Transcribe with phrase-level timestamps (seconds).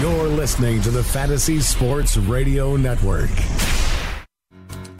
[0.00, 3.30] You're listening to the Fantasy Sports Radio Network.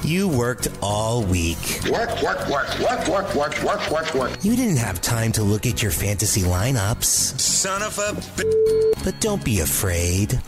[0.05, 1.59] You worked all week.
[1.91, 4.44] Work, work, work, work, work, work, work, work, work.
[4.44, 7.04] You didn't have time to look at your fantasy lineups.
[7.04, 10.41] Son of a b- But don't be afraid.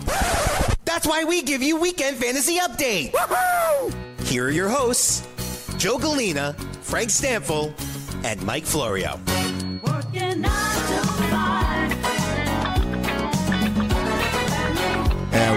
[0.84, 3.14] That's why we give you Weekend Fantasy Update.
[4.24, 5.26] Here are your hosts
[5.76, 6.52] Joe Galena,
[6.82, 7.72] Frank Stampfl,
[8.24, 9.18] and Mike Florio.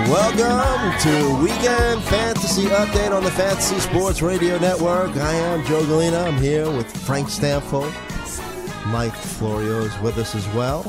[0.10, 5.16] Welcome to Weekend Fantasy Update on the Fantasy Sports Radio Network.
[5.16, 6.22] I am Joe Galena.
[6.22, 7.84] I'm here with Frank Stampfl.
[8.88, 10.82] Mike Florio is with us as well.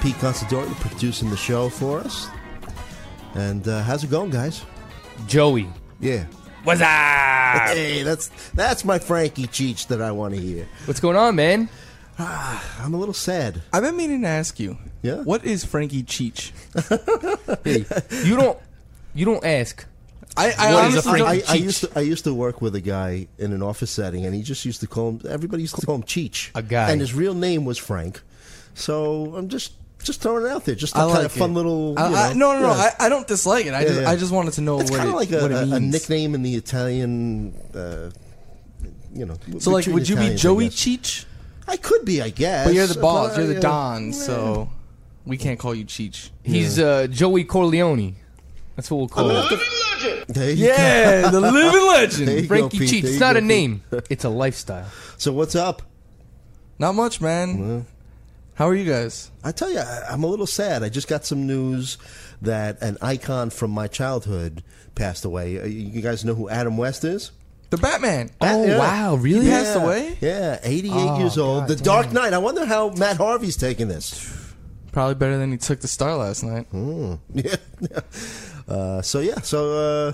[0.00, 2.28] Pete Considori producing the show for us.
[3.34, 4.62] And uh, how's it going, guys?
[5.26, 5.68] Joey.
[5.98, 6.26] Yeah.
[6.62, 6.88] What's up?
[7.74, 10.68] Hey, that's that's my Frankie Cheech that I want to hear.
[10.84, 11.68] What's going on, man?
[12.18, 13.62] Ah, I'm a little sad.
[13.72, 14.76] I've been meaning to ask you.
[15.06, 15.22] Yeah?
[15.22, 16.50] What is Frankie Cheech?
[17.64, 17.84] Hey,
[18.26, 18.58] you don't
[19.14, 19.84] you don't ask.
[20.36, 22.34] I, I What is a honestly Frankie don't- I, I used to I used to
[22.34, 25.20] work with a guy in an office setting, and he just used to call him.
[25.28, 26.50] Everybody used to call him Cheech.
[26.54, 26.90] A guy.
[26.90, 28.20] and his real name was Frank.
[28.74, 29.72] So I'm just
[30.02, 31.54] just throwing it out there, just a I kind of fun it.
[31.54, 31.94] little.
[31.98, 32.74] You I, know, no, no, no.
[32.74, 32.90] yeah.
[33.00, 33.72] I, I don't dislike it.
[33.74, 34.10] I Yeah, just, yeah.
[34.10, 35.92] I just wanted to know it's what kind of like a, it a- a means.
[35.92, 37.54] nickname in the Italian.
[37.74, 38.10] Uh,
[39.14, 40.74] you know, So, like, would you be Italians, I Joey guess.
[40.74, 41.24] Cheech?
[41.66, 42.66] I could be, I guess.
[42.66, 43.32] But you're the If boss.
[43.32, 43.60] I- You're the yeah.
[43.60, 44.06] Don.
[44.08, 44.12] Yeah.
[44.12, 44.70] So
[45.26, 46.30] we can't call you Cheech.
[46.42, 48.16] He's uh, Joey Corleone.
[48.76, 49.58] That's what we'll call him.
[50.28, 52.26] There you Yeah, the living There you legend.
[52.26, 52.88] go, Frankie Pete.
[52.88, 53.00] Cheech.
[53.02, 53.48] There It's you not go, a Pete.
[53.48, 53.82] name.
[54.10, 54.86] It's a lifestyle.
[55.16, 55.82] So what's up?
[56.78, 57.86] Not much, man.
[58.54, 59.30] How are you guys?
[59.44, 60.82] I tell you, I- I'm a little sad.
[60.82, 61.96] I just got some news
[62.42, 64.62] that an icon from my childhood
[64.94, 65.58] passed away.
[65.60, 67.32] Uh, You guys know who Adam West is?
[67.70, 68.30] The Batman.
[68.40, 68.78] Oh, Yeah.
[68.78, 69.46] wow, really?
[69.46, 70.16] He passed away?
[70.20, 71.60] Yeah, 88 Oh, years old.
[71.62, 71.84] God the damn.
[71.84, 72.32] Dark Knight.
[72.34, 74.45] I wonder how Matt Harvey's taking this.
[74.96, 76.66] Probably better than he took the star last night.
[77.34, 77.56] Yeah.
[78.66, 79.40] Uh, so yeah.
[79.42, 80.12] So uh,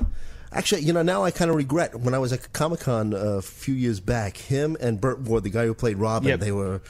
[0.50, 3.40] actually, you know, now I kind of regret when I was at Comic Con a
[3.42, 4.36] few years back.
[4.36, 6.40] Him and Burt Ward, the guy who played Robin, Yep.
[6.40, 6.80] they were.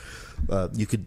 [0.49, 1.05] Uh, you could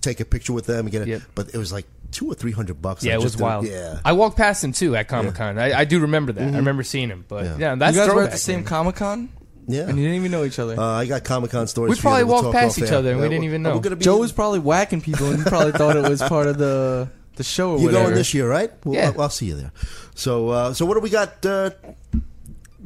[0.00, 1.22] take a picture with them and get it, Yep.
[1.34, 3.04] but it was like two or three hundred bucks.
[3.04, 3.66] Yeah, I it was just didn't- wild.
[3.66, 4.00] Yeah.
[4.02, 5.58] I walked past him too at Comic Con.
[5.58, 6.54] I, I do remember that.
[6.54, 7.26] I remember seeing him.
[7.28, 7.56] But Yeah.
[7.58, 8.64] yeah, that's you guys were at the same.
[8.64, 9.28] Comic Con?
[9.66, 9.82] Yeah.
[9.88, 10.78] And you didn't even know each other.
[10.78, 11.90] Uh, I got Comic Con stories.
[11.90, 12.98] We for you probably that we'll walked past each air.
[12.98, 13.78] other and we Uh, didn't even know.
[13.78, 16.58] gonna be Joe was probably whacking people, and you probably thought it was part of
[16.58, 18.04] the the show or You whatever.
[18.04, 18.70] going this year, right?
[18.84, 19.12] Well, Yeah.
[19.14, 19.72] I'll, I'll see you there.
[20.14, 21.70] So, uh, so what do we got uh,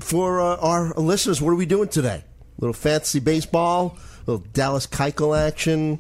[0.01, 1.41] for uh, our listeners?
[1.43, 2.23] What are we doing today?
[2.23, 5.99] A little fantasy baseball, a little Dallas Keuchel action,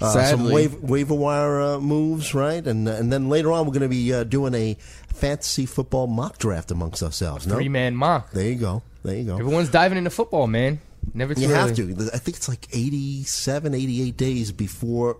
[0.00, 0.54] some Sadly.
[0.54, 2.64] waiver, waiver wire uh, moves, right?
[2.66, 4.74] And uh, and then later on, we're going to be uh, doing a
[5.12, 7.46] fantasy football mock draft amongst ourselves.
[7.46, 8.30] No, Three man mock.
[8.30, 9.38] there you go, there you go.
[9.38, 10.80] Everyone's diving into football, man.
[11.14, 12.10] Never too You have to.
[12.12, 15.16] I think it's like 87, 88 days before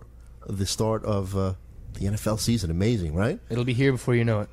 [0.47, 1.55] the start of uh,
[1.95, 2.71] the NFL season.
[2.71, 3.39] Amazing, right?
[3.51, 4.49] It'll be here before you know it.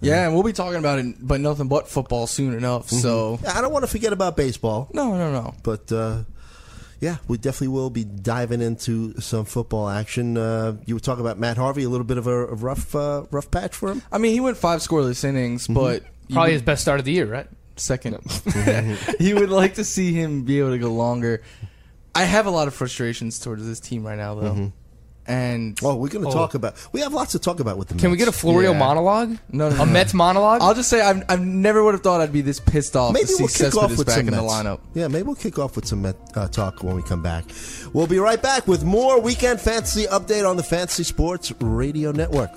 [0.00, 2.90] Yeah, and we'll be talking about it, but nothing but football soon enough.
[2.90, 4.88] So I don't want to forget about baseball.
[4.92, 5.54] no, no, no.
[5.62, 6.22] but uh,
[7.02, 10.38] yeah, we definitely will be diving into some football action.
[10.38, 13.24] Uh, you were talking about Matt Harvey, a little bit of a, a rough, uh,
[13.32, 14.02] rough patch for him.
[14.12, 17.12] I mean, he went five scoreless innings, but Probably would- his best start of the
[17.12, 17.48] year, right?
[17.74, 18.18] second.
[19.20, 21.42] you would like to see him be able to go longer.
[22.14, 24.72] I have a lot of frustrations towards this team right now, though.
[25.26, 26.34] And Oh, we're going to Oh.
[26.34, 26.74] talk about.
[26.92, 27.94] We have lots to talk about with the.
[27.94, 28.78] Can we get a Florio Yeah.
[28.78, 29.36] monologue?
[29.52, 29.92] No, no, a no.
[29.92, 30.60] Mets monologue?
[30.62, 33.26] I'll just say I've, I've never would have thought I'd be this pissed off Maybe
[33.26, 34.52] to we'll kick off with back some in the Mets.
[34.52, 34.80] lineup.
[34.94, 37.44] Yeah, maybe we'll kick off with some Met, uh, talk when we come back.
[37.92, 42.50] We'll be right back with more weekend fantasy update on the Fantasy Sports Radio Network.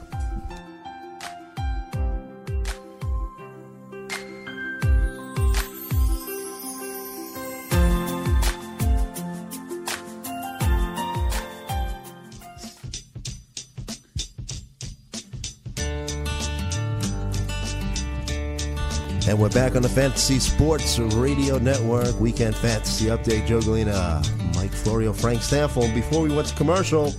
[19.28, 22.19] And we're back on the Fantasy Sports Radio Network.
[22.19, 23.47] Weekend Fantasy Update.
[23.47, 24.22] Joe Galena,
[24.53, 25.91] Mike Florio, Frank Stampfl.
[25.96, 27.12] Before we went to commercial, uh,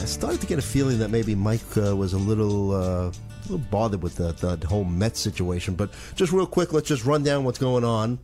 [0.00, 3.12] I started to get a feeling that maybe Mike uh, was a little, uh, a
[3.44, 5.76] little bothered with the, the whole Mets situation.
[5.76, 8.18] But just real quick, let's just run down what's going on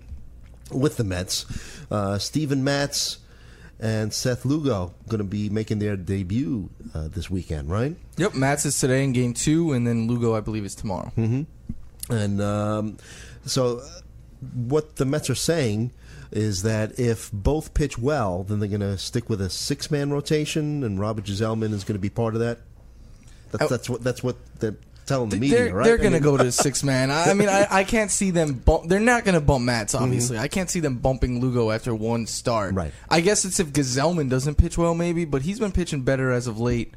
[0.70, 1.46] with the Mets.
[1.90, 3.16] Uh, Steven Matz
[3.80, 7.96] and Seth Lugo going to be making their debut uh, this weekend, right?
[8.18, 11.12] Yep, Matz is today in game two, and then Lugo, I believe, is tomorrow.
[12.08, 12.96] And um,
[13.44, 14.00] so, uh,
[14.54, 15.92] what the Mets are saying
[16.30, 20.84] is that if both pitch well, then they're going to stick with a six-man rotation,
[20.84, 22.58] and Robert Gsellman is going to be part of that.
[23.52, 23.68] That's, Oh.
[23.68, 24.76] that's what that's what they're
[25.06, 25.84] telling the media, They're, right?
[25.84, 27.12] they're going to go to six man.
[27.12, 28.88] I I mean, I, I can't see them bump.
[28.88, 30.36] They're not going to bump Matz, obviously.
[30.36, 32.70] I can't see them bumping Lugo after one start.
[32.70, 32.78] Mm-hmm.
[32.78, 32.92] Right.
[33.08, 36.46] I guess it's if Gsellman doesn't pitch well, maybe, but he's been pitching better as
[36.48, 36.92] of late.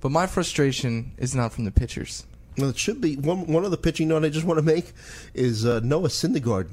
[0.00, 2.24] But my frustration is not from the pitchers.
[2.58, 3.46] Well, it should be one.
[3.46, 4.92] One of the pitching note I just want to make
[5.34, 6.68] is uh, Noah Syndergaard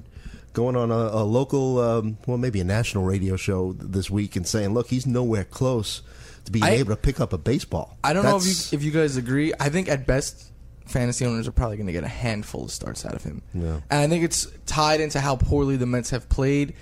[0.53, 4.45] going on a, a local, um, well, maybe a national radio show this week and
[4.47, 6.01] saying, "Look, he's nowhere close
[6.45, 8.83] to being I- able to pick up a baseball." I don't know if you if
[8.83, 9.53] you guys agree.
[9.59, 10.51] I think at best,
[10.87, 13.41] fantasy owners are probably going to get a handful of starts out of him.
[13.53, 13.81] Yeah.
[13.89, 16.73] And I think it's tied into how poorly the Mets have played.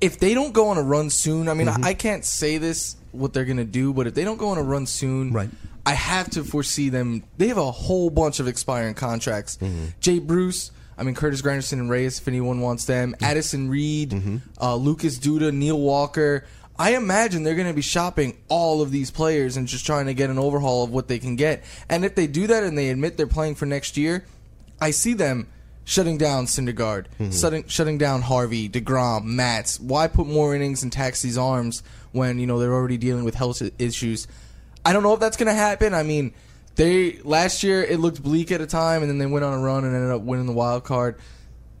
[0.00, 1.84] If they don't go on a run soon, I mean, Mm-hmm.
[1.84, 4.48] I, I can't say this what they're going to do, but if they don't go
[4.48, 5.48] on a run soon, Right.
[5.86, 7.22] I have to foresee them.
[7.38, 9.56] They have a whole bunch of expiring contracts.
[9.58, 9.86] Mm-hmm.
[10.00, 10.72] Jay Bruce.
[10.98, 13.12] I mean, Curtis Granderson and Reyes, if anyone wants them.
[13.12, 13.24] Mm-hmm.
[13.24, 16.44] Addison Reed, uh, Lucas Duda, Neil Walker.
[16.78, 20.14] I imagine they're going to be shopping all of these players and just trying to
[20.14, 21.62] get an overhaul of what they can get.
[21.88, 24.24] And if they do that and they admit they're playing for next year,
[24.80, 25.48] I see them
[25.84, 29.78] shutting down Syndergaard, shutting, shutting down Harvey, DeGrom, Matz.
[29.78, 31.82] Why put more innings and tax these arms
[32.12, 34.26] when, you know, they're already dealing with health issues?
[34.86, 35.94] I don't know if that's going to happen.
[35.94, 36.32] I mean,
[36.76, 39.58] they last year it looked bleak at a time, and then they went on a
[39.58, 41.18] run and ended up winning the wild card.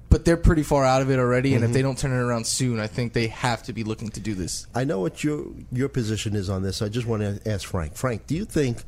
[0.08, 1.74] But they're pretty far out of it already, and if mhm.
[1.74, 4.34] they don't turn it around soon, I think they have to be looking to do
[4.34, 4.66] this.
[4.74, 6.82] I know what your your position is on this.
[6.82, 7.94] I just want to ask Frank.
[7.96, 8.82] Frank, do you think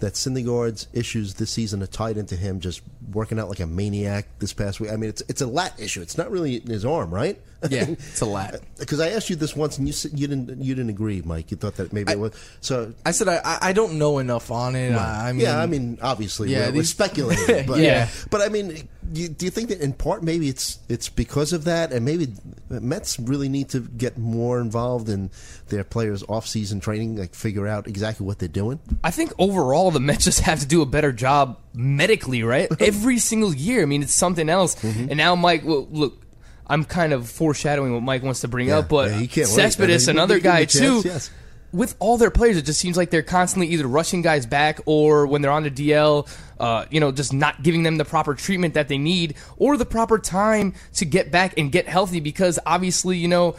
[0.00, 2.82] that Syndergaard's issues this season are tied into him just
[3.12, 4.90] working out like a maniac this past week?
[4.90, 6.00] I mean, it's it's a lat issue.
[6.02, 7.40] It's not really in his arm, right?
[7.70, 8.60] Yeah, it's a lat.
[8.78, 11.50] Because I asked you this once, and you said you didn't you didn't agree, Mike.
[11.50, 12.92] You thought that maybe it was so.
[13.04, 14.92] I said I, I- I don't know enough on it.
[14.92, 18.08] I, I mean, yeah, I mean, obviously, Yeah, we're, we're speculating, but Yeah.
[18.30, 21.64] but I mean, you, do you think that in part maybe it's it's because of
[21.64, 22.28] that, and maybe
[22.68, 25.30] the Mets really need to get more involved in
[25.68, 28.78] their players' off-season training, like figure out exactly what they're doing?
[29.02, 32.68] I think overall the Mets just have to do a better job medically, right?
[32.80, 33.82] Every single year.
[33.82, 34.74] I mean, it's something else.
[34.76, 35.08] Mm-hmm.
[35.10, 36.22] And now Mike, well, look,
[36.66, 39.46] I'm kind of foreshadowing what Mike wants to bring Yeah, up, but yeah, you can't
[39.48, 39.54] wait.
[39.54, 41.08] I mean, Cespedes, another guy chance, too.
[41.08, 41.30] yes.
[41.72, 45.26] With all their players, it just seems like they're constantly either rushing guys back or
[45.26, 46.26] when they're on the DL,
[46.58, 49.84] uh, you know, just not giving them the proper treatment that they need or the
[49.84, 53.56] proper time to get back and get healthy because obviously, you know,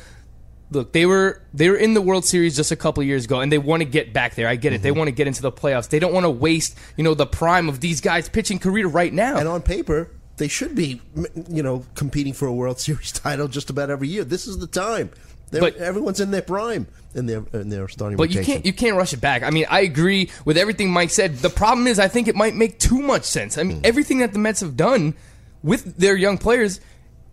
[0.71, 3.51] look, they were they were in the World Series just a couple years ago, and
[3.51, 4.47] they want to get back there.
[4.47, 4.81] I get it.
[4.81, 4.97] They Mm-hmm.
[4.97, 5.89] want to get into the playoffs.
[5.89, 9.13] They don't want to waste, you know, the prime of these guys' pitching career right
[9.13, 9.37] now.
[9.37, 11.01] And on paper, they should be,
[11.49, 14.23] you know, competing for a World Series title just about every year.
[14.23, 15.09] This is the time.
[15.49, 18.17] They're, But- everyone's in their prime in their in their starting.
[18.17, 19.41] But you can't you can't rush it back.
[19.43, 21.37] I mean, I agree with everything Mike said.
[21.37, 23.57] The problem is, I think it might make too much sense.
[23.57, 25.15] I mean, everything that the Mets have done
[25.63, 26.81] with their young players,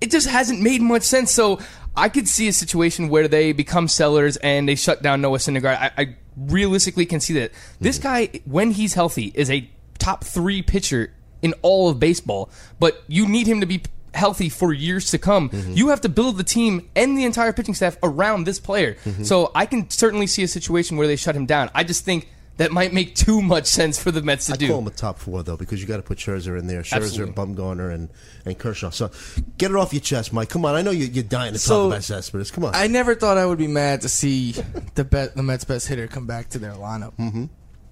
[0.00, 1.32] it just hasn't made much sense.
[1.32, 1.58] So
[1.96, 5.79] I could see a situation where they become sellers and they shut down Noah Syndergaard.
[5.79, 8.02] I, I realistically can see that this Hmm.
[8.02, 9.69] guy, when he's healthy, is a
[9.99, 11.12] top three pitcher
[11.43, 12.50] in all of baseball.
[12.81, 13.82] But you need him to be
[14.12, 15.50] healthy for years to come.
[15.50, 15.73] Mm-hmm.
[15.73, 18.94] You have to build the team and the entire pitching staff around this player.
[19.05, 19.25] Mm-hmm.
[19.25, 21.70] So I can certainly see a situation where they shut him down.
[21.75, 24.66] I just think that might make too much sense for the Mets to I do.
[24.66, 26.82] I call him a top four though because you got to put Scherzer in there,
[26.82, 26.96] Scherzer,
[27.26, 27.34] Absolutely.
[27.34, 28.08] Bumgarner, and
[28.44, 28.90] and Kershaw.
[28.90, 29.10] So
[29.58, 30.48] get it off your chest, Mike.
[30.50, 32.50] Come on, I know you, you're dying to So, talk about Cespedes.
[32.50, 32.74] Come on.
[32.74, 34.54] I never thought I would be mad to see
[34.94, 37.16] the bet the Mets' best hitter come back to their lineup.
[37.18, 37.46] Mm-hmm.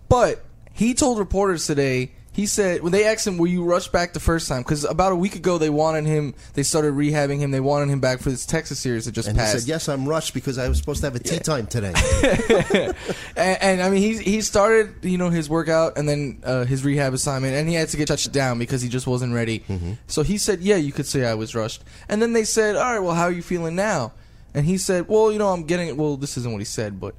[0.08, 2.12] But he told reporters today.
[2.34, 5.12] He said when they asked him, "Will you rush back the first time?" Because about
[5.12, 6.34] a week ago they wanted him.
[6.54, 7.50] They started rehabbing him.
[7.50, 9.52] They wanted him back for this Texas series that just and he passed.
[9.52, 11.92] said, "Yes, I'm rushed because I was supposed to have a tea time today."
[13.36, 16.84] and, and I mean, he he started you know his workout and then uh, his
[16.84, 19.60] rehab assignment, and he had to get touched down because he just wasn't ready.
[19.60, 19.92] Mm-hmm.
[20.06, 22.92] So he said, "Yeah, you could say I was rushed." And then they said, "All
[22.94, 24.12] right, well, how are you feeling now?"
[24.54, 26.16] And he said, "Well, you know, I'm getting it." well.
[26.16, 27.14] This isn't what he said, but."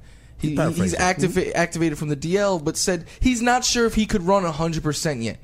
[0.50, 4.06] He, He he's activa- activated from the DL, but said he's not sure if he
[4.06, 5.38] could run 100% yet.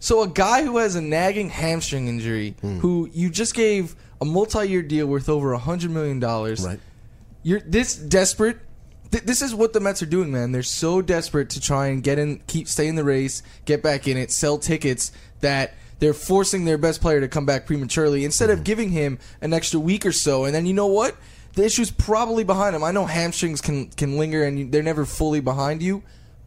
[0.00, 2.78] So a guy who has a nagging hamstring injury, Hmm.
[2.80, 6.80] who you just gave a multi-year deal worth over a hundred million dollars, right.
[7.42, 8.58] you're this desperate.
[9.12, 10.52] Th- this is what the Mets are doing, man.
[10.52, 14.08] They're so desperate to try and get in, keep stay in the race, get back
[14.08, 18.50] in it, sell tickets that they're forcing their best player to come back prematurely instead
[18.50, 20.44] of giving him an extra week or so.
[20.46, 21.14] And then you know what?
[21.54, 22.82] The issue's probably behind him.
[22.82, 26.02] I know hamstrings can can linger and you, they're never fully behind you,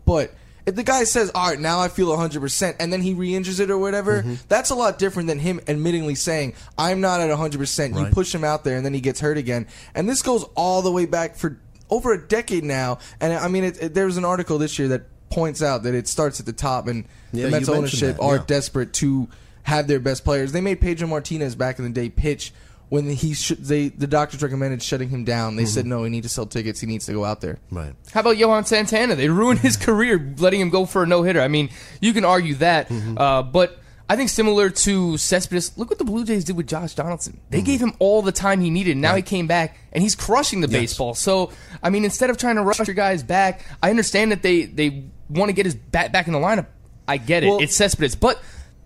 [0.05, 0.33] but
[0.65, 3.69] if the guy says, "All right, now I feel 100%," and then he re-injures it
[3.69, 4.35] or whatever, mm-hmm.
[4.47, 8.43] that's a lot different than him admittingly saying, "I'm not at 100%." You push him
[8.43, 9.67] out there, and then he gets hurt again.
[9.93, 11.59] And this goes all the way back for
[11.89, 12.99] over a decade now.
[13.19, 15.93] And I mean, it, it, there was an article this year that points out that
[15.93, 19.27] it starts at the top, and Yeah, the Mets ownership that, are desperate to
[19.63, 20.51] have their best players.
[20.51, 22.53] They made Pedro Martinez back in the day pitch.
[22.89, 25.55] When he should, they the doctors recommended shutting him down.
[25.55, 25.69] They Mm-hmm.
[25.69, 26.79] said no, he needs to sell tickets.
[26.79, 27.57] He needs to go out there.
[27.71, 27.93] Right.
[28.13, 29.15] How about Johan Santana?
[29.15, 31.41] They ruined his career letting him go for a no hitter.
[31.41, 33.17] I mean, you can argue that, Mm-hmm.
[33.17, 36.93] uh, but I think similar to Cespedes, look what the Blue Jays did with Josh
[36.93, 37.39] Donaldson.
[37.49, 37.65] They Mm-hmm.
[37.65, 38.97] gave him all the time he needed.
[38.97, 41.15] Now he came back and he's crushing the baseball.
[41.15, 41.51] So
[41.81, 45.05] I mean, instead of trying to rush your guys back, I understand that they they
[45.27, 46.67] want to get his bat back in the lineup,
[47.07, 47.47] I get it.
[47.47, 48.39] Well- it's Cespedes, but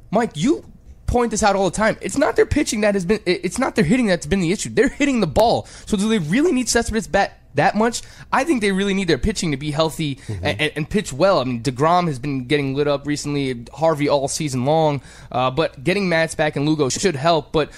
[0.10, 0.64] Mike, you
[1.10, 1.98] point this out all the time.
[2.02, 3.20] It's not their pitching that has been.
[3.26, 4.70] It's not their hitting that's been the issue.
[4.70, 5.66] They're hitting the ball.
[5.86, 8.02] So do they really need Cespedes bat that much?
[8.32, 11.40] I think they really need their pitching to be healthy and, and, and pitch well.
[11.40, 13.66] I mean, Degrom has been getting lit up recently.
[13.74, 15.02] Harvey all season long,
[15.32, 17.52] uh, but getting Matz back and Lugo should help.
[17.52, 17.72] But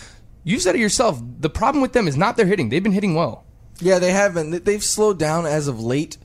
[0.44, 1.22] you said it yourself.
[1.40, 2.70] The problem with them is not their hitting.
[2.70, 3.46] They've been hitting well.
[3.80, 4.52] Yeah, they haven't.
[4.52, 6.18] They- They've slowed down as of late,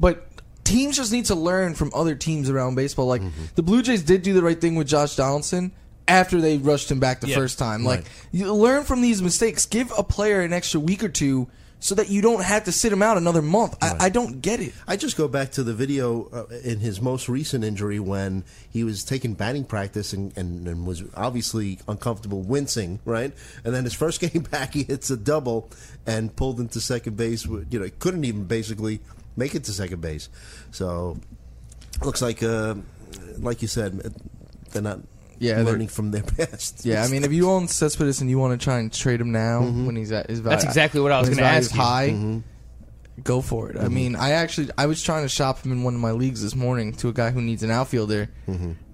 [0.00, 0.26] but
[0.64, 3.06] teams just need to learn from other teams around baseball.
[3.06, 3.22] Like
[3.54, 5.72] the Blue Jays did do the right thing with Josh Donaldson
[6.08, 7.36] after they rushed him back the Yeah.
[7.36, 7.84] first time.
[7.84, 9.66] Like you learn from these mistakes.
[9.66, 11.48] Give a player an extra week or two
[11.78, 13.76] so that you don't have to sit him out another month.
[13.82, 14.72] I, I don't get it.
[14.88, 18.82] I just go back to the video uh, in his most recent injury when he
[18.82, 23.30] was taking batting practice and, and, and was obviously uncomfortable, wincing, right?
[23.62, 25.68] And then his first game back, he hits a double
[26.06, 27.44] and pulled into second base.
[27.44, 29.00] You know, he couldn't even basically
[29.36, 30.30] make it to second base.
[30.70, 31.18] So,
[32.02, 32.76] looks like, uh,
[33.38, 34.00] like you said,
[34.72, 35.00] they're not
[35.38, 36.84] Yeah, learning from their past.
[36.84, 39.32] Yeah, I mean, if you own Cespedes and you want to try and trade him
[39.32, 39.86] now mm-hmm.
[39.86, 41.80] when he's at his value, That's exactly what I was gonna value's ask you.
[41.80, 43.20] high, mm-hmm.
[43.22, 43.76] go for it.
[43.76, 43.94] I mm-hmm.
[43.94, 46.54] mean, I actually I was trying to shop him in one of my leagues this
[46.54, 48.30] morning to a guy who needs an outfielder.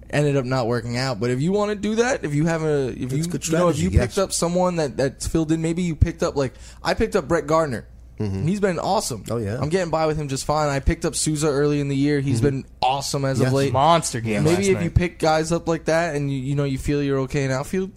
[0.09, 2.61] Ended up not working out, but if you want to do that, if you have
[2.61, 5.25] a, if you, That's good you know, if you strategy, picked up someone that that's
[5.25, 7.87] filled in, maybe you picked up like I picked up Brett Gardner.
[8.19, 8.47] Mm-hmm.
[8.47, 9.23] He's been awesome.
[9.29, 9.57] Oh, yeah.
[9.59, 10.69] I'm getting by with him just fine.
[10.69, 12.19] I picked up Souza early in the year.
[12.19, 12.61] He's mm-hmm.
[12.61, 13.47] been awesome as Yes.
[13.47, 13.73] of late.
[13.73, 14.43] Monster game.
[14.43, 14.83] Maybe last if night.
[14.83, 17.51] you pick guys up like that and you you know you feel you're okay in
[17.51, 17.91] outfield,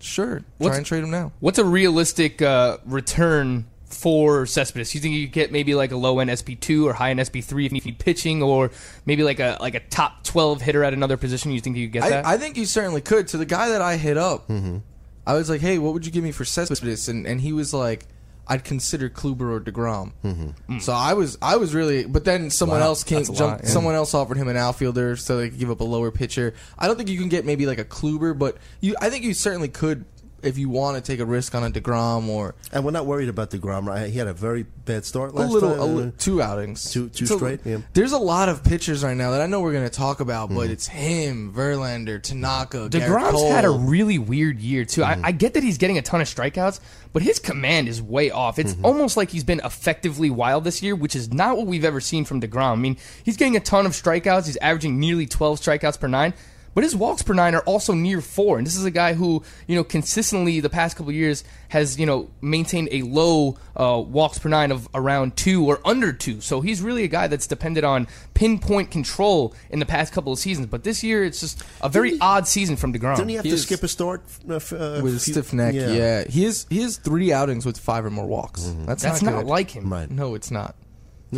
[0.00, 1.32] sure, What's- try and trade him now.
[1.40, 4.94] What's a realistic uh, return for Cespedes?
[4.94, 7.24] You think you could get maybe like a low end SP two or high end
[7.24, 8.70] SP three if you need pitching, or
[9.06, 11.52] maybe like a like a top twelve hitter at another position?
[11.52, 12.26] You think you could get that?
[12.26, 13.28] I, I think you certainly could.
[13.28, 14.78] To the guy that I hit up, mm-hmm.
[15.26, 17.72] I was like, "Hey, what would you give me for Cespedes?" And and he was
[17.72, 18.06] like,
[18.48, 20.74] "I'd consider Kluber or Degrom." Mm-hmm.
[20.74, 20.82] Mm.
[20.82, 23.18] So I was I was really, but then someone Wow, else came.
[23.18, 23.70] that's a Jump, lot, yeah.
[23.70, 26.54] Someone else offered him an outfielder, so they could give up a lower pitcher.
[26.78, 28.94] I don't think you can get maybe like a Kluber, but you.
[29.00, 30.04] I think you certainly could
[30.42, 33.28] if you want to take a risk on a Degrom or And we're not worried
[33.28, 33.86] about deGrom.
[33.86, 34.10] Right?
[34.10, 35.80] He had a very bad start a last little, time.
[35.80, 37.78] a li- two outings, Two- two It's a- straight, yeah.
[37.92, 40.48] There's a lot of pitchers right now that I know we're going to talk about,
[40.48, 40.72] but Mm-hmm.
[40.72, 43.52] it's him, Verlander, Tanaka, Gerrit Degrom's Cole.
[43.52, 45.02] had a really weird year too.
[45.02, 45.24] Mm-hmm.
[45.24, 46.80] I, I get that he's getting a ton of strikeouts,
[47.12, 48.58] but his command is way off.
[48.58, 48.84] It's Mm-hmm.
[48.86, 52.24] almost like he's been effectively wild this year, which is not what we've ever seen
[52.24, 52.72] from Degrom.
[52.72, 54.46] I mean, he's getting a ton of strikeouts.
[54.46, 56.34] He's averaging nearly twelve strikeouts per nine.
[56.74, 59.42] But his walks per nine are also near four, and this is a guy who,
[59.66, 64.02] you know, consistently the past couple of years has, you know, maintained a low uh,
[64.06, 66.40] walks per nine of around two or under two.
[66.40, 70.38] So he's really a guy that's depended on pinpoint control in the past couple of
[70.38, 70.66] seasons.
[70.68, 73.16] But this year, it's just a very odd season from Degrom.
[73.16, 74.58] Didn't he have He to is- skip a start uh, uh,
[75.02, 75.74] with a few- stiff neck.
[75.74, 76.24] Yeah.
[76.24, 78.74] he has he has three outings with five or more walks.
[78.86, 79.46] That's That's not, not good.
[79.48, 79.92] like him.
[79.92, 80.10] Right.
[80.10, 80.74] No, it's not.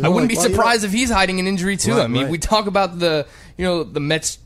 [0.01, 1.93] I wouldn't be like, well, you surprised if he's hiding an injury too.
[1.93, 2.31] Right, I mean, right.
[2.31, 3.25] we talk about the
[3.57, 4.39] you know the Mets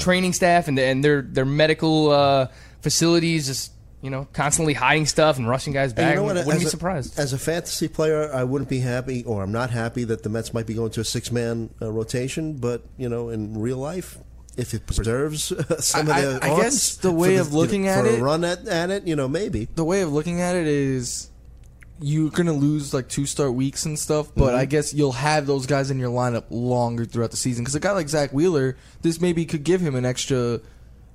[0.00, 2.46] training staff and and their their medical uh,
[2.82, 6.10] facilities just you know constantly hiding stuff and rushing guys back.
[6.10, 6.36] you know what?
[6.36, 7.18] Wouldn't as be a- surprised.
[7.18, 10.54] As a fantasy player, I wouldn't be happy, or I'm not happy that the Mets
[10.54, 12.54] might be going to a six man uh, rotation.
[12.58, 14.18] But you know, in real life,
[14.56, 15.52] if it preserves
[15.84, 18.10] some I- of the, I- I guess the way you of know, looking at for
[18.10, 19.68] it- a run at, at it, you know, maybe.
[19.74, 21.30] The way of looking at it is
[22.00, 24.56] you're gonna lose like two start weeks and stuff, but Mm-hmm.
[24.56, 27.64] I guess you'll have those guys in your lineup longer throughout the season.
[27.64, 30.60] Because a guy like Zack Wheeler, this maybe could give him an extra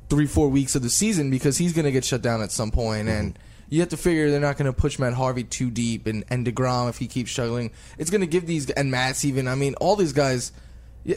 [0.09, 3.07] three four weeks of the season because he's gonna get shut down at some point
[3.07, 3.17] Mm-hmm.
[3.19, 3.39] and.
[3.69, 6.45] You have to figure they're not going to push Matt Harvey too deep, and and
[6.45, 9.47] Degrom if he keeps struggling, it's going to give these and Matt's even.
[9.47, 10.51] I mean, all these guys,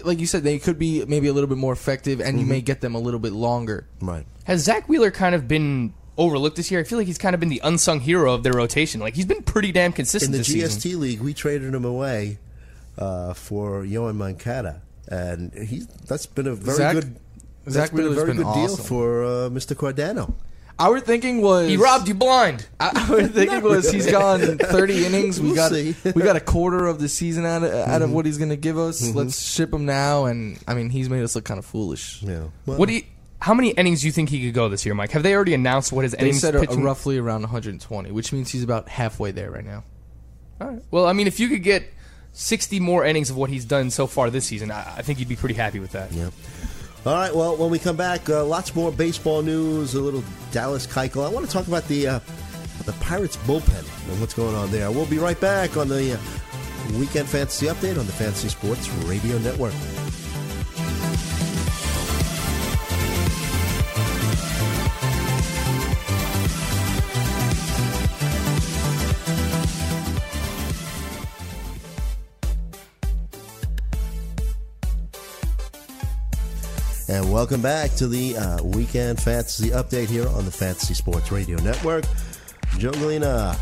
[0.05, 2.39] like you said, they could be maybe a little bit more effective, and Mm-hmm.
[2.39, 3.87] you may get them a little bit longer.
[4.01, 4.25] Right.
[4.45, 6.81] Has Zack Wheeler kind of been overlooked this year?
[6.81, 9.01] I feel like he's kind of been the unsung hero of their rotation.
[9.01, 10.35] Like he's been pretty damn consistent.
[10.35, 11.01] In the this GST season.
[11.01, 12.39] league, we traded him away
[12.99, 17.17] uh, for Yoan Moncada, and he that's been a very Zach- good.
[17.69, 19.75] Zach that's been a very been good deal for uh, Mr.
[19.75, 20.33] Cardano.
[20.79, 22.67] Our thinking was He robbed you blind.
[22.81, 25.41] Our thinking was he's gone 30 innings.
[25.41, 25.95] We We'll got see.
[26.15, 28.03] we got a quarter of the season out of, out Mm-hmm.
[28.03, 29.15] of what he's going to give us.
[29.15, 32.23] Let's ship him now, and I mean he's made us look kind of foolish.
[32.23, 32.49] Yeah.
[32.67, 33.03] Well, What do you?
[33.41, 35.11] How many innings do you think he could go this year, Mike?
[35.13, 36.83] Have they already announced what his They innings said a, pitching?
[36.83, 39.85] roughly around 120, which means he's about halfway there right now.
[40.61, 40.83] All right.
[40.91, 41.85] Well, I mean, if you could get
[42.33, 45.29] 60 more innings of what he's done so far this season, I, I think you'd
[45.29, 46.13] be pretty happy with that.
[46.13, 46.31] Yeah.
[47.05, 47.35] All right.
[47.35, 49.95] Well, when we come back, uh, lots more baseball news.
[49.95, 51.25] A little Dallas Keuchel.
[51.25, 52.21] I want to talk about the uh,
[52.85, 54.91] the Pirates bullpen and what's going on there.
[54.91, 59.39] We'll be right back on the uh, weekend fantasy update on the Fantasy Sports Radio
[59.39, 59.75] Network.
[77.09, 81.57] And welcome back to the uh, Weekend Fantasy Update here on the Fantasy Sports Radio
[81.59, 82.05] Network.
[82.79, 83.57] Joe Galena,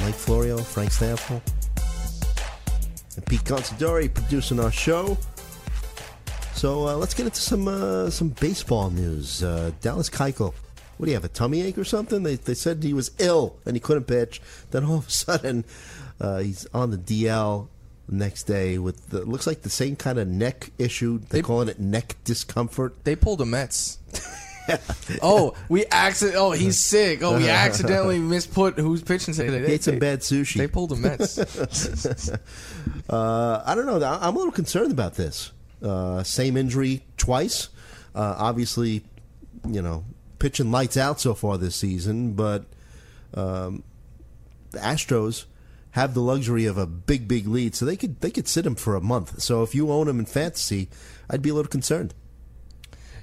[0.00, 1.40] Mike Florio, Frank Stampfl,
[3.14, 5.16] and Pete Considori producing our show.
[6.54, 9.44] So uh, let's get into some uh, some baseball news.
[9.44, 10.52] Uh, Dallas Keuchel,
[10.96, 12.24] what do you have, a tummy ache or something?
[12.24, 14.42] They, they said he was ill and he couldn't pitch.
[14.72, 15.64] Then all of a sudden,
[16.20, 17.68] uh, he's on the DL
[18.10, 21.18] next day with the, looks like the same kind of neck issue.
[21.18, 23.04] They, They- calling it neck discomfort.
[23.04, 23.98] They pulled a Mets.
[25.22, 26.36] oh, we accident.
[26.36, 27.22] Oh, he's sick.
[27.22, 29.66] Oh, we accidentally misput who's pitching today.
[29.66, 30.58] He ate some bad sushi.
[30.58, 31.38] They pulled a Mets.
[33.08, 33.96] Uh, I don't know.
[34.04, 35.50] I'm a little concerned about this.
[35.82, 37.68] Uh, same injury twice.
[38.14, 39.04] Uh, obviously,
[39.68, 40.04] you know,
[40.38, 42.66] pitching lights out so far this season, but
[43.34, 43.82] um,
[44.70, 45.46] the Astros
[45.92, 48.74] have the luxury of a big, big lead, so they could they could sit him
[48.74, 49.40] for a month.
[49.40, 50.88] So if you own him in fantasy,
[51.28, 52.14] I'd be a little concerned.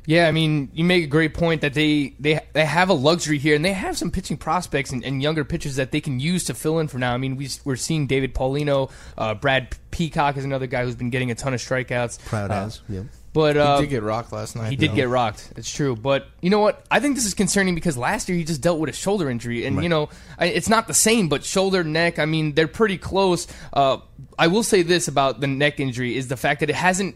[0.08, 3.38] Yeah, I mean, you make a great point that they they they have a luxury
[3.38, 6.46] here, and they have some pitching prospects and, and younger pitchers that they can use
[6.46, 7.14] to fill in for now.
[7.14, 11.10] I mean, we, we're seeing David Paulino, uh, Brad Peacock is another guy who's been
[11.10, 12.24] getting a ton of strikeouts.
[12.26, 13.02] Proud Uh, as, yeah.
[13.34, 14.70] But uh, he did get rocked last night.
[14.70, 14.96] he did though.
[14.96, 15.52] get rocked.
[15.58, 15.96] It's true.
[15.98, 16.86] But you know what?
[16.90, 19.66] I think this is concerning because last year he just dealt with a shoulder injury.
[19.66, 20.10] And, you know,
[20.40, 23.46] I, it's not the same, but shoulder, neck, I mean, they're pretty close.
[23.74, 23.98] Uh,
[24.40, 27.16] I will say this about the neck injury is the fact that it hasn't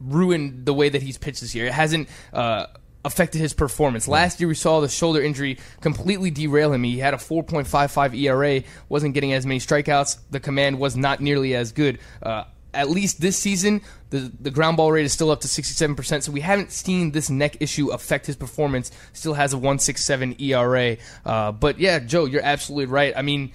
[0.00, 1.66] ruined the way that he's pitched this year.
[1.66, 2.66] It hasn't uh,
[3.04, 4.08] affected his performance.
[4.08, 6.84] Last year we saw the shoulder injury completely derail him.
[6.84, 10.18] He had a 4.55 ERA, wasn't getting as many strikeouts.
[10.30, 11.98] The command was not nearly as good.
[12.22, 16.22] Uh, at least this season, the the ground ball rate is still up to 67%,
[16.22, 18.90] so we haven't seen this neck issue affect his performance.
[19.12, 20.96] Still has a 167 ERA.
[21.24, 23.14] Uh, but yeah, Joe, you're absolutely right.
[23.16, 23.52] I mean,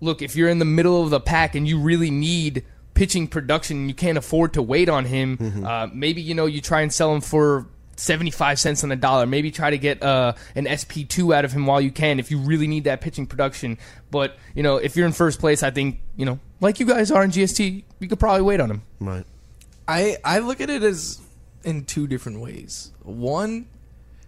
[0.00, 3.76] look, if you're in the middle of the pack and you really need pitching production
[3.78, 6.92] and you can't afford to wait on him, uh, maybe you know you try and
[6.92, 9.26] sell him for 75 cents on the dollar.
[9.26, 12.38] Maybe try to get uh, an SP2 out of him while you can if you
[12.38, 13.78] really need that pitching production.
[14.10, 17.10] But, you know, if you're in first place, I think, you know, like you guys
[17.10, 18.82] are in GST, you could probably wait on him.
[19.00, 19.24] Right.
[19.86, 21.20] I I look at it as
[21.62, 22.90] in two different ways.
[23.02, 23.66] One,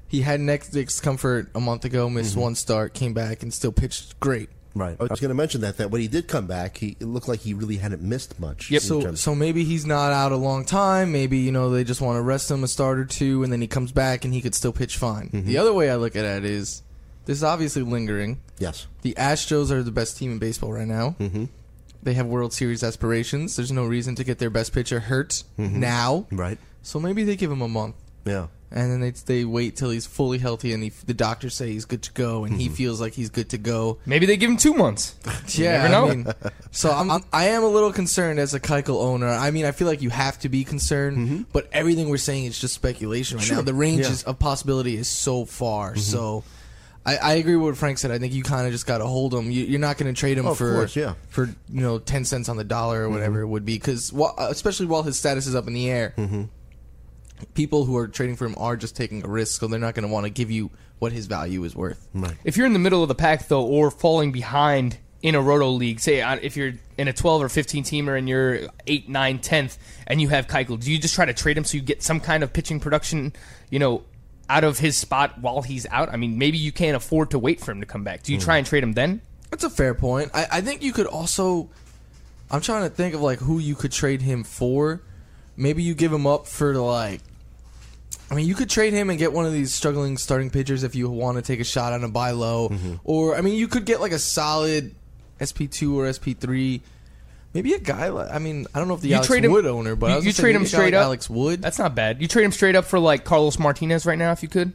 [0.07, 2.41] he had neck discomfort a month ago, missed Mm-hmm.
[2.41, 4.49] one start, came back and still pitched great.
[4.77, 4.97] Right.
[5.01, 7.29] I was going to mention that that when he did come back, he it looked
[7.29, 8.71] like he really hadn't missed much.
[8.71, 8.83] Yep.
[8.83, 11.13] So so maybe he's not out a long time.
[11.13, 13.63] Maybe you know they just want to rest him a start or two, and then
[13.63, 15.31] he comes back and he could still pitch fine.
[15.31, 15.47] Mm-hmm.
[15.47, 16.83] The other way I look at it is
[17.25, 18.41] this is obviously lingering.
[18.59, 18.87] yes.
[19.03, 21.17] The Astros are the best team in baseball right now.
[21.19, 21.47] Mm-hmm.
[22.03, 23.57] They have World Series aspirations.
[23.57, 26.27] There's no reason to get their best pitcher hurt now.
[26.31, 26.59] Right.
[26.83, 27.97] So maybe they give him a month.
[28.25, 28.47] Yeah.
[28.77, 31.87] And then they they wait till he's fully healthy and he, the doctors say he's
[31.87, 32.73] good to go and he mhm.
[32.73, 33.99] feels like he's good to go.
[34.05, 35.15] Maybe they give him two months.
[35.57, 36.09] Yeah, never know.
[36.09, 36.27] I mean,
[36.71, 39.29] so I'm, I'm I am a little concerned as a Keuchel owner.
[39.29, 41.43] I mean, I feel like you have to be concerned, mm-hmm.
[41.53, 43.63] but everything we're saying is just speculation right now.
[43.63, 45.93] The range is, of possibility is so far.
[45.93, 46.01] Mm-hmm.
[46.01, 46.45] So.
[47.05, 48.11] I, I agree with what Frank said.
[48.11, 49.49] I think you kind of just got to hold him.
[49.49, 51.15] You, you're not going to trade him Oh, of for course, yeah.
[51.29, 53.45] for you know ten cents on the dollar or whatever mm-hmm.
[53.45, 56.15] it would be because especially while his status is up in the air,
[57.55, 60.07] people who are trading for him are just taking a risk, so they're not going
[60.07, 62.09] to want to give you what his value is worth.
[62.45, 65.71] If you're in the middle of the pack though, or falling behind in a roto
[65.71, 69.39] league, say uh, if you're in a 12 or 15 teamer and you're 8, 9,
[69.39, 72.03] 10th, and you have Keuchel, do you just try to trade him so you get
[72.03, 73.33] some kind of pitching production,
[73.71, 74.05] you know,
[74.49, 76.09] out of his spot while he's out?
[76.09, 78.23] I mean, maybe you can't afford to wait for him to come back.
[78.23, 79.21] Do you try and trade him then?
[79.51, 80.31] That's a fair point.
[80.35, 81.71] I, I think you could also.
[82.51, 85.03] I'm trying to think of like who you could trade him for.
[85.57, 87.21] Maybe you give him up for like.
[88.31, 90.95] I mean, you could trade him and get one of these struggling starting pitchers if
[90.97, 92.95] you want to take a shot on a buy low, mm-hmm.
[93.05, 94.95] or I mean, you could get like a solid
[95.39, 96.83] SP two or SP three.
[97.55, 99.53] Maybe a guy like I mean, I don't know if the You Alex trade him-
[99.53, 101.05] Wood owner, but you- I was you trade him straight like up?
[101.05, 101.63] Alex Wood.
[101.63, 102.21] That's not bad.
[102.21, 104.73] You trade him straight up for like Carlos Martinez right now if you could.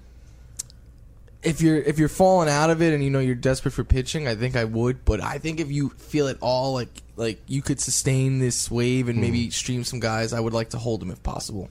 [1.43, 4.27] If you're if you're falling out of it and you know you're desperate for pitching,
[4.27, 5.03] I think I would.
[5.05, 9.09] But I think if you feel at all like like you could sustain this wave
[9.09, 9.49] and maybe hmm.
[9.49, 11.69] stream some guys, I would like to hold him if possible.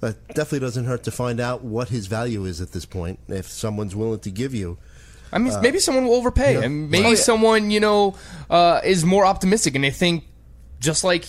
[0.00, 3.18] But definitely doesn't hurt to find out what his value is at this point.
[3.28, 4.78] If someone's willing to give you,
[5.30, 6.62] I mean, uh, maybe someone will overpay, yeah.
[6.62, 7.16] and maybe Oh, yeah.
[7.16, 8.14] someone you know
[8.48, 10.24] uh, is more optimistic, and they think
[10.80, 11.26] just like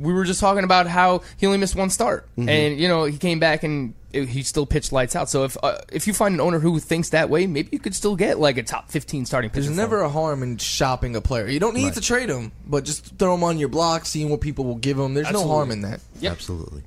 [0.00, 2.48] we were just talking about how he only missed one start, mm-hmm.
[2.48, 5.28] and you know he came back and it- he still pitched lights out.
[5.28, 7.94] So if uh, if you find an owner who thinks that way, maybe you could
[7.94, 9.66] still get like a top fifteen starting pitcher.
[9.66, 10.06] There's never him.
[10.06, 11.46] a harm in shopping a player.
[11.46, 14.40] You don't need to trade him, but just throw him on your block, seeing what
[14.40, 15.14] people will give him.
[15.14, 16.00] There's no harm in that.
[16.20, 16.32] Yep.
[16.32, 16.82] absolutely.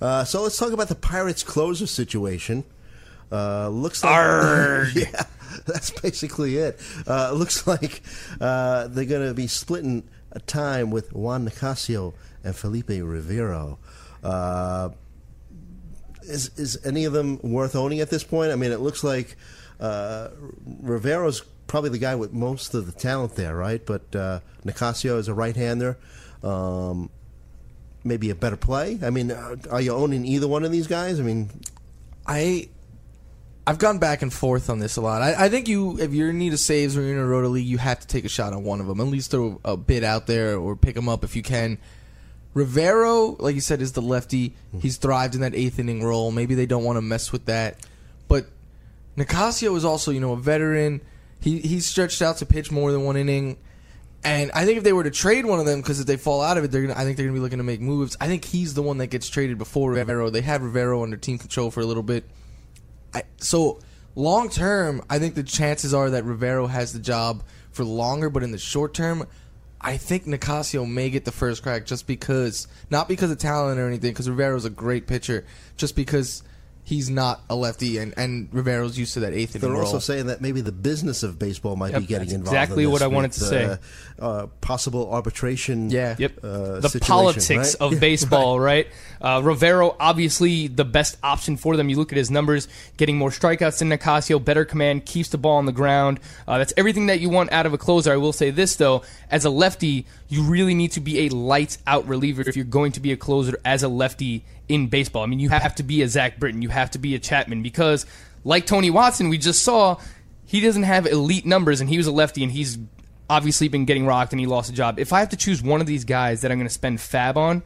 [0.00, 2.64] Uh, so let's talk about the Pirates closer situation.
[3.32, 4.14] Uh, looks like
[4.94, 5.22] yeah,
[5.66, 6.78] that's basically it.
[7.06, 8.02] Uh, looks like
[8.40, 12.12] uh, they're going to be splitting a time with Juan Nicasio
[12.44, 13.78] and Felipe Rivero.
[16.26, 18.52] Is is any of them worth owning at this point?
[18.52, 19.36] I mean, it looks like
[19.80, 20.28] uh,
[20.82, 23.84] Rivero's probably the guy with most of the talent there, right?
[23.84, 25.96] But uh, Nicasio is a right-hander.
[26.42, 27.10] Um,
[28.04, 28.98] maybe a better play.
[29.02, 31.18] I mean, uh, are you owning either one of these guys?
[31.18, 31.50] I mean,
[32.26, 32.68] I
[33.66, 35.22] I've gone back and forth on this a lot.
[35.22, 37.48] I, I think you, if you're in need of saves or you're in a roto
[37.48, 39.00] league, you have to take a shot on one of them.
[39.00, 41.78] At least throw a bid out there or pick them up if you can.
[42.56, 44.54] Rivero, like you said, is the lefty.
[44.80, 46.32] He's thrived in that eighth inning role.
[46.32, 47.86] Maybe they don't want to mess with that.
[48.28, 48.46] But
[49.14, 51.02] Nicasio is also, you know, a veteran.
[51.38, 53.58] He he's stretched out to pitch more than one inning.
[54.24, 56.40] And I think if they were to trade one of them, because if they fall
[56.40, 56.98] out of it, they're gonna.
[56.98, 58.16] I think they're gonna be looking to make moves.
[58.22, 60.30] I think he's the one that gets traded before Rivero.
[60.30, 62.24] They had Rivero under team control for a little bit.
[63.12, 63.80] I, so
[64.14, 68.30] long term, I think the chances are that Rivero has the job for longer.
[68.30, 69.26] But in the short term,
[69.80, 73.86] I think Nicasio may get the first crack just because, not because of talent or
[73.86, 75.44] anything, because Rivero's a great pitcher,
[75.76, 76.42] just because
[76.86, 79.86] he's not a lefty and, and Rivero's used to that eighth inning they're role.
[79.86, 82.54] also saying that maybe the business of baseball might Yep, be getting that's involved.
[82.56, 83.64] exactly in this what I wanted with, to say.
[83.64, 83.76] Uh,
[84.24, 85.90] uh, possible arbitration.
[85.90, 86.14] Yeah.
[86.16, 86.38] Yep.
[86.44, 87.92] Uh, the politics right?
[87.94, 88.86] of baseball, right?
[89.20, 91.88] Uh, Rivero, obviously the best option for them.
[91.88, 95.56] You look at his numbers, getting more strikeouts than Nicasio, better command, keeps the ball
[95.56, 96.20] on the ground.
[96.46, 98.12] Uh, that's everything that you want out of a closer.
[98.12, 99.02] I will say this, though.
[99.28, 102.92] As a lefty, you really need to be a lights out reliever if you're going
[102.92, 105.22] to be a closer as a lefty in baseball.
[105.22, 107.62] I mean, you have to be a Zach Britton, you have to be a Chapman,
[107.62, 108.06] because
[108.44, 109.98] like Tony Watson, we just saw,
[110.44, 112.78] he doesn't have elite numbers, and he was a lefty, and he's
[113.28, 114.98] obviously been getting rocked and he lost a job.
[115.00, 117.36] If I have to choose one of these guys that I'm going to spend fab
[117.36, 117.62] on,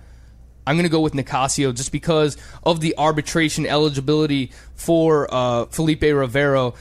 [0.66, 6.02] I'm going to go with Nicasio just because of the arbitration eligibility for uh, Felipe
[6.02, 6.74] Rivero.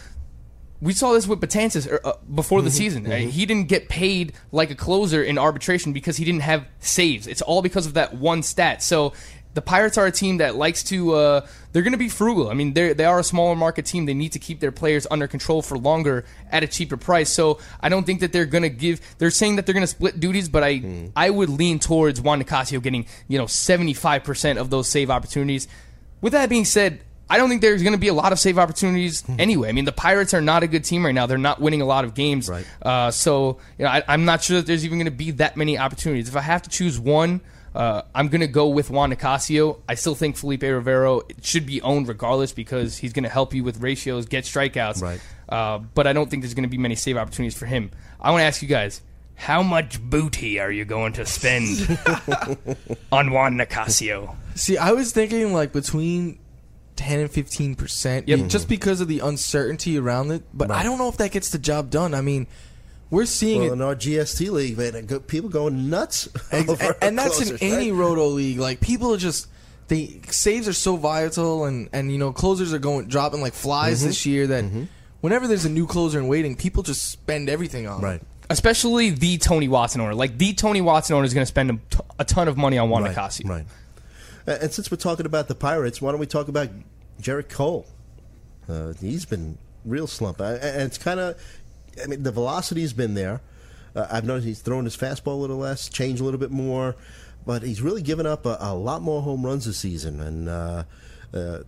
[0.82, 3.06] We saw this with Betances uh, before the season.
[3.06, 7.28] Uh, He didn't get paid like a closer in arbitration because he didn't have saves.
[7.28, 8.82] It's all because of that one stat.
[8.82, 9.12] So
[9.54, 11.14] the Pirates are a team that likes to.
[11.14, 12.50] Uh, they're going to be frugal.
[12.50, 14.06] I mean, they they are a smaller market team.
[14.06, 17.30] They need to keep their players under control for longer at a cheaper price.
[17.32, 19.02] So I don't think that they're going to give.
[19.18, 22.42] They're saying that they're going to split duties, but I I would lean towards Juan
[22.42, 25.68] Nicasio getting you know 75 percent of those save opportunities.
[26.22, 27.02] With that being said.
[27.32, 29.70] I don't think there's going to be a lot of save opportunities anyway.
[29.70, 31.28] I mean, the Pirates are not a good team right now.
[31.28, 32.50] They're not winning a lot of games.
[32.50, 32.66] Right.
[32.82, 35.56] Uh, so, you know, I, I'm not sure that there's even going to be that
[35.56, 36.28] many opportunities.
[36.28, 37.42] If I have to choose one,
[37.76, 39.80] uh, I'm going to go with Juan Nicasio.
[39.88, 43.64] I still think Felipe Rivero should be owned regardless because he's going to help you
[43.64, 45.02] with ratios, get strikeouts.
[45.02, 45.22] Right.
[45.48, 47.92] Uh, but I don't think there's going to be many save opportunities for him.
[48.20, 49.02] I want to ask you guys.
[49.36, 51.66] How much booty are you going to spend
[53.12, 54.36] on Juan Nicasio?
[54.56, 56.40] See, I was thinking like between
[56.98, 58.50] ten and fifteen percent, Yep.
[58.50, 60.44] just because of the uncertainty around it.
[60.54, 62.14] But I don't know if that gets the job done.
[62.14, 62.48] I mean,
[63.10, 66.30] we're seeing Well, it, in our GST league, man, go- people going nuts.
[66.52, 68.60] Ex- over and that's in closers, any roto league.
[68.60, 69.48] Like people are just
[69.88, 74.00] they saves are so vital, and and you know closers are going dropping like flies
[74.00, 74.08] Mm-hmm.
[74.08, 74.48] this year.
[74.48, 74.66] That
[75.22, 78.02] whenever there's a new closer in waiting, people just spend everything on.
[78.02, 78.16] Right.
[78.22, 78.28] it.
[78.52, 80.16] Especially the Tony Watson owner.
[80.16, 82.80] Like, the Tony Watson owner is going to spend a, t- a ton of money
[82.80, 83.48] on Juan Right, Nicasio.
[83.48, 83.66] Right.
[84.48, 86.68] And since we're talking about the Pirates, why don't we talk about
[87.22, 87.86] Gerrit Cole?
[88.68, 91.40] Uh, he's been real slump, I- and it's kind of.
[92.04, 93.42] I mean, the velocity's been there.
[93.96, 96.96] Uh, I've noticed he's thrown his fastball a little less, changed a little bit more,
[97.46, 100.20] but he's really given up a, a lot more home runs this season.
[100.20, 100.84] And uh,
[101.34, 101.60] uh,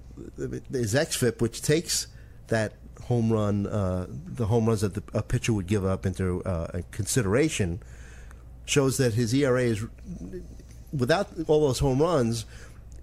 [0.72, 2.08] his xFIP, which takes
[2.48, 6.44] that home run, uh, the home runs that the, a pitcher would give up into
[6.44, 7.82] uh, consideration,
[8.65, 9.86] shows that his ERA is
[10.94, 12.46] without all those home runs,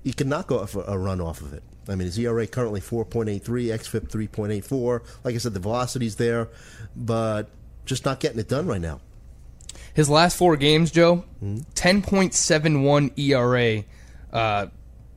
[0.04, 1.62] he can knock off a, a run off of it.
[1.88, 5.02] I mean, his ERA currently 4.83, xFIP 3.84.
[5.24, 6.48] Like I said, the velocity's there,
[6.94, 7.48] but
[7.86, 9.00] just not getting it done right now.
[9.94, 11.58] His last four games, Joe, Hmm?
[11.74, 13.84] 10.71 ERA,
[14.32, 14.66] uh,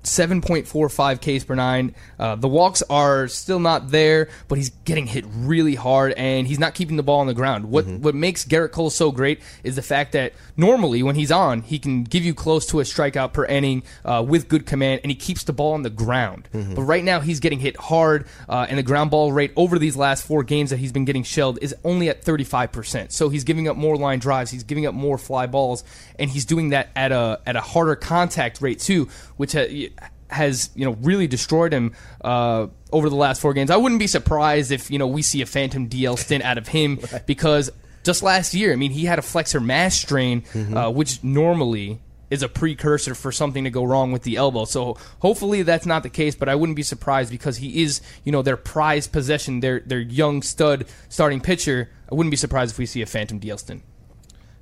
[0.04, 1.94] 7.45 Ks per nine.
[2.20, 6.60] Uh, the walks are still not there, but he's getting hit really hard, and he's
[6.60, 7.66] not keeping the ball on the ground.
[7.66, 8.04] What Mm-hmm.
[8.04, 11.80] what makes Gerrit Cole so great is the fact that normally when he's on, he
[11.80, 15.16] can give you close to a strikeout per inning uh, with good command, and he
[15.16, 16.48] keeps the ball on the ground.
[16.54, 16.76] Mm-hmm.
[16.76, 19.96] But right now he's getting hit hard, uh, and the ground ball rate over these
[19.96, 23.12] last four games that he's been getting shelled is only at 35%.
[23.12, 25.84] So he's giving up more line drives, he's giving up more fly balls,
[26.20, 29.90] and he's doing that at a at a harder contact rate too, which ha-
[30.32, 33.70] has you know really destroyed him uh, over the last four games.
[33.70, 36.68] I wouldn't be surprised if you know we see a phantom DL stint out of
[36.68, 37.72] him because
[38.04, 42.00] just last year, I mean, he had a flexor mass strain, uh, which normally
[42.32, 44.66] is a precursor for something to go wrong with the elbow.
[44.66, 48.32] So hopefully that's not the case, but I wouldn't be surprised because he is, you
[48.32, 51.92] know, their prized possession, their their young stud starting pitcher.
[52.10, 53.84] I wouldn't be surprised if we see a phantom DL stint.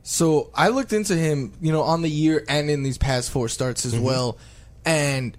[0.02, 3.48] So I looked into him, you know, on the year and in these past four
[3.48, 4.38] starts as well,
[4.84, 5.38] and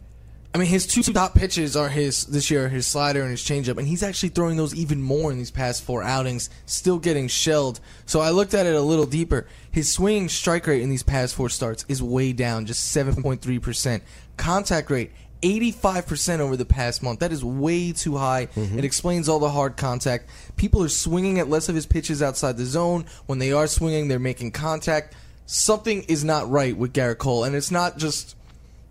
[0.52, 3.78] I mean, his two top pitches are his this year, his slider and his changeup,
[3.78, 7.78] and he's actually throwing those even more in these past four outings, still getting shelled.
[8.04, 9.46] So I looked at it a little deeper.
[9.70, 13.42] His swinging strike rate in these past four starts is way down, just seven point
[13.42, 14.02] three percent.
[14.36, 15.12] Contact rate.
[15.42, 17.20] 85% over the past month.
[17.20, 18.48] That is way too high.
[18.54, 18.78] Mm-hmm.
[18.78, 20.28] It explains all the hard contact.
[20.58, 23.06] People are swinging at less of his pitches outside the zone.
[23.24, 25.14] When they are swinging, they're making contact.
[25.46, 27.44] Something is not right with Gerrit Cole.
[27.44, 28.36] And it's not just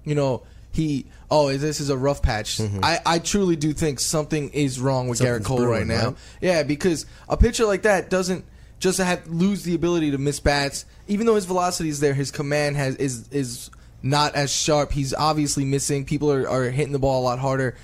[0.09, 0.41] you know,
[0.71, 2.59] he oh this is a rough patch.
[2.81, 5.43] I, I truly do think something is wrong with Gerrit Mm-hmm.
[5.43, 6.05] Something's Cole right now.
[6.09, 6.15] right?
[6.41, 8.45] Yeah, because a pitcher like that doesn't
[8.79, 10.85] just have lose the ability to miss bats.
[11.07, 13.69] Even though his velocity is there, his command has is is
[14.01, 14.91] not as sharp.
[14.91, 16.05] He's obviously missing.
[16.05, 17.75] People are, are hitting the ball a lot harder.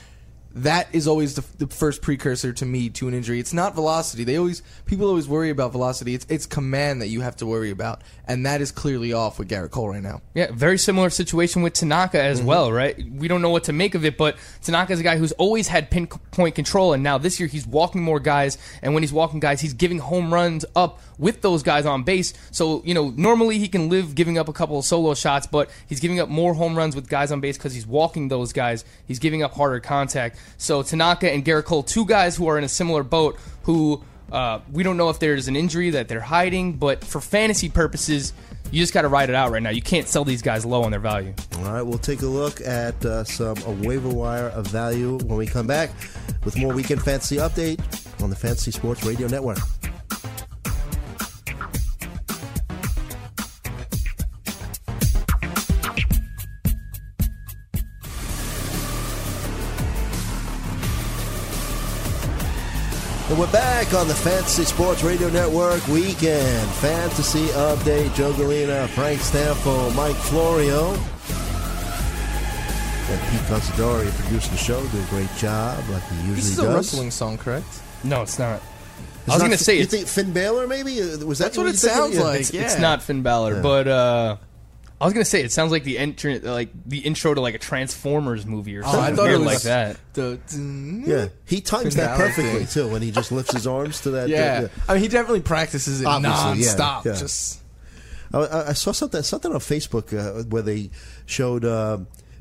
[0.55, 3.39] That is always the, the first precursor to me to an injury.
[3.41, 4.23] It's not velocity.
[4.23, 6.13] They always people always worry about velocity.
[6.13, 9.49] It's it's command that you have to worry about, and that is clearly off with
[9.49, 10.21] Gerrit Cole right now.
[10.33, 12.47] Yeah, very similar situation with Tanaka as Mm-hmm.
[12.47, 12.95] well, right?
[13.11, 15.91] We don't know what to make of it, but Tanaka's a guy who's always had
[15.91, 19.59] pinpoint control, and now this year he's walking more guys, and when he's walking guys,
[19.59, 22.33] he's giving home runs up with those guys on base.
[22.51, 25.69] So, you know, normally he can live giving up a couple of solo shots, but
[25.87, 28.85] he's giving up more home runs with guys on base because he's walking those guys.
[29.07, 30.37] He's giving up harder contact.
[30.57, 34.59] So Tanaka and Gerrit Cole, two guys who are in a similar boat, who uh,
[34.71, 38.33] we don't know if there's an injury that they're hiding, but for fantasy purposes,
[38.71, 39.69] you just got to ride it out right now.
[39.69, 41.33] You can't sell these guys low on their value.
[41.57, 45.37] All right, we'll take a look at uh, some a waiver wire of value when
[45.37, 45.91] we come back
[46.43, 47.79] with more Weekend Fantasy Update
[48.21, 49.59] on the Fantasy Sports Radio Network.
[63.27, 68.13] And we're back on the Fantasy Sports Radio Network Weekend Fantasy Update.
[68.13, 70.91] Joe Galena, Frank Stampfl, Mike Florio,
[73.09, 74.85] and Pete Considori producing the show.
[74.87, 76.65] Do a great job, like he usually This is does.
[76.65, 77.65] a wrestling song, correct?
[78.03, 78.61] No, it's not.
[78.61, 80.67] It's I was not- going to say you it's, think Finn Balor?
[80.67, 82.21] Maybe Uh, was that That's what you it sounds Yeah.
[82.23, 82.39] like.
[82.41, 82.61] it's, yeah.
[82.61, 83.61] it's not Finn Balor, Yeah.
[83.61, 84.35] but uh,
[85.01, 87.53] I was going to say it sounds like the entrant, like the intro to like
[87.53, 89.97] a Transformers movie or Oh, I something thought it weird was like that.
[90.13, 90.39] The,
[91.05, 92.67] Yeah, he times Finn that Balor perfectly thing.
[92.67, 94.29] too when he just lifts his arms to that.
[94.29, 94.67] yeah.
[94.87, 97.05] I mean, he definitely practices it Obviously, yeah, nonstop.
[97.05, 97.13] yeah.
[97.15, 97.61] Just
[98.33, 100.89] I, I- I saw something something on Facebook uh, where they
[101.25, 101.97] showed uh,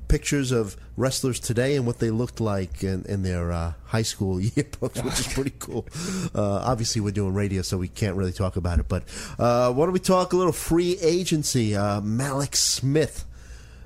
[0.09, 4.37] pictures of wrestlers today and what they looked like in, in their uh, high school
[4.41, 5.87] yearbooks, which is pretty cool.
[6.35, 8.89] Uh, obviously, we're doing radio, so we can't really talk about it.
[8.89, 9.05] But
[9.39, 11.77] uh, why don't we talk a little free agency?
[11.77, 13.25] Uh, Mallex Smith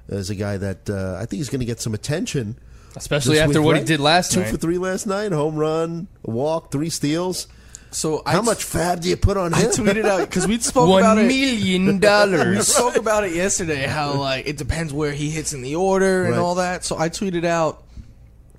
[0.08, 2.56] is a guy that uh, I think is going to get some attention.
[2.96, 4.50] Especially after week, what he did last Two night.
[4.50, 7.48] for three last night, home run, walk, three steals.
[7.90, 8.22] So.
[8.26, 9.70] How I, much fab do you put on I him?
[9.70, 11.28] tweeted out because we spoke about One it.
[11.28, 12.56] million dollars.
[12.56, 13.86] We spoke about it yesterday.
[13.86, 16.40] How like it depends where he hits in the order and Right.
[16.40, 16.84] all that.
[16.84, 17.82] So I tweeted out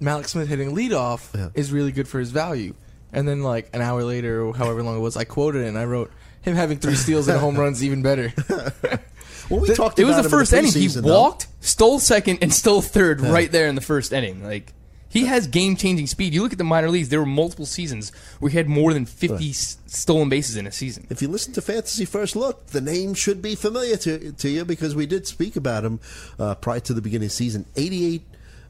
[0.02, 1.50] Mallex Smith hitting leadoff Yeah.
[1.54, 2.74] is really good for his value.
[3.12, 5.78] And then like an hour later or however long it was, I quoted it and
[5.78, 6.12] I wrote
[6.42, 8.32] him having three steals and home runs even better.
[9.50, 10.72] well, we talked It was the first inning.
[10.72, 11.20] He preseason, though.
[11.22, 14.44] walked, stole second, and stole third right there in the first inning.
[14.44, 14.74] Like
[15.10, 16.34] he has game changing speed.
[16.34, 19.06] You look at the minor leagues; there were multiple seasons where he had more than
[19.06, 21.08] fifty s stolen bases in a season.
[21.10, 24.66] If you listen to Fantasy First Look, the name should be familiar to, to you
[24.66, 26.00] because we did speak about him
[26.38, 27.66] uh, prior to the beginning of the season.
[27.76, 28.22] 88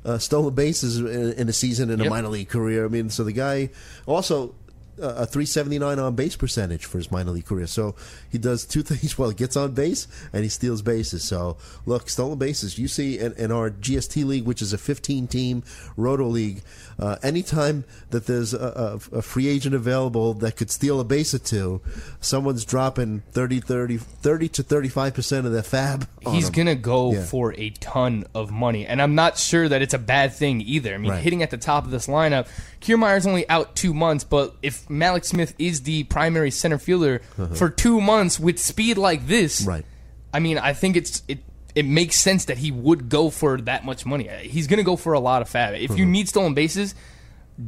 [0.06, 2.86] uh, stolen bases in, in a season in a minor league career.
[2.86, 3.70] I mean, so the guy
[4.06, 4.56] also
[5.02, 7.68] a 379 on base percentage for his minor league career.
[7.68, 7.96] So
[8.32, 9.18] he does two things.
[9.18, 11.24] Well, he gets on base and he steals bases.
[11.24, 12.78] So look, stolen bases.
[12.78, 15.64] You see in, in our GST league, which is a 15 team
[15.98, 16.62] roto league,
[17.00, 21.34] uh, anytime that there's a, a, a free agent available that could steal a base
[21.34, 21.82] or two,
[22.20, 26.08] someone's dropping 30, 30, 30 to 35 percent of their fab.
[26.26, 27.24] on He's gonna go Yeah.
[27.26, 30.94] for a ton of money, and I'm not sure that it's a bad thing either.
[30.94, 31.24] I mean, Right.
[31.24, 32.48] hitting at the top of this lineup,
[32.80, 37.20] Kiermaier's only out two months, but if Mallex Smith is the primary center fielder
[37.56, 39.70] for two months with speed like this, Uh-huh.
[39.72, 39.86] Right.
[40.34, 41.40] I mean, I think it's it.
[41.76, 44.28] It makes sense that he would go for that much money.
[44.42, 45.76] He's going to go for a lot of fab.
[45.76, 45.98] If Uh-huh.
[46.00, 46.96] you need stolen bases,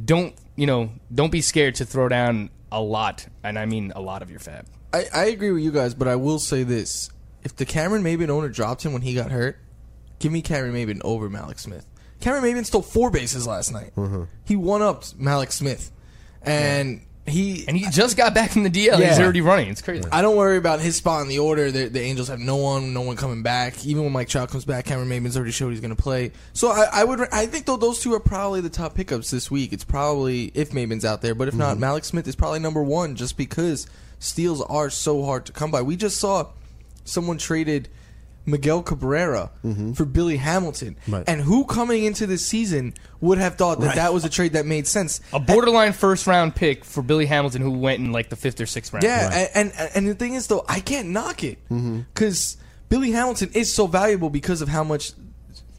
[0.04, 0.90] don't you know?
[1.14, 4.40] Don't be scared to throw down a lot, and I mean a lot of your
[4.40, 4.66] fab.
[4.92, 7.10] I, I agree with you guys, but I will say this:
[7.44, 9.58] if the Cameron Maybin owner dropped him when he got hurt,
[10.18, 11.86] give me Cameron Maybin over Mallex Smith.
[12.22, 13.92] Cameron Maybin stole four bases last night.
[13.96, 14.24] Mm-hmm.
[14.44, 15.90] He one upped Mallex Smith,
[16.42, 18.96] and he And he just got back from the DL.
[18.96, 19.68] He's already running.
[19.68, 20.08] It's crazy.
[20.10, 21.70] I don't worry about his spot in the order.
[21.70, 23.84] The, the Angels have no one, no one coming back.
[23.86, 26.32] Even when Mike Trout comes back, Cameron Maybin's already showed he's going to play.
[26.52, 29.50] So I, I would, I think though those two are probably the top pickups this
[29.52, 29.72] week.
[29.72, 31.84] It's probably if Maybin's out there, but if not, mm-hmm.
[31.84, 33.86] Mallex Smith is probably number one just because
[34.18, 35.82] steals are so hard to come by.
[35.82, 36.50] We just saw
[37.04, 37.88] someone traded
[38.44, 39.50] Miguel Cabrera
[39.94, 40.96] for Billy Hamilton.
[41.02, 41.14] Mm-hmm.
[41.14, 41.24] Right.
[41.28, 43.96] And who coming into this season would have thought that Right.
[43.96, 45.20] that was a trade that made sense?
[45.32, 48.66] A borderline first round pick for Billy Hamilton, who went in like the fifth or
[48.66, 49.04] sixth round.
[49.04, 49.48] Yeah, Right.
[49.54, 52.00] and, and and the thing is though, I can't knock it Mm-hmm.
[52.12, 52.56] because
[52.88, 55.12] Billy Hamilton is so valuable because of how much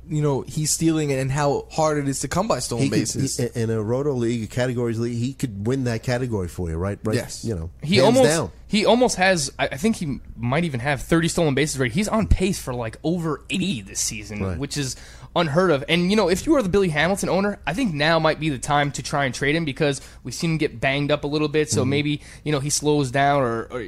[0.10, 3.00] you know he's stealing and how hard it is to come by stolen He could,
[3.00, 3.38] bases.
[3.38, 6.76] he- in a roto league, a categories league, he could win that category for you,
[6.78, 7.00] right?
[7.04, 7.16] Right.
[7.16, 7.44] Yes.
[7.46, 8.52] You know, He hands almost down.
[8.68, 9.52] he almost has.
[9.58, 11.92] I I think he might even have 30 stolen bases right.
[11.92, 14.58] He's on pace for like over 80 this season, Right.
[14.58, 14.96] which is
[15.36, 15.84] unheard of.
[15.90, 18.50] And you know, if you are the Billy Hamilton owner, I think now might be
[18.50, 21.28] the time to try and trade him because we've seen him get banged up a
[21.28, 21.70] little bit.
[21.70, 21.76] Mm-hmm.
[21.76, 23.64] So maybe you know he slows down or.
[23.72, 23.88] or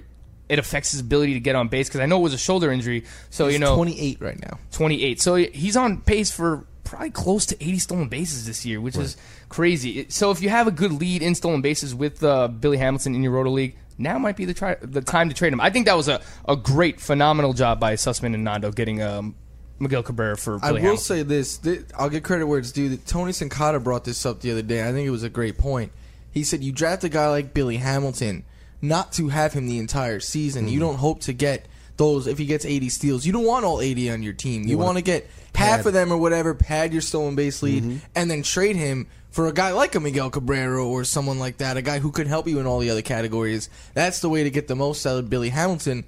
[0.49, 2.71] it affects his ability to get on base because I know it was a shoulder
[2.71, 3.05] injury.
[3.29, 4.59] So you know, 28 right now.
[4.71, 5.21] 28.
[5.21, 9.17] So he's on pace for probably close to 80 stolen bases this year, which is
[9.49, 10.05] crazy.
[10.09, 13.23] So if you have a good lead in stolen bases with uh, Billy Hamilton in
[13.23, 15.61] your roto league, now might be the try the time to trade him.
[15.61, 19.35] I think that was a, a great, phenomenal job by Sussman and Nando getting um,
[19.79, 21.03] Miguel Cabrera for Billy I will Hamilton.
[21.03, 22.89] say this: th- I'll get credit where it's due.
[22.89, 24.87] That Tony Sincata brought this up the other day.
[24.87, 25.91] I think it was a great point.
[26.31, 28.43] He said, "You draft a guy like Billy Hamilton,
[28.87, 30.65] not to have him the entire season.
[30.65, 30.73] Mm-hmm.
[30.73, 31.65] You don't hope to get
[31.97, 33.25] those if he gets 80 steals.
[33.25, 34.63] You don't want all 80 on your team.
[34.63, 35.85] You, wanna want to get half pad.
[35.87, 37.97] of them or whatever, pad your stolen base lead, Mm-hmm.
[38.15, 41.75] and then trade him." For a guy like a Miguel Cabrera or someone like that,
[41.75, 44.49] a guy who could help you in all the other categories, that's the way to
[44.49, 46.05] get the most out of Billy Hamilton.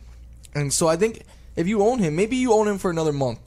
[0.56, 1.24] And so I think
[1.58, 3.40] if you own him, maybe you own him for another month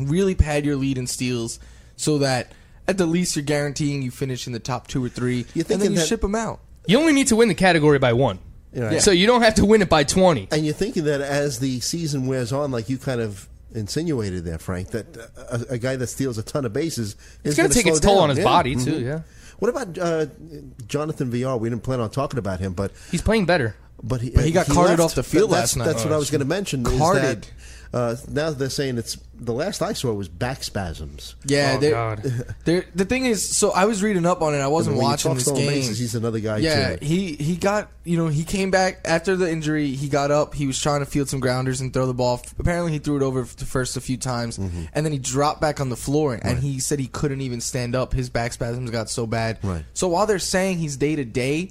[0.00, 1.60] really pad your lead in steals
[1.96, 2.52] so that
[2.86, 5.82] at the least you're guaranteeing you finish in the top two or three, You're and
[5.82, 6.60] then you that- ship them out.
[6.88, 8.40] You only need to win the category by one.
[8.74, 9.00] Right.
[9.00, 10.48] So you don't have to win it by 20.
[10.50, 14.58] And you're thinking that as the season wears on, like you kind of insinuated there,
[14.58, 15.16] Frank, that
[15.50, 18.00] a, a guy that steals a ton of bases is going gonna take slow its
[18.00, 18.22] toll down.
[18.24, 18.44] on his Yeah.
[18.44, 19.02] body, too, Mhm.
[19.04, 19.20] yeah.
[19.58, 20.26] What about uh,
[20.86, 21.56] Jonathan Villar?
[21.56, 23.74] We didn't plan on talking about him, but He's playing better.
[24.02, 25.10] but he, But he got carted left.
[25.10, 25.84] off the field That's- last night.
[25.86, 26.86] That's what I was going to mention.
[26.86, 27.46] is Carted.
[27.92, 31.36] That, uh, now they're saying it's the last I saw was back spasms.
[31.44, 32.22] Yeah, Oh, they're- God.
[32.64, 34.58] they're- the thing is, so I was reading up on it.
[34.58, 35.68] I wasn't watching talk this game.
[35.68, 37.04] bases, he's another guy, Yeah, too.
[37.06, 39.90] he he got you know he came back after the injury.
[39.90, 40.54] He got up.
[40.54, 42.42] He was trying to field some grounders and throw the ball.
[42.58, 44.84] Apparently, he threw it over the first a few times, Mm-hmm.
[44.92, 46.38] and then he dropped back on the floor.
[46.42, 48.12] And he said he couldn't even stand up.
[48.12, 49.58] His back spasms got so bad.
[49.62, 49.84] Right.
[49.94, 51.70] So while they're saying he's day to day.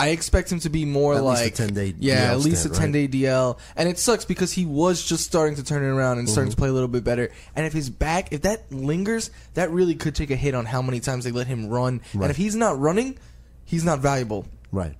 [0.00, 2.60] I expect him to be more At least a like 10-day yeah, DL at least
[2.62, 5.82] stint, a ten day DL, and it sucks because he was just starting to turn
[5.82, 6.32] it around and Mm-hmm.
[6.32, 7.30] starting to play a little bit better.
[7.54, 10.80] And if his back, if that lingers, that really could take a hit on how
[10.82, 12.00] many times they let him run.
[12.14, 12.24] Right.
[12.24, 13.18] And if he's not running,
[13.64, 14.46] he's not valuable.
[14.72, 14.94] Right,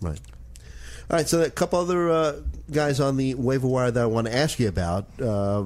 [0.00, 0.20] right.
[1.10, 4.26] All right, so a couple other uh, guys on the waiver wire that I want
[4.28, 5.06] to ask you about.
[5.20, 5.64] Uh,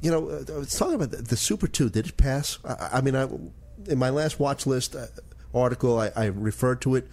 [0.00, 1.90] you know, uh, I was talking about the, the Super Two.
[1.90, 2.58] Did it pass?
[2.64, 3.28] I, I mean, I,
[3.90, 5.06] in my last watch list uh,
[5.52, 7.08] article, I, I referred to it.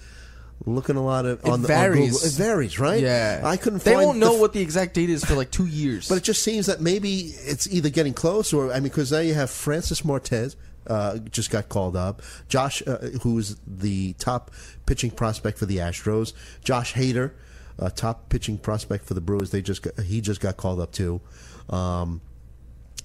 [0.65, 2.11] Looking a lot of It on, the- on varies.
[2.13, 2.27] Google.
[2.27, 3.01] It varies, right?
[3.01, 3.83] Yeah, I couldn't.
[3.83, 6.07] They won't know the, what the exact date is for like two years.
[6.07, 9.19] But it just seems that maybe it's either getting close or I mean, because now
[9.19, 10.55] you have Francis Martes
[10.87, 14.51] uh, just got called up, Josh, uh, who's the top
[14.85, 17.31] pitching prospect for the Astros, Josh Hader,
[17.79, 19.49] uh, top pitching prospect for the Brewers.
[19.51, 21.21] They just got, he just got called up too.
[21.69, 22.21] Um,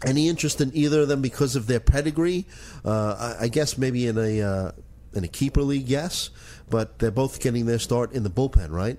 [0.05, 2.45] any interest in either of them because of their pedigree?
[2.85, 4.73] Uh, I, I guess maybe in a uh,
[5.17, 6.31] in a keeper league, yes,
[6.71, 8.99] but they're both getting their start in the bullpen, right?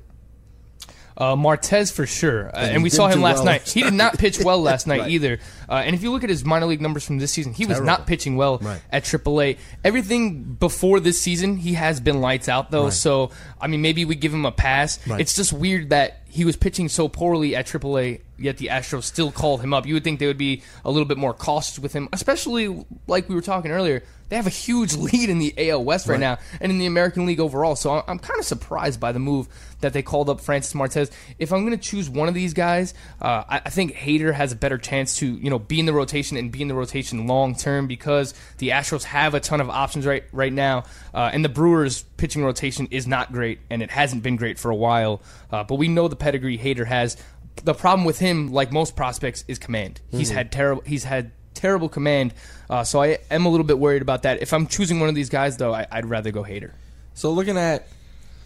[1.20, 3.68] Uh, Martes for sure, uh, And and we saw him last well night.
[3.68, 5.10] He did not pitch well last night Right.
[5.12, 5.40] either.
[5.68, 7.82] Uh, and if you look at his minor league numbers from this season, he was
[7.82, 8.80] not pitching well Right.
[8.92, 9.58] at AAA.
[9.84, 12.84] Everything before this season, he has been lights out though.
[12.86, 12.94] Right.
[12.94, 15.00] So I mean, maybe we give him a pass.
[15.08, 19.32] It's just weird that he was pitching so poorly at AAA, yet the Astros still
[19.32, 19.86] called him up.
[19.86, 23.30] You would think they would be a little bit more cautious with him, especially like
[23.30, 24.04] we were talking earlier.
[24.30, 26.20] They have a huge lead in the AL West right, Right.
[26.20, 27.76] now and in the American League overall.
[27.78, 29.48] So I'm, I'm kind of surprised by the move
[29.80, 31.10] that they called up Francis Martes.
[31.40, 34.52] If I'm going to choose one of these guys, uh, I, I think Hader has
[34.52, 37.26] a better chance to you know be in the rotation and be in the rotation
[37.26, 41.46] long term because the Astros have a ton of options right right now, uh, and
[41.46, 45.22] the Brewers pitching rotation is not great and it hasn't been great for a while.
[45.52, 47.16] Uh, but we know the pedigree Hader has.
[47.64, 50.02] The problem with him, like most prospects, is command.
[50.12, 50.84] He's had terrible.
[50.86, 52.34] He's had terrible command.
[52.70, 54.42] Uh, so I am a little bit worried about that.
[54.42, 56.72] If I'm choosing one of these guys, though, I, I'd rather go Hader.
[57.14, 57.88] So looking at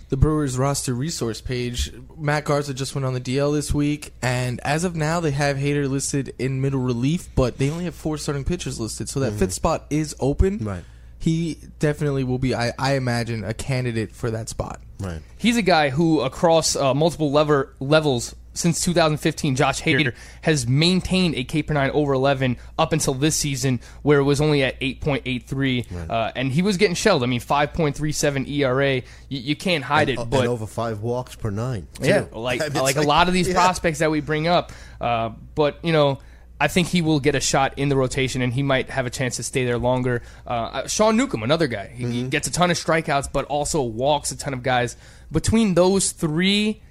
[0.10, 4.60] the Brewers roster resource page, Matt Garza just went on the DL this week, and
[4.62, 8.18] as of now, they have Hader listed in middle relief, but they only have four
[8.18, 10.60] starting pitchers listed, so that fifth spot is open.
[10.60, 10.84] Right.
[11.20, 14.82] He definitely will be, I, I imagine, a candidate for that spot.
[15.00, 15.22] Right.
[15.38, 21.36] He's a guy who, across uh, multiple lever levels since 2015, Josh Hader has maintained
[21.36, 24.80] a K per nine over 11 up until this season, where it was only at
[24.82, 27.24] 8.83, uh, and he was getting shelled.
[27.24, 28.96] I mean, 5.37 ERA.
[28.96, 31.88] You, you can't hide and, it, and but over five walks per nine.
[31.94, 32.08] too.
[32.08, 33.54] yeah, like I mean, it's like a lot of these yeah.
[33.54, 34.72] prospects that we bring up.
[35.00, 36.20] Uh, but you know,
[36.60, 39.10] I think he will get a shot in the rotation, and he might have a
[39.10, 40.22] chance to stay there longer.
[40.46, 42.12] Uh, Sean Newcomb, another guy, he, Mm-hmm.
[42.14, 44.96] he gets a ton of strikeouts, but also walks a ton of guys.
[45.32, 46.82] Between those three,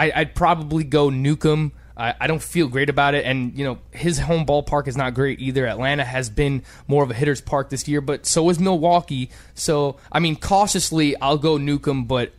[0.00, 1.72] I, I'd probably go Newcomb.
[1.94, 5.12] I, I don't feel great about it, and you know his home ballpark is not
[5.12, 5.66] great either.
[5.66, 9.30] Atlanta has been more of a hitter's park this year, but so is Milwaukee.
[9.54, 12.32] So I mean, cautiously, I'll go Newcomb, but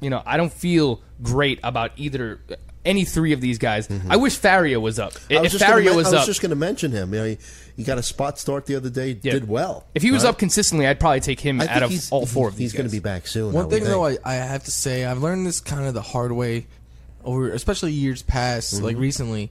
[0.00, 2.40] you know I don't feel great about either
[2.84, 3.88] any three of these guys.
[4.08, 5.12] I wish Faria was up.
[5.12, 5.38] Mm-hmm.
[5.38, 6.90] I was If just gonna Faria men- was I was up, just going to mention
[6.90, 7.14] him.
[7.14, 7.38] You know, he,
[7.76, 9.18] he got a spot start the other day.
[9.22, 9.32] Yeah.
[9.34, 9.86] Did well.
[9.94, 10.30] if he was right?
[10.30, 12.64] up consistently, I'd probably take him I out of all four of these.
[12.64, 12.78] he's these.
[12.78, 13.52] going to be back soon.
[13.52, 14.04] One would thing though.
[14.04, 16.66] I, I have to say, I've learned this kind of the hard way
[17.24, 18.84] over, especially years past, Mm-hmm.
[18.84, 19.50] like recently.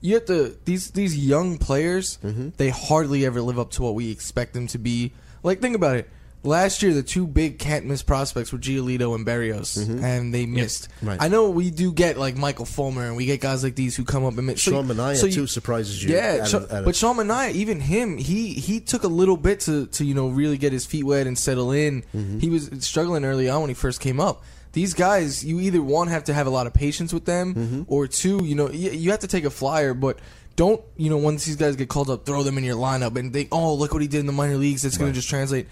[0.00, 2.50] You have to these these young players, Mm-hmm.
[2.58, 5.12] they hardly ever live up to what we expect them to be.
[5.42, 6.08] Like think about it.
[6.44, 10.88] Last year, the two big can't miss prospects were Giolito and Berrios, and they missed.
[10.98, 11.08] Mm-hmm.
[11.08, 11.18] Right.
[11.20, 14.04] I know we do get like Michael Fulmer, and we get guys like these who
[14.04, 14.62] come up and miss.
[14.62, 16.14] So- Sean Manaea, so you- too, surprises you.
[16.14, 19.36] Yeah, out Sha- of- out but Sean Manaea, even him, he he took a little
[19.36, 22.02] bit to to you know really get his feet wet and settle in.
[22.14, 22.38] Mm-hmm.
[22.38, 24.44] He was struggling early on when he first came up.
[24.76, 27.82] These guys, you either one have to have a lot of patience with them, Mm-hmm.
[27.88, 30.18] or two, you know, you, you have to take a flyer, but.
[30.54, 33.30] Don't you know once these guys get called up, throw them in your lineup and
[33.30, 34.86] think, oh, look what he did in the minor leagues.
[34.86, 35.66] It's going to just translate.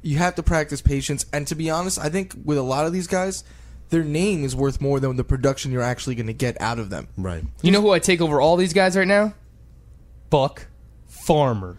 [0.00, 2.94] You have to practice patience, and to be honest, I think with a lot of
[2.94, 3.44] these guys,
[3.90, 6.88] their name is worth more than the production you're actually going to get out of
[6.88, 7.08] them.
[7.18, 7.44] right.
[7.60, 9.34] You know who I take over all these guys right now?
[10.30, 10.68] Buck
[11.06, 11.76] Farmer.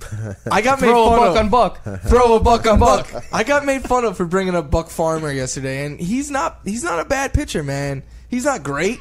[0.50, 1.36] I got made Throw a fun buck of.
[1.36, 2.02] on Buck.
[2.02, 3.24] throw a buck on buck.
[3.32, 6.84] I got made fun of for bringing up Buck Farmer yesterday, and he's not he's
[6.84, 8.02] not a bad pitcher, man.
[8.28, 9.00] He's not great,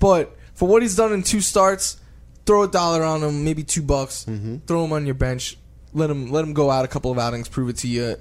[0.00, 1.98] but for what he's done in two starts,
[2.44, 4.24] throw a dollar on him, maybe two bucks.
[4.66, 5.56] Throw him on your bench.
[5.94, 8.16] Let him let him go out a couple of outings, prove it to you.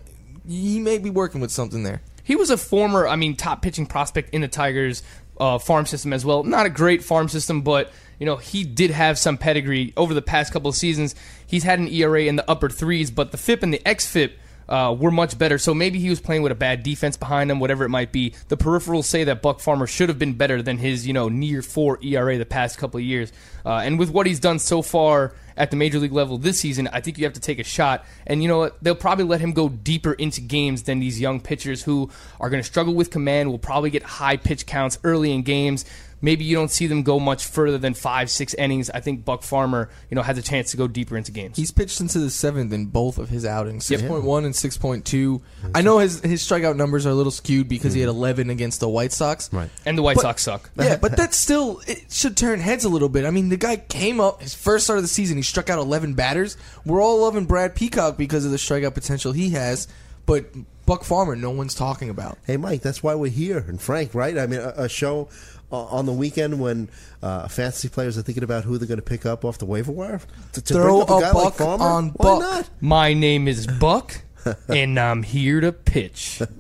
[0.48, 2.02] He may be working with something there.
[2.24, 5.04] He was a former, I mean, top pitching prospect in the Tigers
[5.40, 6.44] uh, farm system as well.
[6.44, 10.22] Not a great farm system, but you know he did have some pedigree over the
[10.22, 11.16] past couple of seasons.
[11.46, 14.32] He's had an ERA in the upper threes, but the FIP and the XFIP
[14.68, 15.58] uh, were much better.
[15.58, 18.34] So maybe he was playing with a bad defense behind him, whatever it might be.
[18.48, 21.62] The peripherals say that Buck Farmer should have been better than his, you know, near
[21.62, 23.32] four ERA the past couple of years.
[23.66, 26.90] Uh, and with what he's done so far at the major league level this season,
[26.92, 28.06] I think you have to take a shot.
[28.28, 28.84] And you know what?
[28.84, 32.10] They'll probably let him go deeper into games than these young pitchers who
[32.40, 35.86] are going to struggle with command, will probably get high pitch counts early in games.
[36.22, 38.90] Maybe you don't see them go much further than five, six innings.
[38.90, 41.58] I think Buck Farmer, you know, has a chance to go deeper into games.
[41.58, 44.00] He's pitched into the seventh in both of his outings, Yep.
[44.00, 45.42] six point one and six point two.
[45.74, 48.18] I know his his strikeout numbers are a little skewed because he had mm-hmm.
[48.18, 49.52] eleven against the White Sox.
[49.52, 49.70] Right.
[49.86, 50.72] and the White But- Sox suck.
[50.78, 53.26] Yeah, but that's still it should turn heads a little bit.
[53.26, 55.38] I mean, the guy came up his first start of the season.
[55.38, 56.58] He struck out eleven batters.
[56.86, 59.88] We're all loving Brad Peacock because of the strikeout potential he has,
[60.26, 60.46] but
[60.86, 62.38] Buck Farmer, no one's talking about.
[62.46, 63.58] Hey, Mike, that's why we're here.
[63.58, 64.38] And Frank, right?
[64.38, 65.30] I mean, a, a show
[65.72, 66.90] uh, on the weekend when
[67.24, 69.92] uh, fantasy players are thinking about who they're going to pick up off the waiver
[69.92, 70.22] wire.
[70.54, 71.84] To, to Throw bring up a, a guy buck like Farmer?
[71.84, 72.40] on Why Buck.
[72.40, 72.70] not?
[72.82, 74.22] My name is Buck,
[74.68, 76.42] and I'm here to pitch.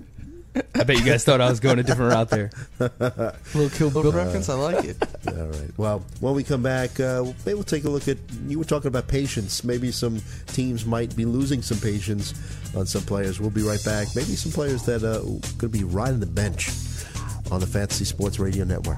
[0.76, 2.50] I bet you guys thought I was going a different route there.
[2.80, 4.98] a Little Kill Bill reference, I like it.
[5.28, 5.72] All right.
[5.78, 8.18] Well, when we come back, uh, maybe we'll take a look at.
[8.48, 9.64] You were talking about patience.
[9.64, 12.34] Maybe some teams might be losing some patience
[12.76, 13.40] on some players.
[13.40, 14.08] We'll be right back.
[14.16, 16.70] Maybe some players that uh, going to be riding the bench
[17.52, 18.98] on the Fantasy Sports Radio Network.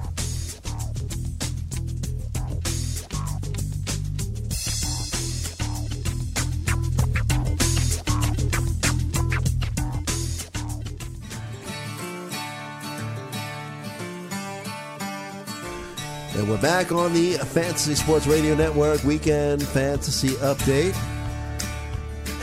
[16.38, 20.92] And we're back on the Fantasy Sports Radio Network Weekend Fantasy Update.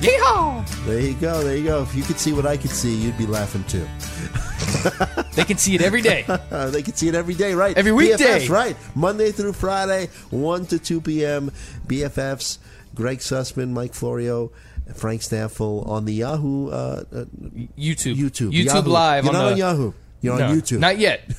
[0.00, 0.84] Yeehaw!
[0.84, 1.44] There you go.
[1.44, 1.82] There you go.
[1.82, 3.86] If you could see what I could see, you'd be laughing too.
[5.36, 6.24] They can see it every day.
[6.50, 7.78] They can see it every day, right?
[7.78, 8.40] Every weekday.
[8.40, 8.76] BFFs, right?
[8.96, 11.52] Monday through Friday, 1 to 2 p.m.
[11.86, 12.58] BFFs,
[12.96, 14.50] Greg Sussman, Mike Florio,
[14.92, 17.24] Frank Stampfl on the Yahoo uh, uh,
[17.78, 18.16] YouTube.
[18.16, 18.50] YouTube.
[18.50, 18.90] YouTube Yahoo.
[18.90, 19.92] Live You're on not the on Yahoo.
[20.22, 20.78] You're No, on YouTube.
[20.78, 21.28] Not yet.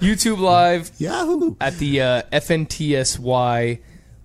[0.00, 1.56] YouTube Live Yahoo.
[1.60, 3.78] at the uh, FNTSY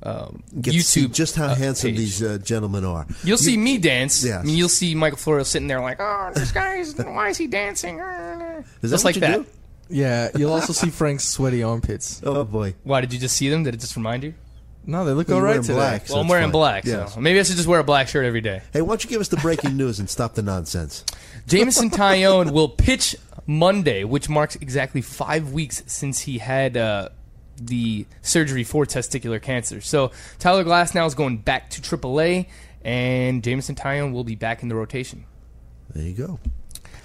[0.06, 1.14] um, Get to see YouTube.
[1.14, 1.98] just how uh, handsome page.
[1.98, 3.08] these uh, gentlemen are.
[3.24, 4.24] You'll see me dance.
[4.24, 4.42] Yes.
[4.42, 7.48] I mean, you'll see Michael Florio sitting there like, oh, this guy's, why is he
[7.48, 8.00] dancing?
[8.00, 9.32] Is that Just what like you that.
[9.38, 9.46] do?
[9.90, 12.22] Yeah, you'll also see Frank's sweaty armpits.
[12.26, 12.74] Oh boy.
[12.84, 13.64] Why did you just see them?
[13.64, 14.34] Did it just remind you?
[14.86, 15.74] No, they look all right all you're right wearing today.
[15.76, 16.52] black, so Well, I'm wearing fine.
[16.52, 17.14] black, Yes.
[17.14, 18.62] so maybe I should just wear a black shirt every day.
[18.74, 21.06] Hey, why don't you give us the breaking news and stop the nonsense?
[21.48, 23.16] Jameson Taillon will pitch
[23.48, 27.10] Monday, which marks exactly five weeks since he had uh,
[27.62, 29.80] the surgery for testicular cancer.
[29.82, 32.48] So Tyler Glasnow is going back to AAA,
[32.84, 35.24] and Jameson Taillon will be back in the rotation.
[35.94, 36.40] There you go.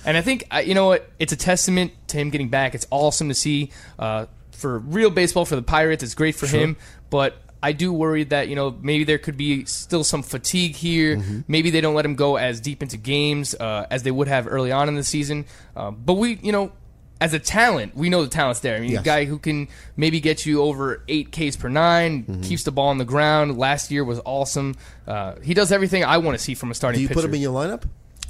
[0.04, 1.08] And I think uh, you know what?
[1.18, 2.74] It's a testament to him getting back.
[2.74, 6.02] It's awesome to see uh, for real baseball for the Pirates.
[6.02, 6.76] It's great for him,
[7.10, 11.22] but I do worry that you know maybe there could be still some fatigue here.
[11.48, 14.46] Maybe they don't let him go as deep into games uh, as they would have
[14.46, 15.44] early on in the season.
[15.76, 16.72] Uh, but we, you know.
[17.20, 18.76] As a talent, we know the talent's there.
[18.76, 19.00] I mean, Yes.
[19.00, 22.90] a guy who can maybe get you over eight Ks per 9 keeps the ball
[22.90, 23.58] on the ground.
[23.58, 24.76] Last year was awesome.
[25.04, 27.22] Uh, he does everything I want to see from a starting Do you pitcher.
[27.22, 27.82] put him in your lineup?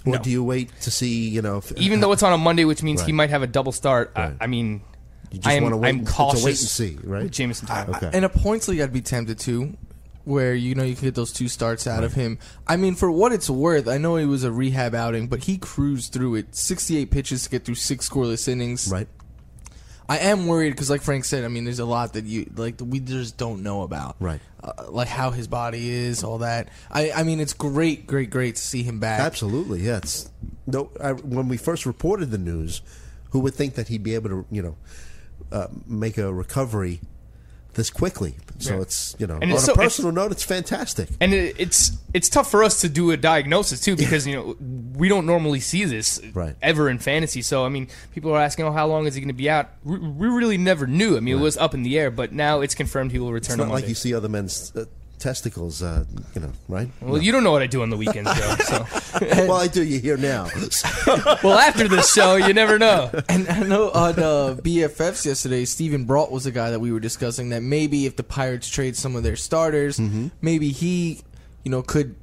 [0.06, 0.18] Or No.
[0.22, 2.82] do you wait to see, you know, if, even though it's on a Monday, which
[2.82, 4.10] means he might have a double start.
[4.16, 4.32] Right.
[4.40, 4.80] I, I mean,
[5.30, 6.44] you just I am, want to wait, I'm it's a cautious.
[6.44, 7.30] wait and see, right?
[7.30, 7.96] Jameson Taillon.
[8.02, 8.16] Okay.
[8.16, 9.76] In a points league, I'd be tempted to,
[10.24, 12.38] where you know you can get those two starts out of him.
[12.66, 15.58] I mean, for what it's worth, I know it was a rehab outing, but he
[15.58, 16.54] cruised through it.
[16.54, 18.90] Sixty-eight pitches to get through six scoreless innings.
[18.90, 19.08] Right.
[20.10, 22.76] I am worried because, like Frank said, I mean, there's a lot that you like
[22.80, 24.16] we just don't know about.
[24.20, 24.40] Right.
[24.64, 26.68] Uh, like how his body is, all that.
[26.90, 29.20] I, I mean, it's great, great, great to see him back.
[29.20, 29.98] Absolutely, yeah.
[29.98, 30.30] It's,
[30.66, 32.82] no, I, when we first reported the news,
[33.30, 34.76] who would think that he'd be able to, you know,
[35.52, 37.00] uh, make a recovery
[37.74, 38.34] this quickly?
[38.58, 38.80] So Yeah.
[38.82, 41.08] it's, you know, And on it's a so- personal note, it's fantastic.
[41.20, 44.56] And it, it's it's tough for us to do a diagnosis too because you know
[44.96, 46.56] we don't normally see this Right.
[46.60, 47.42] ever in fantasy.
[47.42, 49.68] So I mean, people are asking, "Oh, how long is he going to be out?"
[49.84, 51.16] We, we really never knew.
[51.16, 53.48] I mean, it was up in the air, but now it's confirmed he will It's
[53.48, 54.86] return not on like you see other men's uh,
[55.18, 56.04] testicles, uh,
[56.34, 56.88] you know, right?
[57.00, 58.54] well, you don't know what I do on the weekends, Joe.
[58.64, 58.86] So,
[59.46, 59.82] well, I do.
[59.82, 60.48] You hear now.
[61.42, 63.10] well, after this show, you never know.
[63.28, 67.00] And I know on uh, BFFs yesterday, Steven Brault was a guy that we were
[67.00, 70.28] discussing that maybe if the Pirates trade some of their starters, Mm-hmm.
[70.40, 71.20] maybe he,
[71.64, 72.14] you know, could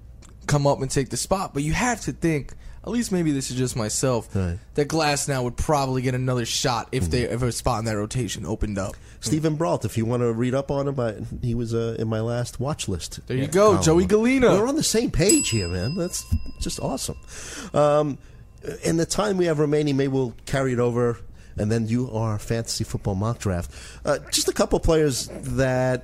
[0.47, 1.53] come up and take the spot.
[1.53, 2.53] But you have to think,
[2.85, 4.41] at least maybe this is just myself, Right.
[4.43, 4.55] Mm-hmm.
[4.75, 8.45] that Glasnow would probably get another shot if they if a spot in that rotation
[8.45, 8.95] opened up.
[9.21, 12.07] Steven Brault, if you want to read up on him, I, he was uh, in
[12.07, 13.19] my last watch list.
[13.27, 13.83] There you go, column.
[13.83, 14.59] Joey Galina.
[14.59, 15.95] We're on the same page here, man.
[15.95, 16.23] That's
[16.59, 17.17] just awesome.
[17.73, 18.17] Um,
[18.83, 21.17] in the time we have remaining, maybe we'll carry it over,
[21.57, 23.71] and then you our fantasy football mock draft.
[24.05, 26.03] Uh, just a couple players that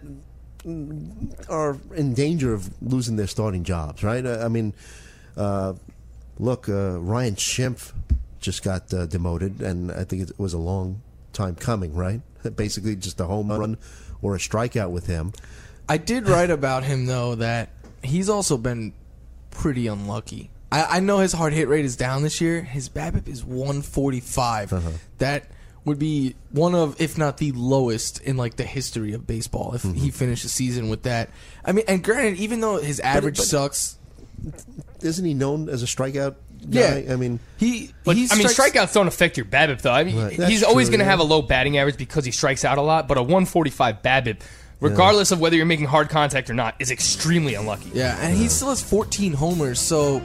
[1.50, 4.26] are in danger of losing their starting jobs, right?
[4.26, 4.74] Uh, I mean,
[5.38, 5.74] uh,
[6.40, 7.94] look, uh, Ryan Schimpf
[8.40, 11.02] just got uh, demoted, and I think it was a long
[11.34, 12.22] time coming, right?
[12.56, 13.78] Basically, just a home run
[14.22, 15.34] or a strikeout with him.
[15.90, 17.70] I did write about him though that
[18.04, 18.94] he's also been
[19.52, 20.50] pretty unlucky.
[20.72, 22.62] I, I know his hard hit rate is down this year.
[22.62, 24.72] His BABIP is 145.
[24.74, 24.90] Uh-huh.
[25.18, 25.46] That
[25.84, 29.74] would be one of, if not the lowest in like the history of baseball.
[29.74, 29.96] If Mm-hmm.
[29.98, 31.30] he finished the season with that,
[31.66, 33.98] I mean, and granted, even though his average but- sucks,
[35.02, 36.36] Isn't he known as a strikeout
[36.70, 37.00] guy?
[37.00, 37.14] Yeah.
[37.14, 39.92] I mean, he But he I mean, strikes- strikeouts don't affect your BABIP though.
[39.92, 40.38] I mean, Right.
[40.38, 41.12] That's he's always going to yeah.
[41.12, 43.08] have a low batting average because he strikes out a lot.
[43.08, 44.42] But a 145 BABIP,
[44.80, 47.92] regardless of whether you're making hard contact or not, is extremely unlucky.
[47.94, 50.22] Yeah, and he still has 14 homers, so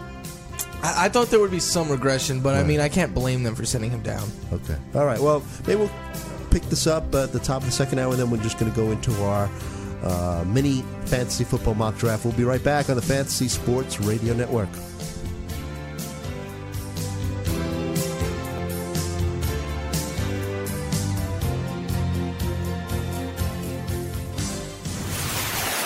[0.82, 3.54] I, I thought there would be some regression, but I mean, I can't blame them
[3.54, 4.28] for sending him down.
[4.52, 4.76] okay.
[4.94, 5.18] All right.
[5.20, 5.90] Well, maybe we'll
[6.50, 8.70] pick this up at the top of the second hour, and then we're just going
[8.70, 9.48] to go into our
[10.02, 12.24] uh, mini fantasy football mock draft.
[12.24, 14.68] We'll be right back on the Fantasy Sports Radio Network.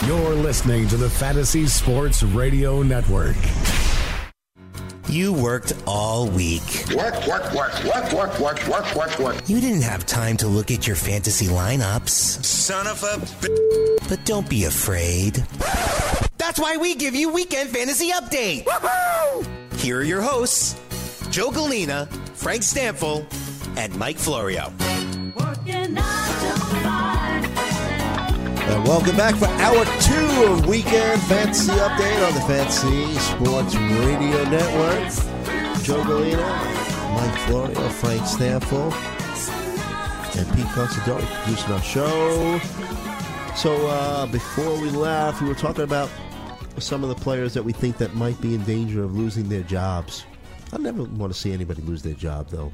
[0.07, 3.37] You're listening to the Fantasy Sports Radio Network.
[5.11, 6.63] You worked all week.
[6.95, 9.49] Work, work, work, work, work, work, work, work, work.
[9.49, 12.11] You didn't have time to look at your fantasy lineups.
[12.45, 15.35] Son of a b- But don't be afraid.
[16.39, 18.69] That's why we give you Weekend Fantasy Update.
[19.79, 20.79] Here are your hosts
[21.31, 22.07] Joe Galina,
[22.37, 23.27] Frank Stampfl,
[23.77, 24.73] and Mike Florio.
[28.71, 34.45] And welcome back for hour two of Weekend Fantasy Update on the Fantasy Sports Radio
[34.45, 35.83] Network.
[35.83, 38.93] Joe Galina, Mike Florio, Frank Stampfl,
[40.39, 42.61] and Pete Considori producing our show.
[43.57, 46.09] So uh, before we left, we were talking about
[46.79, 49.65] some of the players that we think that might be in danger of losing their
[49.65, 50.25] jobs.
[50.73, 52.73] I never want to see anybody lose their job, though.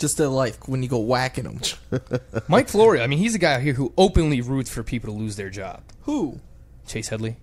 [0.00, 1.60] Just their life when you go whacking them.
[2.48, 5.36] Mike Florio, I mean, he's a guy here who openly roots for people to lose
[5.36, 5.82] their job.
[6.02, 6.40] Who?
[6.86, 7.36] Chase Headley.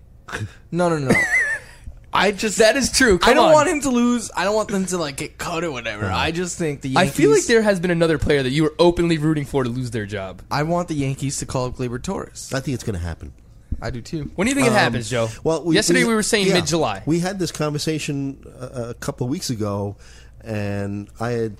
[0.70, 1.10] No, no, no.
[2.12, 3.18] I just That is true.
[3.18, 3.52] Come I don't on.
[3.52, 4.30] want him to lose.
[4.36, 6.06] I don't want them to like get cut or whatever.
[6.06, 6.16] Uh-huh.
[6.16, 8.74] I just think the I feel like there has been another player that you were
[8.78, 10.42] openly rooting for to lose their job.
[10.50, 12.52] I want the Yankees to call up Gleyber Torres.
[12.52, 13.32] I think it's going to happen.
[13.80, 14.30] I do too.
[14.34, 15.28] When do you think it um, happens, Joe?
[15.44, 17.02] Well, yesterday we, were saying yeah, mid July.
[17.06, 19.96] We had this conversation a, a couple of weeks ago,
[20.42, 21.56] and I had,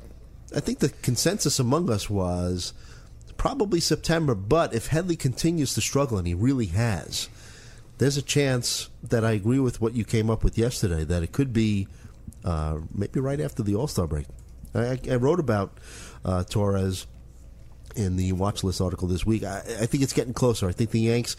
[0.55, 2.73] I think the consensus among us was
[3.37, 4.35] probably September.
[4.35, 7.29] But if Headley continues to struggle, and he really has,
[7.99, 11.05] there's a chance that I agree with what you came up with yesterday.
[11.05, 11.89] That it could be
[12.45, 14.27] uh, maybe right after the All Star break.
[14.75, 15.79] I, I wrote about
[16.25, 17.07] uh, Torres
[17.97, 19.45] in the watch list article this week.
[19.45, 20.69] I, I think it's getting closer.
[20.69, 21.37] I think the Yanks,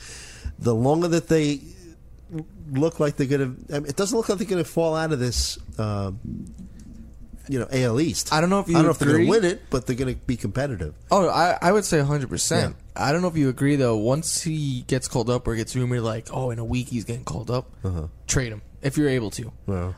[0.57, 1.61] the longer that they
[2.71, 5.19] look like they're going to, it doesn't look like they're going to fall out of
[5.19, 6.11] this, uh,
[7.49, 8.31] you know, AL East.
[8.31, 9.87] I don't know if you I don't know if they're going to win it, but
[9.87, 10.93] they're going to be competitive.
[11.09, 12.75] Oh, I, I would say 100%.
[12.95, 13.97] I don't know if you agree, though.
[13.97, 17.25] Once he gets called up or gets rumored, like, oh, in a week he's getting
[17.25, 18.07] called up, uh-huh.
[18.27, 19.51] trade him if you're able to.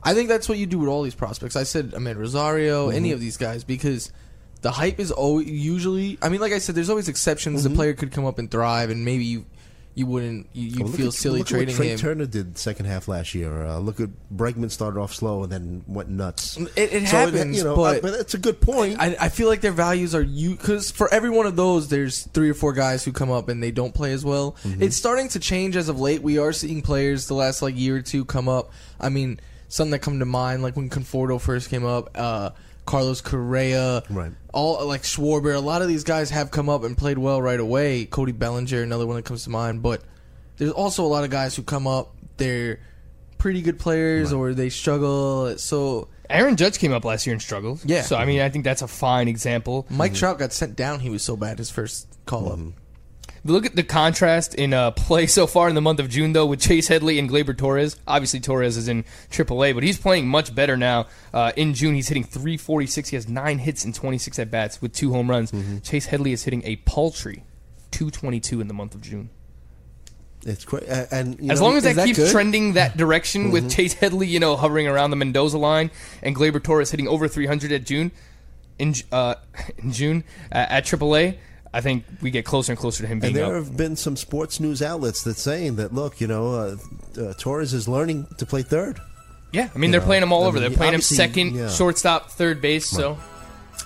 [0.03, 1.55] I think that's what you do with all these prospects.
[1.55, 2.95] I said Amed Rosario, mm-hmm.
[2.95, 4.11] any of these guys, because
[4.61, 6.17] the hype is always usually.
[6.21, 7.63] I mean, like I said, there's always exceptions.
[7.63, 7.75] The mm-hmm.
[7.75, 9.45] player could come up and thrive, and maybe you
[9.93, 11.99] you wouldn't you, you'd Well, look feel at- silly look trading at what Trea him.
[11.99, 13.65] Turner did second half last year.
[13.65, 16.55] Uh, look at Bregman started off slow and then went nuts.
[16.57, 18.97] It, it So happens, you know, but, uh, but it's a good point.
[18.99, 22.23] I, I feel like their values are you because for every one of those, there's
[22.27, 24.53] three or four guys who come up and they don't play as well.
[24.63, 24.81] Mm-hmm.
[24.83, 26.21] It's starting to change as of late.
[26.21, 28.71] We are seeing players the last like year or two come up.
[28.99, 32.51] I mean, some that come to mind like when Conforto first came up, uh,
[32.91, 34.31] Carlos Correa, Right.
[34.53, 35.55] All like Schwarber.
[35.55, 38.05] A lot of these guys have come up and played well right away.
[38.05, 40.03] Cody Bellinger, another one that comes to mind, but.
[40.57, 42.13] There's also a lot of guys who come up.
[42.37, 42.79] They're
[43.39, 45.57] pretty good players, or they struggle.
[45.57, 47.81] So Aaron Judge came up last year and struggled.
[47.83, 48.03] Yeah.
[48.03, 49.87] So I mean, I think that's a fine example.
[49.89, 50.19] Mike mm-hmm.
[50.19, 50.99] Trout got sent down.
[50.99, 52.59] He was so bad his first call up.
[52.59, 52.69] Mm-hmm.
[53.43, 56.45] Look at the contrast in uh, play so far in the month of June, though,
[56.45, 57.95] with Chase Headley and Gleyber Torres.
[58.07, 61.07] Obviously, Torres is in AAA, but he's playing much better now.
[61.33, 63.09] Uh, in June, he's hitting 346.
[63.09, 65.51] He has nine hits and 26 at bats with two home runs.
[65.81, 67.43] Chase Headley is hitting a paltry
[67.89, 69.31] 222 in the month of June.
[70.45, 72.31] it's great, uh, and you As know, long as that, that keeps good?
[72.31, 73.51] trending that direction Mm-hmm.
[73.53, 75.89] with Chase Headley, you know, hovering around the Mendoza line,
[76.21, 78.11] and Gleyber Torres hitting over 300 at June,
[78.77, 79.33] in uh,
[79.79, 81.37] in June uh, at AAA,
[81.73, 83.63] I think we get closer and closer to him being And there up.
[83.65, 86.75] have been some sports news outlets that saying that look, you know, uh,
[87.21, 88.99] uh, Torres is learning to play third.
[89.53, 90.59] Yeah, I mean they're know, playing him all I over.
[90.59, 91.69] mean, they're playing him second, yeah.
[91.69, 92.85] shortstop, third base.
[92.87, 93.17] So All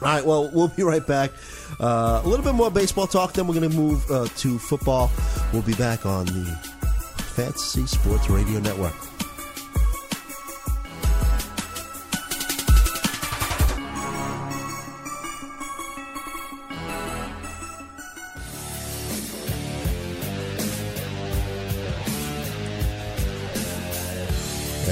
[0.02, 1.32] right, well, we'll be right back.
[1.80, 5.12] Uh, a little bit more baseball talk, then we're going to move uh, to football.
[5.54, 6.46] We'll be back on the
[7.36, 8.94] Fantasy Sports Radio Network.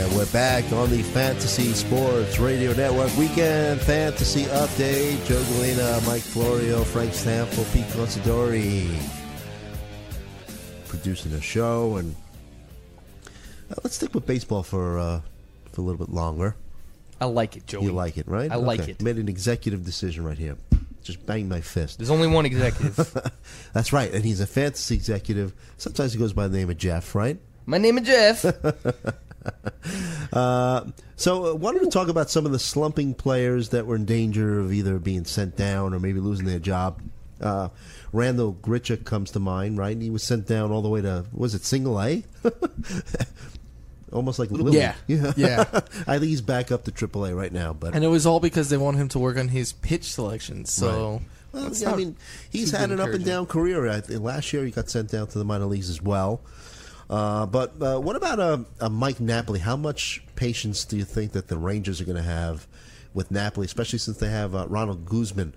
[0.03, 5.25] And we're back on the Fantasy Sports Radio Network Weekend Fantasy Update.
[5.25, 8.89] Joe Galina, Mike Florio, Frank Stampfl, Pete Considori
[10.89, 11.95] producing the show.
[11.95, 12.13] And
[13.71, 15.21] uh, let's stick with baseball for uh,
[15.71, 16.57] for a little bit longer.
[17.21, 17.85] I like it, Joey.
[17.85, 18.51] You like it, right?
[18.51, 19.01] I like it.
[19.01, 20.57] Made an executive decision right here.
[21.01, 21.99] Just bang my fist.
[21.99, 23.17] There's only one executive.
[23.73, 24.13] That's right.
[24.13, 25.53] And he's a fantasy executive.
[25.77, 27.39] Sometimes he goes by the name of Jeff, right?
[27.65, 28.43] My name is Jeff.
[30.31, 30.85] Uh,
[31.15, 34.59] so, uh, wanted to talk about some of the slumping players that were in danger
[34.59, 37.01] of either being sent down or maybe losing their job.
[37.39, 37.69] Uh,
[38.11, 39.95] Randal Grichuk comes to mind, right?
[39.99, 42.23] He was sent down all the way to was it single A?
[44.11, 44.77] Almost like Lily.
[44.77, 44.95] Yeah.
[45.07, 45.65] Yeah.
[46.07, 48.39] I think he's back up to Triple A right now, but And it was all
[48.39, 50.65] because they want him to work on his pitch selection.
[50.65, 51.21] So,
[51.51, 52.15] Well, yeah, I mean,
[52.49, 53.89] he's had an up and down career.
[53.89, 56.41] I think last year he got sent down to the minor leagues as well.
[57.09, 59.59] Uh, but uh, what about a, a Mike Napoli?
[59.59, 62.67] How much patience do you think that the Rangers are going to have
[63.13, 65.53] with Napoli, especially since they have uh, Ronald Guzman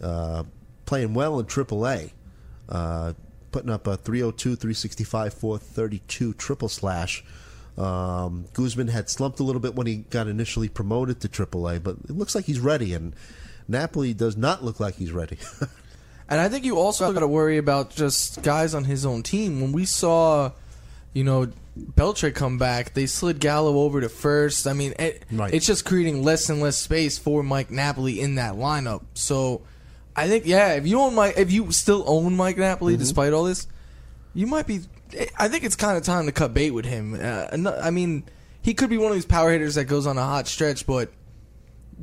[0.00, 0.44] uh,
[0.86, 2.12] playing well in AAA,
[2.68, 3.12] uh,
[3.50, 7.24] putting up a 302, 365, 432 triple slash.
[7.76, 11.96] Um, Guzman had slumped a little bit when he got initially promoted to AAA, but
[12.04, 13.14] it looks like he's ready, and
[13.66, 15.38] Napoli does not look like he's ready.
[16.32, 19.60] And I think you also got to worry about just guys on his own team.
[19.60, 20.52] When we saw,
[21.12, 21.48] you know,
[21.78, 24.66] Beltre come back, they slid Gallo over to first.
[24.66, 25.52] I mean, it, Right.
[25.54, 29.02] it's just creating less and less space for Mike Napoli in that lineup.
[29.14, 29.62] So,
[30.14, 33.44] I think yeah, if you own Mike, if you still own Mike Napoli despite all
[33.44, 33.66] this,
[34.34, 34.80] you might be.
[35.38, 37.18] I think it's kind of time to cut bait with him.
[37.20, 38.24] Uh, I mean,
[38.62, 41.10] he could be one of these power hitters that goes on a hot stretch, but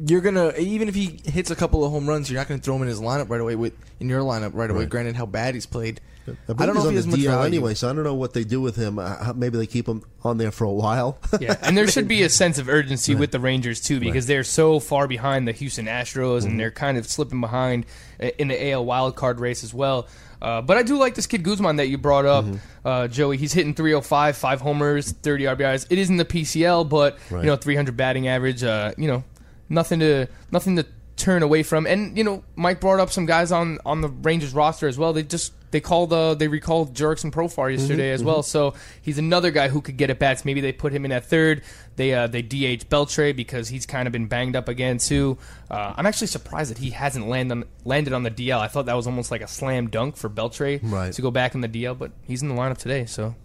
[0.07, 2.75] you're gonna even if he hits a couple of home runs, you're not gonna throw
[2.75, 4.81] him in his lineup right away with in your lineup right away.
[4.81, 4.89] Right.
[4.89, 6.01] Granted, how bad he's played,
[6.47, 7.45] I, I, don't know he's if he has much DL value.
[7.47, 8.99] anyway, so I don't know what they do with him.
[8.99, 11.17] Uh, maybe they keep him on there for a while.
[11.39, 14.43] Yeah, and there should be a sense of urgency with the Rangers too, because they're
[14.43, 17.85] so far behind the Houston Astros, and they're kind of slipping behind
[18.21, 20.07] uh, in the AL wild card race as well.
[20.41, 22.45] Uh, but I do like this kid Guzman that you brought up,
[22.85, 23.35] uh, Joey.
[23.37, 25.87] He's hitting 305, five homers, 30 RBIs.
[25.89, 27.41] It isn't the PCL, but Right.
[27.41, 28.63] you know, 300 batting average.
[28.63, 29.23] Uh, you know,
[29.67, 30.85] nothing to nothing to
[31.17, 31.85] turn away from.
[31.85, 35.11] And you know, Mike brought up some guys on on the Rangers roster as well.
[35.11, 38.41] They just they called uh, they recalled Jurickson Profar yesterday as well.
[38.43, 40.45] So he's another guy who could get at bats.
[40.45, 41.61] Maybe they put him in at third.
[41.95, 45.37] They uh, they DH Beltre because he's kind of been banged up again too.
[45.69, 48.59] Uh, I'm actually surprised that he hasn't landed on, landed on the DL.
[48.59, 51.13] I thought that was almost like a slam dunk for Beltre Right.
[51.13, 53.05] to go back in the DL, but he's in the lineup today.
[53.05, 53.35] So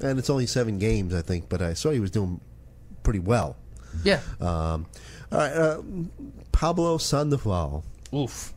[0.00, 2.40] and it's only seven games, I think, but I saw he was doing
[3.02, 3.56] pretty well.
[4.04, 4.86] yeah, Um,
[5.30, 5.82] all right, uh,
[6.52, 7.84] Pablo Sandoval,
[8.14, 8.52] oof.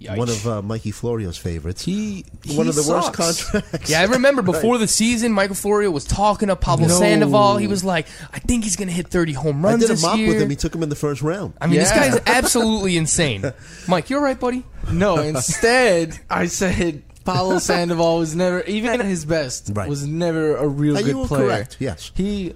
[0.00, 0.16] Yikes.
[0.16, 1.84] one of uh, Mikey Florio's favorites.
[1.84, 3.18] he, he one of the sucks.
[3.18, 3.90] worst contracts.
[3.90, 6.98] Yeah, I remember before the season, Michael Florio was talking to Pablo No.
[6.98, 7.58] Sandoval.
[7.58, 9.90] He was like, "I think he's going to hit 30 home runs." I runs did
[9.90, 10.48] a this mock year." with him.
[10.48, 11.52] He took him in the first round.
[11.60, 12.10] I mean, this Yeah.
[12.10, 13.44] guy's absolutely insane.
[13.88, 14.64] Mike, you all right, buddy?
[14.90, 19.86] No, instead I said Pablo Sandoval was never even at his best Right.
[19.88, 21.46] was never a real And good you were player.
[21.46, 22.10] correct, yes.
[22.14, 22.54] He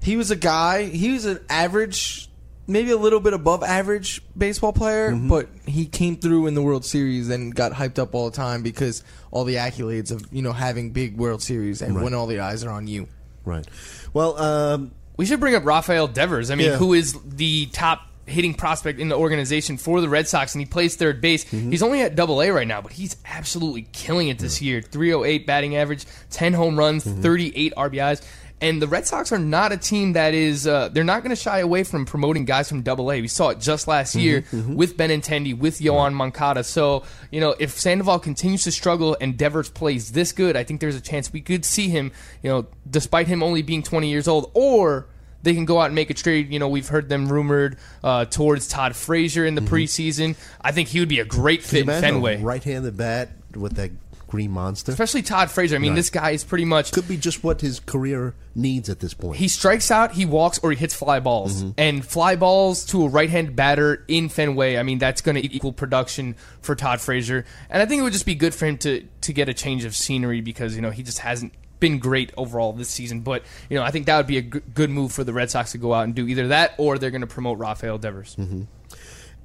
[0.00, 2.25] he was a guy, he was an average
[2.66, 5.28] maybe a little bit above average baseball player, Mm-hmm.
[5.28, 8.62] but he came through in the World Series and got hyped up all the time
[8.62, 12.04] because all the accolades of, you know, having big World Series and Right.
[12.04, 13.08] when all the eyes are on you.
[13.44, 13.66] Right.
[14.12, 16.50] Well, um, We should bring up Rafael Devers.
[16.50, 16.76] I mean, Yeah.
[16.76, 20.66] who is the top hitting prospect in the organization for the Red Sox, and he
[20.66, 21.44] plays third base.
[21.44, 21.70] Mm-hmm.
[21.70, 24.82] He's only at Double A right now, but he's absolutely killing it this year.
[24.82, 27.22] 308 batting average, 10 home runs, Mm-hmm.
[27.22, 28.20] 38 RBIs.
[28.58, 31.40] And the Red Sox are not a team that is, uh, they're not going to
[31.40, 33.20] shy away from promoting guys from Double A.
[33.20, 34.44] We saw it just last Mm-hmm, year
[34.74, 36.64] with Benintendi, with Yoan Moncada.
[36.64, 40.80] So, you know, if Sandoval continues to struggle and Devers plays this good, I think
[40.80, 44.26] there's a chance we could see him, you know, despite him only being 20 years
[44.26, 45.06] old, or
[45.42, 46.50] they can go out and make a trade.
[46.50, 50.34] You know, we've heard them rumored uh, towards Todd Frazier in the preseason.
[50.62, 53.90] I think he would be a great fit in Fenway, right-handed bat with that
[54.28, 54.90] green monster.
[54.92, 55.76] especially Todd Frazier.
[55.76, 55.96] I mean, Right.
[55.96, 59.36] this guy is pretty much Could be just what his career needs at this point.
[59.36, 61.64] he strikes out, he walks, or he hits fly balls.
[61.78, 65.72] And fly balls to a right-hand batter in Fenway, I mean, that's going to equal
[65.72, 67.44] production for Todd Frazier.
[67.70, 69.84] And I think it would just be good for him to to get a change
[69.84, 73.20] of scenery because you know he just hasn't been great overall this season.
[73.20, 75.50] But you know, I think that would be a g- good move for the Red
[75.50, 78.36] Sox to go out and do either that or they're going to promote Rafael Devers.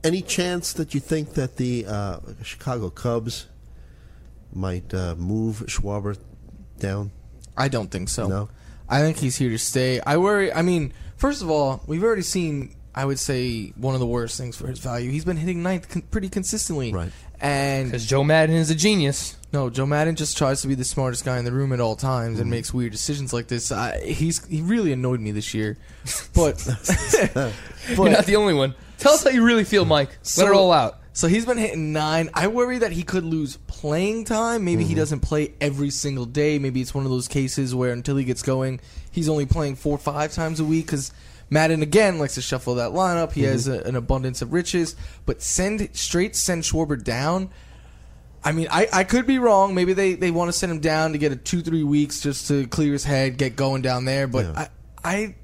[0.04, 3.46] Any chance that you think that the uh, Chicago Cubs
[4.54, 6.18] might uh, move Schwarber
[6.80, 7.12] down?
[7.58, 8.28] I don't think so.
[8.28, 8.50] No?
[8.90, 10.00] I think he's here to stay.
[10.02, 10.52] I worry.
[10.52, 12.76] I mean, first of all, we've already seen.
[12.94, 15.10] I would say one of the worst things for his value.
[15.12, 17.10] He's been hitting ninth con- pretty consistently, Right.
[17.40, 19.38] And Because Joe Maddon is a genius.
[19.54, 21.96] no, Joe Maddon just tries to be the smartest guy in the room at all
[21.96, 22.42] times Mm-hmm.
[22.42, 23.72] and makes weird decisions like this.
[23.72, 25.78] I, he's he really annoyed me this year,
[26.36, 26.62] but
[27.90, 28.76] You're not the only one.
[28.98, 30.10] Tell us how you really feel, Mike.
[30.38, 31.00] Let it all out.
[31.14, 32.30] So he's been hitting nine.
[32.34, 34.64] I worry that he could lose playing time.
[34.64, 34.90] Maybe Mm-hmm.
[34.90, 36.58] he doesn't play every single day.
[36.58, 38.80] Maybe it's one of those cases where until he gets going,
[39.12, 41.12] he's only playing four or five times a week because
[41.50, 43.34] Maddon again likes to shuffle that lineup.
[43.34, 43.86] He has Mm-hmm.
[43.86, 44.96] a, an abundance of riches,
[45.26, 47.50] but send straight send Schwarber down.
[48.44, 49.76] I mean, I, I could be wrong.
[49.76, 52.48] Maybe they, they want to send him down to get a two three weeks just
[52.48, 54.28] to clear his head, get going down there.
[54.28, 54.68] But Yeah.
[55.04, 55.36] I I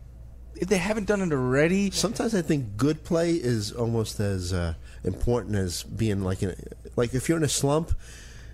[0.55, 4.73] if they haven't done it already, Sometimes I think good play is almost as uh,
[5.03, 6.55] important as being like in a,
[6.95, 7.91] like if you're in a slump,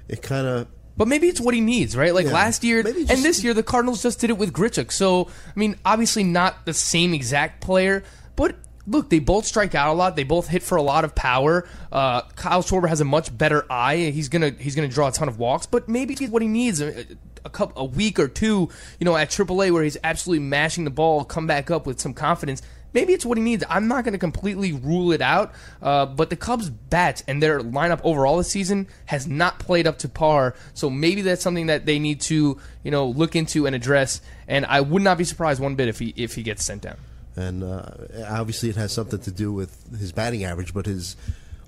[0.08, 0.68] it kind of
[0.98, 2.14] But maybe it's what he needs, right?
[2.14, 2.34] Like Yeah.
[2.34, 4.92] last year Maybe and this year, the Cardinals just did it with Grichuk.
[4.92, 8.04] So, I mean, obviously not the same exact player,
[8.36, 10.16] but look, they both strike out a lot.
[10.16, 11.68] They both hit for a lot of power.
[11.92, 14.12] Uh, Kyle Schwarber has a much better eye.
[14.14, 17.06] He's gonna he's gonna draw a ton of walks, but maybe what he needs a,
[17.46, 18.70] a couple a week or two,
[19.00, 22.14] you know, at AAA where he's absolutely mashing the ball, come back up with some
[22.14, 22.62] confidence.
[22.94, 23.64] Maybe it's what he needs.
[23.70, 27.60] I'm not going to completely rule it out, uh, but the Cubs' bats and their
[27.60, 30.56] lineup overall this season has not played up to par.
[30.74, 34.22] So maybe that's something that they need to, you know, look into and address.
[34.48, 36.98] And I would not be surprised one bit if he if he gets sent down.
[37.36, 37.90] and uh,
[38.30, 41.16] obviously it has something to do with his batting average, but his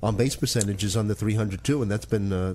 [0.03, 2.53] on base percentage is under 300 too, and that's been uh,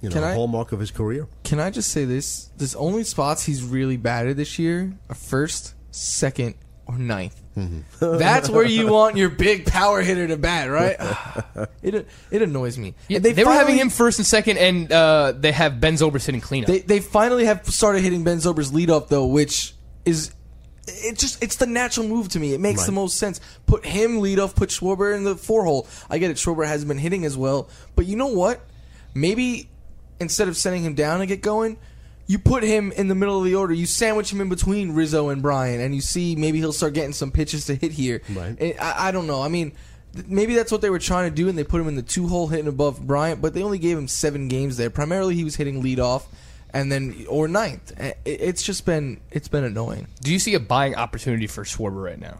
[0.00, 1.26] you know Can a I- hallmark of his career.
[1.42, 2.50] Can I just say this?
[2.56, 6.54] There's only spots he's really batted this year are first, second,
[6.86, 7.41] or ninth.
[8.00, 10.96] That's where you want your big power hitter to bat, right?
[11.82, 12.94] it it annoys me.
[13.08, 16.26] Yeah, And they, were having him first and second, and uh, they have Ben Zobrist
[16.26, 16.68] hitting cleanup.
[16.68, 19.74] They they finally have started hitting Ben Zobrist leadoff though, which
[20.04, 20.32] is
[20.86, 22.54] it just it's the natural move to me.
[22.54, 23.40] It makes the most sense.
[23.66, 24.54] Put him lead off.
[24.54, 25.86] Put Schwarber in the four hole.
[26.08, 26.38] I get it.
[26.38, 28.60] Schwarber hasn't been hitting as well, but you know what?
[29.14, 29.68] Maybe
[30.18, 31.76] instead of sending him down to get going,
[32.32, 33.74] you put him in the middle of the order.
[33.74, 37.12] You sandwich him in between Rizzo and Bryant, and you see maybe he'll start getting
[37.12, 38.22] some pitches to hit here.
[38.34, 38.56] Right.
[38.60, 39.42] And I, I don't know.
[39.42, 39.72] I mean,
[40.14, 42.02] th- maybe that's what they were trying to do, and they put him in the
[42.02, 44.90] two hole hitting above Bryant, but they only gave him seven games there.
[44.90, 46.22] Primarily, he was hitting leadoff.
[46.74, 47.92] and then or ninth.
[48.00, 50.06] It- It's just been it's been annoying.
[50.22, 52.38] Do you see a buying opportunity for Schwarber right now?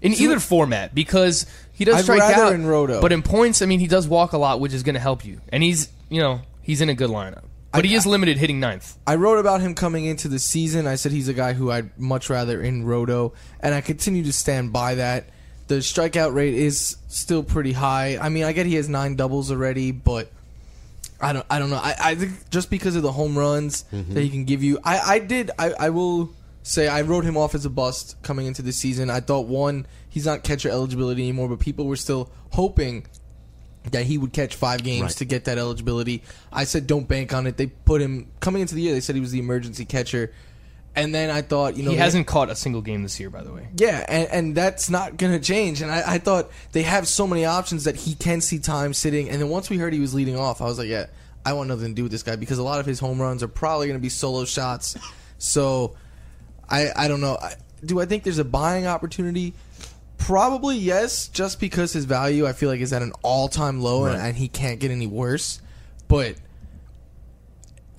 [0.00, 3.00] In either format, because he does I'd strike rather out, in Roto.
[3.00, 5.24] but in points, I mean, he does walk a lot, which is going to help
[5.24, 5.40] you.
[5.50, 8.60] And he's, you know, he's in a good lineup, but I- he is limited hitting
[8.60, 8.96] ninth.
[9.06, 10.86] I wrote about him coming into the season.
[10.86, 14.32] I said he's a guy who I'd much rather in Roto, and I continue to
[14.32, 15.26] stand by that.
[15.68, 18.18] The strikeout rate is still pretty high.
[18.20, 20.30] I mean, I get he has nine doubles already, but
[21.20, 21.46] I don't.
[21.48, 21.76] I don't know.
[21.76, 24.12] I, I think just because of the home runs mm-hmm.
[24.14, 25.50] that he can give you, I, I did.
[25.58, 26.30] I, I will
[26.64, 29.08] say I wrote him off as a bust coming into the season.
[29.08, 33.06] I thought one, he's not catcher eligibility anymore, but people were still hoping
[33.90, 35.10] that he would catch five games Right.
[35.16, 36.22] to get that eligibility.
[36.52, 37.56] I said don't bank on it.
[37.56, 38.92] They put him coming into the year.
[38.94, 40.32] They said he was the emergency catcher,
[40.94, 43.42] and then I thought you know he hasn't caught a single game this year, by
[43.42, 43.68] the way.
[43.76, 45.82] yeah, and, and that's not going to change.
[45.82, 49.28] And I, I thought they have so many options that he can see time sitting.
[49.30, 51.06] And then once we heard he was leading off, I was like, yeah,
[51.44, 53.42] I want nothing to do with this guy because a lot of his home runs
[53.42, 54.96] are probably going to be solo shots.
[55.38, 55.96] So
[56.68, 57.36] I I don't know.
[57.40, 57.54] I,
[57.84, 59.54] do I think there's a buying opportunity?
[60.26, 64.04] Probably yes, just because his value I feel like is at an all time low
[64.04, 64.28] and, Right.
[64.28, 65.60] and he can't get any worse.
[66.08, 66.36] But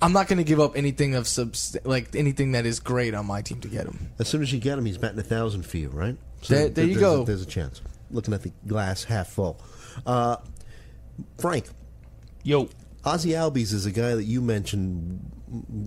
[0.00, 3.26] I'm not going to give up anything of subs like anything that is great on
[3.26, 4.10] my team to get him.
[4.18, 6.16] As soon as you get him, he's batting a thousand for you, right?
[6.48, 7.22] There- there you there's go.
[7.22, 7.80] A, there's a chance.
[8.10, 9.60] Looking at the glass half full.
[10.06, 10.36] Uh,
[11.38, 11.66] Frank,
[12.42, 12.68] Yo,
[13.04, 15.30] Ozzy Albies is a guy that you mentioned.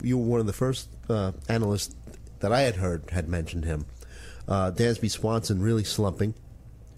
[0.03, 1.95] You were one of the first uh, analysts
[2.39, 3.85] that I had heard had mentioned him.
[4.47, 6.33] Uh, Dansby Swanson really slumping.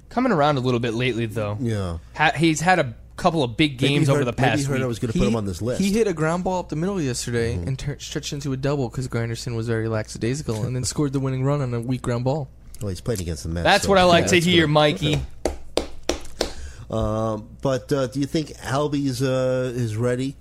[0.10, 1.58] coming around a little bit lately, though.
[1.60, 1.98] Yeah.
[2.16, 4.76] Ha- he's had a couple of big games he over the past Maybe he heard
[4.78, 4.84] week.
[4.84, 5.82] I was going to put him on this list.
[5.82, 8.88] He hit a ground ball up the middle yesterday and tur- stretched into a double
[8.90, 12.24] because Granderson was very lackadaisical and then scored the winning run on a weak ground
[12.24, 12.50] ball.
[12.82, 13.64] well, he's playing against the Mets.
[13.66, 15.22] That's so what I like yeah, to hear, gonna- Mikey.
[16.90, 20.36] Um, but uh, do you think Albies uh, is ready?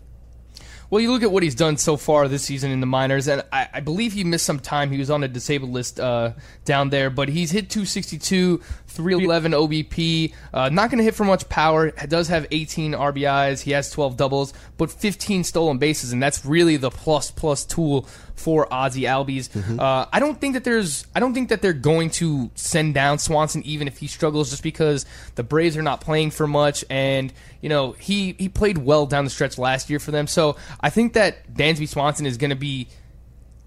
[0.91, 3.45] Well, you look at what he's done so far this season in the minors, and
[3.53, 4.91] I, I believe he missed some time.
[4.91, 6.32] He was on a disabled list uh,
[6.64, 10.32] down there, but he's hit 262, 311 OBP.
[10.55, 11.91] Uh, not going to hit for much power.
[11.91, 13.61] Does have 18 RBIs.
[13.61, 18.09] He has 12 doubles, but 15 stolen bases, and that's really the plus plus tool
[18.39, 19.51] for Ozzy Albies.
[19.78, 21.07] Uh, I don't think that there's.
[21.14, 24.62] I don't think that they're going to send down Swanson even if he struggles, just
[24.62, 29.07] because the Braves are not playing for much, and you know he he played well
[29.07, 30.26] down the stretch last year for them.
[30.26, 32.89] So I think that Dansby Swanson is going to be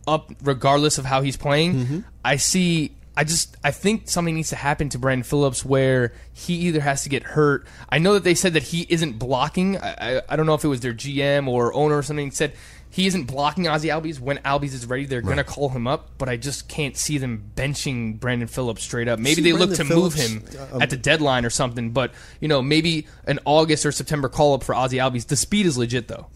[0.07, 1.73] up regardless of how he's playing.
[1.75, 1.99] Mm-hmm.
[2.23, 2.95] I see.
[3.15, 7.03] I just I think something needs to happen to Brandon Phillips where he either has
[7.03, 7.67] to get hurt.
[7.89, 9.77] I know that they said that he isn't blocking.
[9.77, 12.53] I, I, I don't know if it was their GM or owner or something said
[12.91, 14.19] he isn't blocking Ozzy Albies.
[14.19, 16.11] When Albies is ready, they're gonna call him up.
[16.17, 19.17] But I just can't see them benching Brandon Phillips straight up.
[19.17, 21.91] Maybe See they look Brandon to move him um, at the deadline or something.
[21.91, 25.27] But you know maybe an August or September call up for Ozzy Albies.
[25.27, 26.27] The speed is legit though.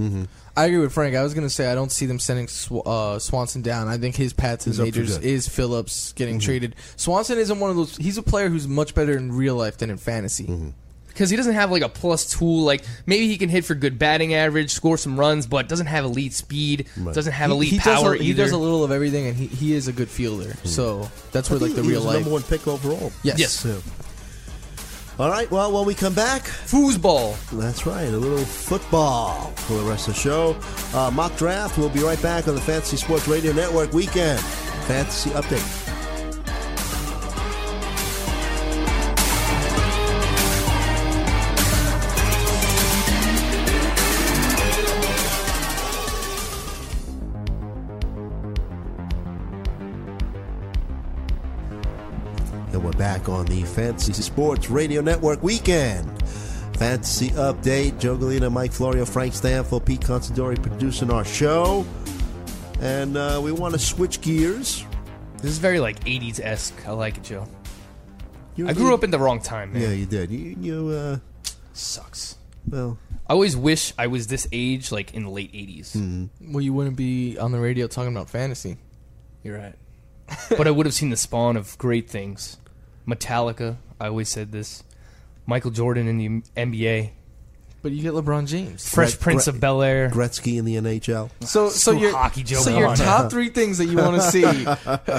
[0.57, 1.15] I agree with Frank.
[1.15, 3.89] I was going to say I don't see them sending Sw- uh, Swanson down.
[3.89, 6.75] I think his path to He's the up for majors is Phillips getting traded.
[6.95, 7.97] Swanson isn't one of those.
[7.97, 10.73] He's a player who's much better in real life than in fantasy.
[11.15, 12.63] Because he doesn't have like a plus tool.
[12.65, 16.03] Like maybe he can hit for good batting average, score some runs, but doesn't have
[16.03, 18.23] elite speed, doesn't have elite he, he power does a, either.
[18.23, 20.53] he does a little of everything, and he, he is a good fielder.
[20.65, 22.15] So that's where I like think the he real was life.
[22.15, 23.13] number one pick overall.
[23.23, 23.39] Yes.
[23.39, 23.65] Yes.
[23.65, 23.79] Yeah.
[25.17, 25.49] All right.
[25.49, 27.37] Well, when we come back, foosball.
[27.51, 28.03] that's right.
[28.09, 30.57] A little football for the rest of the show.
[30.93, 31.77] Uh, mock draft.
[31.77, 34.41] We'll be right back on the Fantasy Sports Radio Network weekend
[34.85, 35.84] fantasy update.
[52.97, 56.09] Back on the Fantasy Sports Radio Network weekend.
[56.77, 57.99] Fantasy Update.
[57.99, 61.85] Joe Galina, Mike Florio, Frank Stampfl, Pete Considori producing our show.
[62.79, 64.85] And uh, we want to switch gears.
[65.37, 66.87] This is very like '80s esque.
[66.87, 67.47] I like it, Joe.
[68.55, 69.81] You- I grew up in the wrong time, man.
[69.81, 70.31] Yeah, you did.
[70.31, 71.17] You, you uh,
[71.73, 72.37] Sucks.
[72.67, 76.29] well, I always wish I was this age, like in the late '80s.
[76.41, 78.77] well, you wouldn't be on the radio talking about fantasy.
[79.43, 79.75] You're right.
[80.57, 82.57] but I would have seen the spawn of great things.
[83.07, 83.77] Metallica.
[83.99, 84.83] I always said this.
[85.45, 87.11] Michael Jordan in the NBA.
[87.83, 88.89] but you get LeBron James.
[88.89, 90.09] Fresh Gret- Prince Gret- of Bel Air.
[90.09, 91.29] Gretzky in the NHL.
[91.41, 94.43] So, so your hockey, Joe, so your top three things that you want to see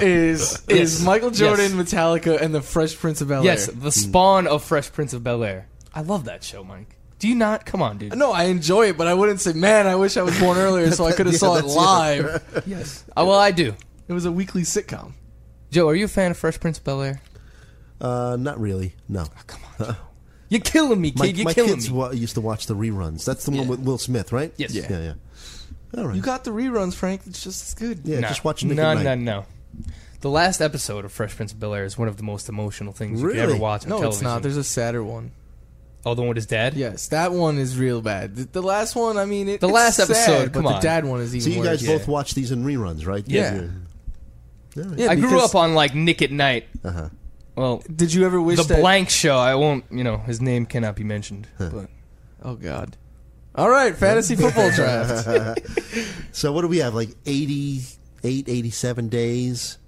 [0.05, 1.03] is is Yes.
[1.05, 1.93] Michael Jordan, Yes.
[1.93, 3.45] Metallica, and the Fresh Prince of Bel Air.
[3.45, 5.69] Yes, the spawn of Fresh Prince of Bel Air.
[5.95, 6.97] I love that show, Mike.
[7.19, 7.65] Do you not?
[7.65, 8.15] Come on, dude.
[8.17, 10.91] No, I enjoy it, but I wouldn't say, man, I wish I was born earlier
[10.91, 12.63] so I could have Yeah, saw it that's- live.
[12.67, 13.05] Yes.
[13.17, 13.75] Uh, well, I do.
[14.09, 15.13] It was a weekly sitcom.
[15.71, 17.23] Joe, are you a fan of Fresh Prince of Bel Air?
[18.01, 18.95] Uh, not really.
[19.09, 19.27] No.
[19.47, 19.97] Come on.
[20.49, 21.19] You're killing me, kid.
[21.19, 21.97] My, You're my killing kids me.
[21.97, 23.25] wa- used to watch the reruns.
[23.25, 23.67] That's the one Yeah.
[23.67, 24.53] with Will Smith, right?
[24.57, 24.75] Yes.
[24.75, 25.13] Yeah, yeah.
[25.99, 26.15] All right.
[26.17, 27.23] You got the reruns, Frank.
[27.27, 28.03] It's just as good.
[28.05, 28.29] yeah, No.
[28.29, 29.19] just watch Nick No, at no, Night.
[29.19, 29.47] no.
[30.21, 32.93] The last episode of Fresh Prince of Bel Air is one of the most emotional
[32.93, 33.53] things you could Really?
[33.55, 34.17] ever watch on No, television.
[34.19, 34.43] it's not.
[34.43, 35.33] There's a sadder one.
[36.05, 36.75] oh, the one with his dad.
[36.75, 38.37] Yes, that one is real bad.
[38.37, 40.71] The, the last one, I mean, it, The it's last sad, episode, but come the
[40.77, 40.83] on.
[40.83, 41.99] dad one is even So you guys worse.
[41.99, 43.25] both watch these in reruns, right?
[43.27, 43.63] Yeah.
[44.77, 44.99] All right.
[44.99, 46.67] Yeah, I grew because- up on like Nick at Night.
[46.85, 47.09] Uh-huh.
[47.57, 48.81] Well, Did you ever wish the that?
[48.81, 49.37] blank show.
[49.39, 49.85] I won't.
[49.91, 51.49] You know, his name cannot be mentioned.
[51.59, 51.89] But
[52.43, 52.97] Oh God.
[53.55, 55.27] All right, fantasy football draft.
[56.33, 56.95] So what do we have?
[56.95, 59.79] Like 88, 87 days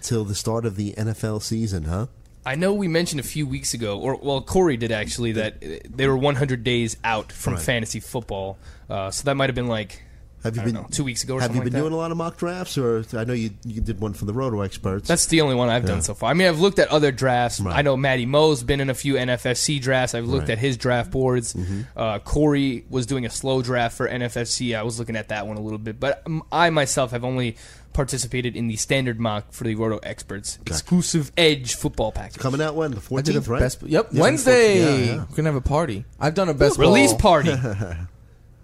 [0.00, 2.06] till the start of the NFL season, huh?
[2.46, 5.68] I know we mentioned a few weeks ago, or well, Corey did actually that uh,
[5.88, 7.62] they were 100 days out from Right.
[7.62, 8.56] fantasy football.
[8.88, 10.02] Uh, so that might have been like
[10.44, 11.80] Have you I don't been know, two weeks ago or Have something you been like
[11.82, 11.96] doing that.
[11.96, 14.60] a lot of mock drafts, or I know you you did one for the Roto
[14.60, 15.08] experts.
[15.08, 15.88] That's the only one I've Yeah.
[15.88, 16.30] done so far.
[16.30, 17.58] I mean, I've looked at other drafts.
[17.60, 17.76] Right.
[17.76, 20.14] I know Matty Moe's been in a few NFFC drafts.
[20.14, 20.52] I've looked Right.
[20.52, 21.54] at his draft boards.
[21.54, 21.80] Mm-hmm.
[21.96, 24.76] Uh, Corey was doing a slow draft for NFFC.
[24.76, 27.56] I was looking at that one a little bit, but um, I myself have only
[27.94, 32.38] participated in the standard mock for the Roto Experts exclusive Edge football package.
[32.40, 33.60] coming out when the I did a fourteenth, right?
[33.60, 33.82] best.
[33.82, 34.80] Yep, Yeah, Wednesday.
[34.80, 35.24] Yeah, yeah.
[35.30, 36.04] We're gonna have a party.
[36.20, 37.20] I've done a best Release ball.
[37.20, 37.54] party.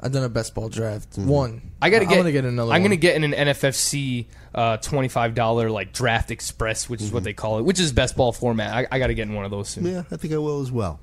[0.02, 1.10] I've done a best ball draft.
[1.12, 1.28] Mm-hmm.
[1.28, 1.72] One.
[1.82, 2.16] I gotta I'm get.
[2.16, 2.72] gonna get another.
[2.72, 2.90] I'm one.
[2.90, 7.22] gonna get in an NFFC uh, twenty five dollar like draft express, which is what
[7.24, 8.72] they call it, which is best ball format.
[8.72, 9.84] I, I gotta get in one of those soon.
[9.86, 11.00] Yeah, I think I will as well.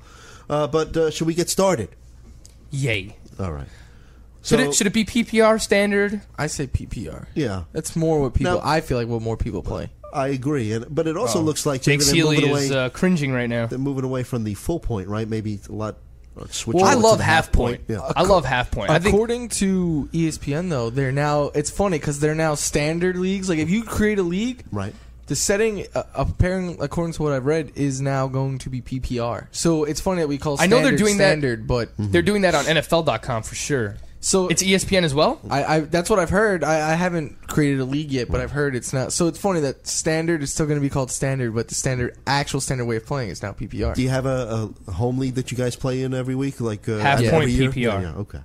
[0.49, 1.89] Uh, but uh, should we get started?
[2.71, 3.15] Yay!
[3.39, 3.67] All right.
[4.43, 6.21] Should it should it be PPR standard?
[6.37, 7.27] I say PPR.
[7.35, 8.53] Yeah, That's more what people.
[8.53, 9.89] Now- I feel like what more people play.
[10.13, 11.83] I agree, and but it also looks like Oh.
[11.83, 12.79] Jake maybe they're Seeley moving is away.
[12.85, 13.65] uh, cringing right now.
[13.67, 15.27] they're moving away from the full point, right?
[15.27, 15.97] Maybe a lot.
[16.49, 17.81] Switching I love the half point.
[17.87, 17.99] Yeah.
[18.15, 18.89] I love half point.
[18.89, 21.45] I think According to ESPN, though, they're now.
[21.55, 23.49] It's funny because they're now standard leagues.
[23.49, 24.93] Like if you create a league, Right.
[25.27, 29.47] the setting, uh, apparently, according to what I've read, is now going to be PPR.
[29.51, 30.57] So it's funny that we call.
[30.59, 33.95] I know they're standard doing that- standard, but they're doing that on NFL.com for sure.
[34.19, 35.39] So It's ESPN as well.
[35.49, 36.63] I, I that's what I've heard.
[36.63, 39.13] I, I haven't created a league yet, but I've heard it's not.
[39.13, 42.17] So it's funny that standard is still going to be called standard, but the standard
[42.25, 43.95] actual standard way of playing is now PPR.
[43.95, 46.59] Do you have a, a home league that you guys play in every week?
[46.59, 47.49] Like uh, Half every point?
[47.49, 47.75] PPR.
[47.75, 48.39] Yeah, yeah, okay.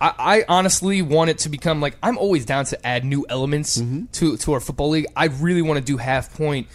[0.00, 3.76] I, I honestly want it to become like I'm always down to add new elements
[4.12, 5.06] to to our football league.
[5.16, 6.68] I really want to do half point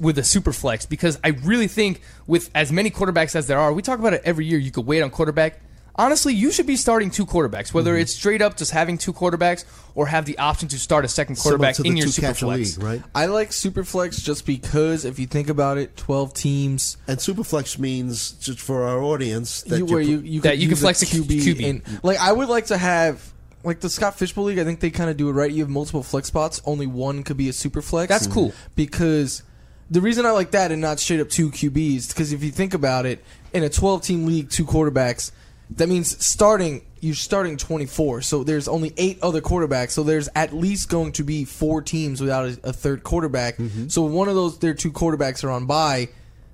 [0.00, 3.72] with a super flex because I really think with as many quarterbacks as there are,
[3.72, 4.58] we talk about it every year.
[4.58, 5.60] You could wait on quarterback.
[5.98, 8.02] Honestly, you should be starting two quarterbacks, whether mm-hmm.
[8.02, 9.64] it's straight up just having two quarterbacks
[9.96, 12.78] or have the option to start a second quarterback in your two super catcher flex.
[12.78, 13.02] league, right?
[13.16, 16.96] I like Superflex just because if you think about it, twelve teams.
[17.08, 20.68] And superflex means just for our audience that you, you where you, you that you
[20.68, 21.60] can flex a QB.
[21.60, 23.32] in- like I would like to have
[23.64, 24.60] like the Scott Fishbowl League.
[24.60, 25.50] I think they kind of do it right.
[25.50, 26.62] You have multiple flex spots.
[26.64, 28.08] Only one could be a super flex.
[28.08, 28.34] That's mm-hmm.
[28.34, 28.52] cool.
[28.76, 29.42] because
[29.90, 32.72] the reason I like that and not straight up two QBs because if you think
[32.72, 35.32] about it, in a twelve team league, two quarterbacks.
[35.70, 38.22] That means starting you're starting 24.
[38.22, 39.90] So there's only eight other quarterbacks.
[39.90, 43.56] So there's at least going to be four teams without a, a third quarterback.
[43.56, 43.88] Mm-hmm.
[43.88, 46.08] So one of those their two quarterbacks are on bye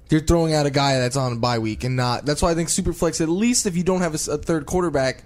[0.08, 2.26] They're throwing out a guy that's on a bye week and not.
[2.26, 3.20] That's why I think Superflex.
[3.20, 5.24] At least if you don't have a third quarterback,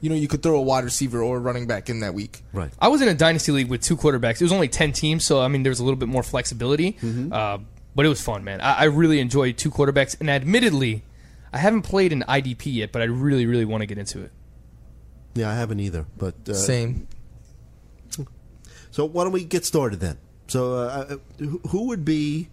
[0.00, 2.42] you know you could throw a wide receiver or a running back in that week.
[2.52, 2.70] right.
[2.78, 4.40] I was in a dynasty league with two quarterbacks.
[4.40, 6.92] It was only ten teams, so I mean there was a little bit more flexibility.
[6.94, 7.32] Mm-hmm.
[7.32, 7.58] Uh,
[7.94, 8.60] but it was fun, man.
[8.60, 11.02] I, I really enjoyed two quarterbacks, and admittedly,
[11.56, 14.30] I haven't played an IDP yet, but I really, really want to get into it.
[15.34, 16.04] Yeah, I haven't either.
[16.18, 17.08] But uh, Same.
[18.90, 20.18] So why don't we get started then?
[20.48, 22.48] So uh, uh, who- who would be?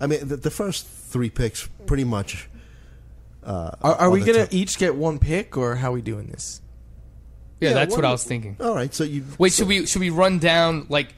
[0.00, 2.48] I mean, the, the first three picks pretty much.
[3.42, 4.52] Uh, Are, are we gonna top.
[4.54, 6.60] each get one pick or how are we doing this?
[7.60, 8.56] Yeah, Yeah, that's why what I don't- was thinking.
[8.60, 11.14] All right, so you Wait, so- should we should we run down like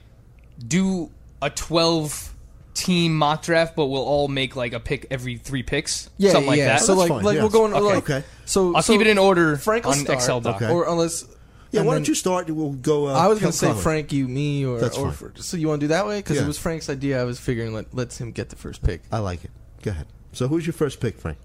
[0.64, 1.10] do
[1.40, 2.34] a twelve
[2.78, 6.48] team mock draft, but we'll all make like a pick every three picks, Yeah, something
[6.48, 6.66] like yeah.
[6.68, 6.80] that.
[6.80, 7.42] So that's like, fine, like yes.
[7.44, 7.80] we're going Okay.
[7.84, 8.24] like Okay.
[8.44, 10.56] So I'll so keep it in order Frank will on start, Excel doc.
[10.62, 10.70] Okay.
[10.72, 11.24] or unless.
[11.70, 12.48] Yeah, and why then- don't you start?
[12.48, 13.08] We'll go.
[13.08, 13.82] Uh, I was gonna say Conlon.
[13.82, 15.36] Frank, you, me, or, That's or fine.
[15.36, 16.44] so you want to do that way because Yeah.
[16.44, 17.20] it was Frank's idea.
[17.20, 19.02] I was figuring let let's him get the first pick.
[19.12, 19.50] I like it.
[19.82, 20.06] Go ahead.
[20.32, 21.36] So who's your first pick, Frank?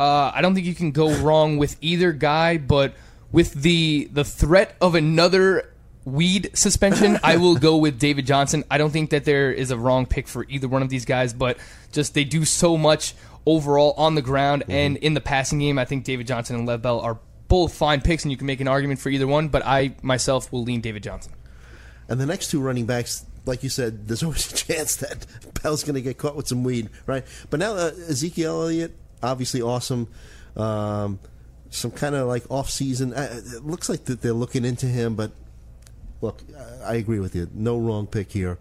[0.00, 2.94] Uh, I don't think you can go wrong with either guy, but
[3.30, 5.70] with the the threat of another
[6.12, 8.64] weed suspension, I will go with David Johnson.
[8.70, 11.32] I don't think that there is a wrong pick for either one of these guys,
[11.32, 11.58] but
[11.92, 13.14] just they do so much
[13.46, 15.78] overall on the ground and in the passing game.
[15.78, 18.60] I think David Johnson and Lev Bell are both fine picks, and you can make
[18.60, 19.48] an argument for either one.
[19.48, 21.32] But I myself will lean David Johnson.
[22.08, 25.26] And the next two running backs, like you said, there's always a chance that
[25.62, 27.24] Bell's going to get caught with some weed, right?
[27.50, 30.08] But now uh, Ezekiel Elliott, obviously awesome.
[30.56, 31.18] Um,
[31.70, 33.12] some kind of like off season.
[33.12, 35.32] Uh, it looks like that they're looking into him, but
[36.20, 36.40] look,
[36.84, 37.48] I agree with you.
[37.54, 38.58] No wrong pick here.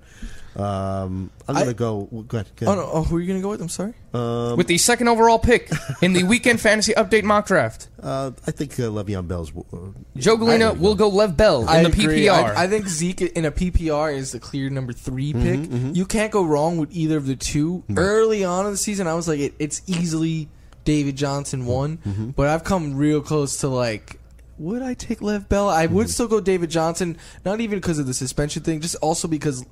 [0.56, 2.06] Um, I'm going to go.
[2.28, 2.50] Go ahead.
[2.56, 2.84] Go Oh ahead.
[2.86, 2.90] no!
[2.92, 3.62] Oh, who are you gonna go with?
[3.62, 3.94] I'm sorry.
[4.12, 5.70] Um, With the second overall pick
[6.02, 9.52] in the weekend fantasy update mock draft, Uh, I think uh, Le'Veon Bell's.
[9.56, 9.78] Uh,
[10.16, 12.26] Joe Galina will go Lev Bell in I the agree.
[12.26, 12.56] PPR.
[12.58, 15.96] I, I think Zeke in a PPR is the clear number 3 Mm-hmm, pick.
[15.96, 17.84] You can't go wrong with either of the two.
[17.96, 20.50] Early on in the season, I was like, it, it's easily
[20.86, 22.30] David Johnson one, Mm-hmm.
[22.32, 24.17] but I've come real close to like.
[24.60, 25.70] Would I take Lev Bell?
[25.70, 25.96] I Mm-hmm.
[25.96, 29.66] would still go David Johnson, not even because of the suspension thing, just also because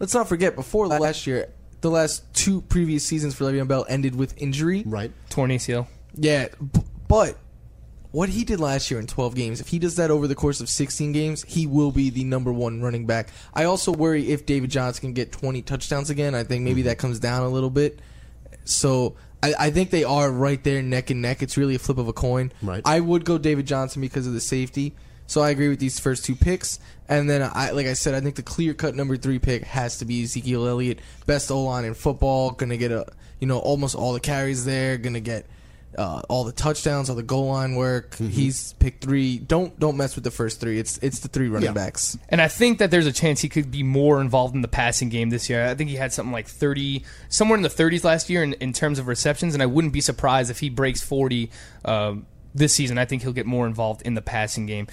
[0.00, 1.48] let's not forget before last year,
[1.80, 4.82] the last two previous seasons for Le'Veon Bell ended with injury.
[4.86, 5.12] right.
[5.30, 5.86] Torn ACL.
[6.14, 7.36] Yeah, b- but
[8.10, 10.60] what he did last year in 12 games, if he does that over the course
[10.60, 13.28] of 16 games, he will be the number one running back.
[13.54, 16.34] I also worry if David Johnson can get 20 touchdowns again.
[16.34, 18.00] I think maybe that comes down a little bit.
[18.64, 21.42] So I, I think they are right there neck and neck.
[21.42, 22.52] It's really a flip of a coin.
[22.62, 22.82] Right.
[22.84, 24.94] I would go David Johnson because of the safety.
[25.26, 28.20] So I agree with these first two picks, and then I, like I said, I
[28.20, 31.84] think the clear cut number three pick has to be Ezekiel Elliott, best O line
[31.84, 33.04] in football, gonna get a
[33.38, 35.44] you know almost all the carries there, gonna get
[35.96, 38.14] uh, all the touchdowns, all the goal line work.
[38.16, 39.38] He's pick three.
[39.38, 40.78] Don't don't mess with the first three.
[40.78, 41.72] It's it's the three running Yeah.
[41.72, 42.16] backs.
[42.28, 45.08] And I think that there's a chance he could be more involved in the passing
[45.08, 45.66] game this year.
[45.66, 48.72] I think he had something like 30, somewhere in the 30s last year in, in
[48.72, 51.50] terms of receptions, and I wouldn't be surprised if he breaks 40
[51.84, 52.98] um, this season.
[52.98, 54.86] I think he'll get more involved in the passing game.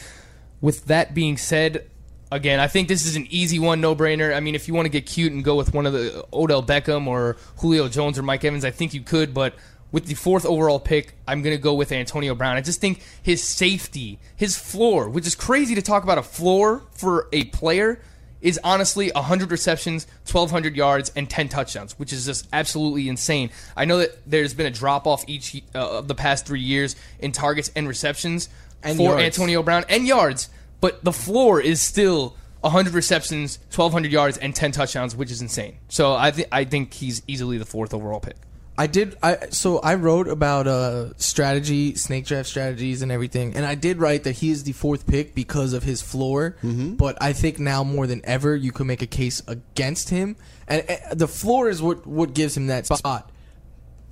[0.62, 1.86] With that being said,
[2.32, 4.36] again, I think this is an easy one, no brainer.
[4.36, 6.64] I mean, if you want to get cute and go with one of the Odell
[6.64, 9.54] Beckham or Julio Jones or Mike Evans, I think you could, but
[9.96, 12.58] with the fourth overall pick, I'm going to go with Antonio Brown.
[12.58, 16.84] I just think his safety, his floor, which is crazy to talk about a floor
[16.91, 18.02] for a player,
[18.41, 23.52] is honestly 100 receptions, 1,200 yards, and 10 touchdowns, which is just absolutely insane.
[23.78, 26.98] I know that there's been a drop off each uh, of the past three years
[27.20, 28.50] in targets and receptions
[28.84, 29.24] And for yards.
[29.24, 30.50] Antonio Brown and yards,
[30.82, 35.78] but the floor is still 100 receptions, 1,200 yards, and 10 touchdowns, which is insane.
[35.88, 38.36] So I, th- I think he's easily the fourth overall pick.
[38.78, 39.15] I did.
[39.23, 43.97] I so I wrote about uh, strategy, snake draft strategies, and everything, and I did
[43.99, 46.57] write that he is the fourth pick because of his floor.
[46.61, 50.36] But I think now more than ever, you can make a case against him,
[50.67, 53.32] and uh, the floor is what what gives him that spot.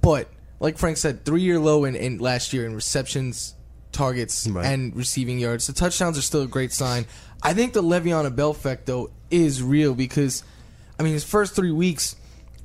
[0.01, 3.55] But like Frank said, three year low in, in last year in receptions,
[3.91, 4.65] targets, Right.
[4.65, 5.67] and receiving yards.
[5.67, 7.05] The touchdowns are still a great sign.
[7.41, 10.43] I think the Le'Veon Bell effect though is real because,
[10.97, 12.15] I mean, his first three weeks,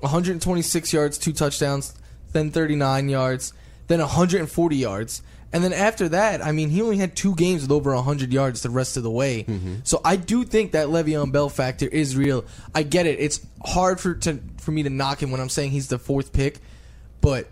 [0.00, 1.94] 126 yards, two touchdowns,
[2.32, 3.52] then 39 yards,
[3.88, 5.22] then 140 yards.
[5.52, 8.62] And then after that, I mean, he only had two games with over 100 yards
[8.62, 9.44] the rest of the way.
[9.44, 9.76] Mm-hmm.
[9.82, 12.44] So I do think that Le'Veon Bell factor is real.
[12.74, 13.18] I get it.
[13.18, 16.34] It's hard for to, for me to knock him when I'm saying he's the fourth
[16.34, 16.58] pick,
[17.22, 17.48] but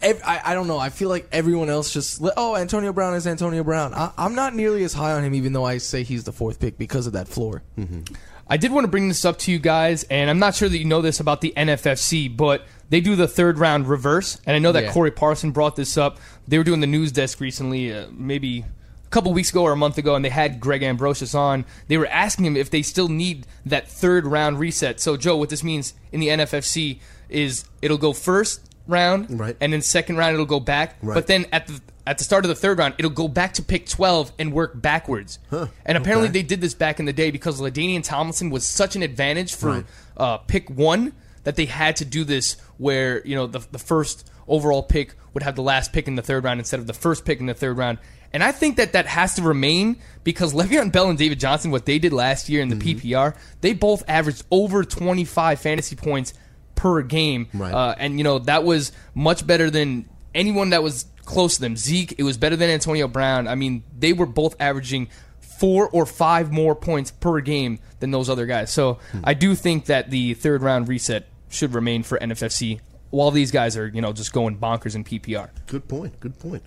[0.00, 0.78] ev- I, I don't know.
[0.78, 3.92] I feel like everyone else just oh Antonio Brown is Antonio Brown.
[3.92, 6.60] I, I'm not nearly as high on him, even though I say he's the fourth
[6.60, 7.64] pick because of that floor.
[7.76, 8.14] Mm-hmm.
[8.48, 10.76] I did want to bring this up to you guys, and I'm not sure that
[10.78, 14.38] you know this about the NFFC, but they do the third round reverse.
[14.46, 14.92] And I know that Yeah.
[14.92, 16.18] Corey Parson brought this up.
[16.46, 18.64] They were doing the news desk recently, uh, maybe
[19.06, 21.64] a couple weeks ago or a month ago, and they had Greg Ambrosius on.
[21.88, 25.00] They were asking him if they still need that third round reset.
[25.00, 29.56] So, Joe, what this means in the NFFC is it'll go first round, Right.
[29.60, 31.14] and then second round it'll go back, Right.
[31.14, 33.62] but then at the at the start of the third round, it'll go back to
[33.62, 35.38] pick 12 and work backwards.
[35.50, 36.32] And apparently okay.
[36.32, 39.68] they did this back in the day because LaDainian Tomlinson was such an advantage for
[39.70, 39.84] Right.
[40.16, 41.12] uh, pick one
[41.44, 45.42] that they had to do this where, you know, the, the first overall pick would
[45.42, 47.54] have the last pick in the third round instead of the first pick in the
[47.54, 47.98] third round.
[48.32, 51.86] And I think that that has to remain because Le'Veon Bell and David Johnson, what
[51.86, 53.08] they did last year in the Mm-hmm.
[53.08, 56.34] PPR, they both averaged over 25 fantasy points
[56.74, 57.46] per game.
[57.54, 57.72] Right.
[57.72, 61.76] Uh, and, you know, that was much better than anyone that was close to them.
[61.76, 63.48] Zeke, it was better than Antonio Brown.
[63.48, 65.08] I mean, they were both averaging
[65.40, 68.72] four or five more points per game than those other guys.
[68.72, 73.50] So I do think that the third round reset should remain for NFFC while these
[73.50, 75.50] guys are, you know, just going bonkers in PPR.
[75.66, 76.18] Good point.
[76.20, 76.62] Good point.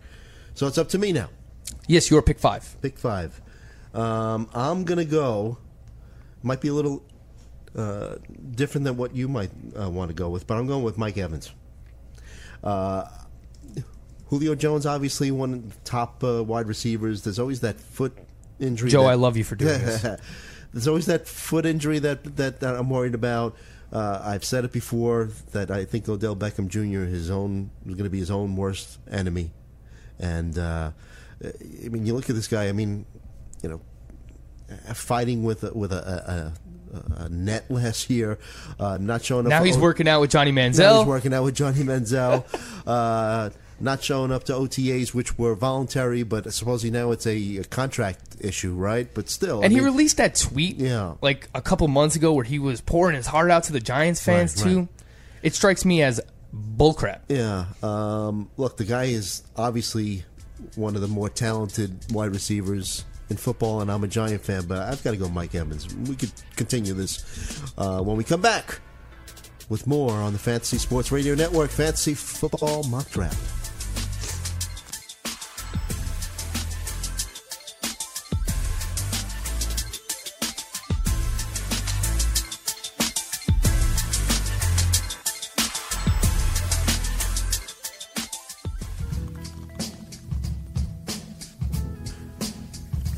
[0.54, 1.30] So it's up to me now.
[1.88, 2.78] Yes, your pick five.
[2.82, 3.42] Pick five.
[3.94, 5.58] Um, I'm gonna go.
[6.44, 7.04] Might be a little
[7.76, 8.16] uh,
[8.52, 11.18] different than what you might uh, want to go with, but I'm going with Mike
[11.18, 11.52] Evans.
[12.64, 13.06] Uh,
[14.30, 17.24] Julio Jones, obviously one of the top uh, wide receivers.
[17.24, 18.18] There's always that foot
[18.60, 18.90] injury.
[18.90, 20.02] Joe, that- I love you for doing this.
[20.74, 23.56] There's always that foot injury that that, that I'm worried about.
[23.92, 27.10] Uh, I've said it before that I think Odell Beckham Jr.
[27.10, 29.52] his own was going to be his own worst enemy,
[30.20, 30.92] and uh,
[31.42, 32.68] I mean, you look at this guy.
[32.68, 33.06] I mean,
[33.64, 33.82] you know,
[34.94, 36.54] fighting with a, with a,
[37.20, 38.38] a, a, net last year,
[38.78, 39.50] uh, not showing up.
[39.52, 40.98] Now he's O- working out with Johnny Now Manziel.
[41.00, 42.44] he's working out with Johnny Manziel.
[43.80, 48.38] not showing up to OTAs, which were voluntary, but supposedly now it's a, a contract
[48.40, 49.08] issue, right?
[49.14, 51.14] But still, I And he mean, released that tweet Yeah.
[51.22, 54.24] like a couple months ago where he was pouring his heart out to the Giants
[54.24, 54.80] fans Right, too.
[54.80, 54.88] right.
[55.44, 56.20] It strikes me as
[56.56, 57.20] bullcrap.
[57.30, 57.66] Yeah.
[57.84, 60.24] Um, look, the guy is obviously
[60.76, 64.80] one of the more talented wide receivers in football, and I'm a Giant fan, but
[64.80, 65.94] I've got to go Mike Evans.
[65.96, 68.80] We could continue this uh, when we come back
[69.70, 73.38] with more on the Fantasy Sports Radio Network Fantasy Football Mock Draft.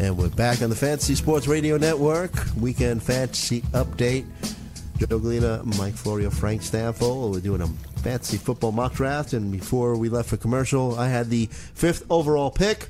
[0.01, 2.31] And we're back on the Fantasy Sports Radio Network.
[2.57, 4.25] Weekend Fantasy Update.
[4.97, 7.29] Joe Galina, Mike Florio, Frank Stampfl.
[7.33, 7.67] We're doing a
[7.99, 9.33] fantasy football mock draft.
[9.33, 12.87] And before we left for commercial, I had the fifth overall pick.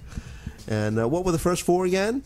[0.67, 2.21] And uh, what were the first four again?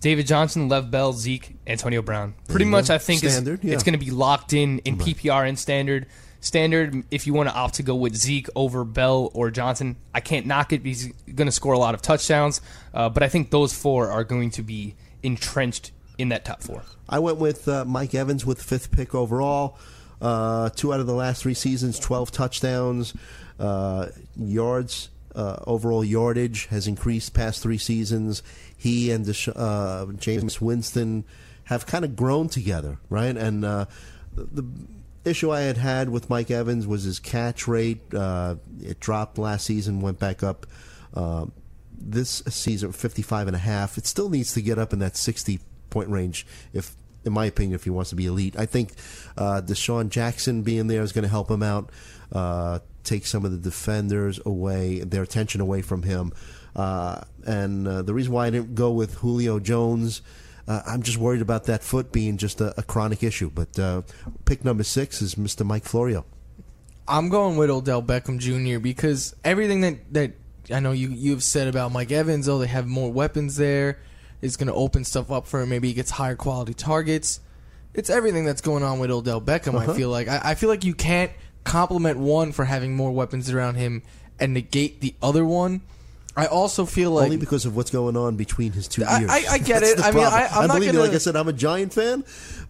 [0.00, 2.34] David Johnson, Lev Bell, Zeke, Antonio Brown.
[2.48, 2.90] Pretty you much.
[2.90, 3.74] I think Standard, yeah.
[3.74, 6.06] it's going to be locked in in PPR and standard.
[6.40, 10.20] Standard, if you want to opt to go with Zeke over Bell or Johnson, I
[10.20, 10.84] can't knock it.
[10.84, 12.60] He's going to score a lot of touchdowns,
[12.94, 14.94] uh, but I think those four are going to be
[15.24, 16.82] entrenched in that top four.
[17.08, 19.78] I went with uh, Mike Evans with fifth pick overall.
[20.20, 23.14] Uh, two out of the last three seasons, 12 touchdowns.
[23.58, 28.42] Uh, yards, uh, overall yardage has increased past three seasons.
[28.76, 31.24] He and Desha- uh, Jameis Winston
[31.64, 33.36] have kind of grown together, right?
[33.36, 33.86] And uh,
[34.34, 34.64] the
[35.24, 38.12] issue I had had with Mike Evans was his catch rate.
[38.12, 40.66] Uh, it dropped last season, went back up.
[41.14, 41.46] Uh,
[42.00, 43.98] this season, 55 and a half.
[43.98, 45.60] It still needs to get up in that 60
[45.90, 46.94] point range, if
[47.24, 48.54] in my opinion, if he wants to be elite.
[48.58, 48.92] I think
[49.36, 51.90] uh, DeSean Jackson being there is going to help him out,
[52.32, 52.78] uh,
[53.08, 56.32] take some of the defenders away, their attention away from him.
[56.76, 60.22] Uh, and uh, the reason why I didn't go with Julio Jones,
[60.66, 63.50] uh, I'm just worried about that foot being just a, a chronic issue.
[63.50, 64.02] But uh,
[64.44, 65.64] pick number six is Mr.
[65.64, 66.24] Mike Florio.
[67.08, 68.78] I'm going with Odell Beckham Jr.
[68.78, 70.32] because everything that, that
[70.70, 73.98] I know you you've said about Mike Evans, oh, they have more weapons there.
[74.42, 75.70] It's going to open stuff up for him.
[75.70, 77.40] Maybe he gets higher quality targets.
[77.94, 79.74] It's everything that's going on with Odell Beckham.
[79.74, 79.92] Uh-huh.
[79.92, 81.32] I feel like I, I feel like you can't
[81.68, 84.02] compliment one for having more weapons around him
[84.40, 85.80] and negate the other one.
[86.36, 89.30] I also feel like Only because of what's going on between his two I- ears.
[89.30, 89.98] I- I get it.
[90.00, 90.24] I mean.
[90.24, 92.22] I- I'm not believe gonna- like I said, I'm a Giant fan,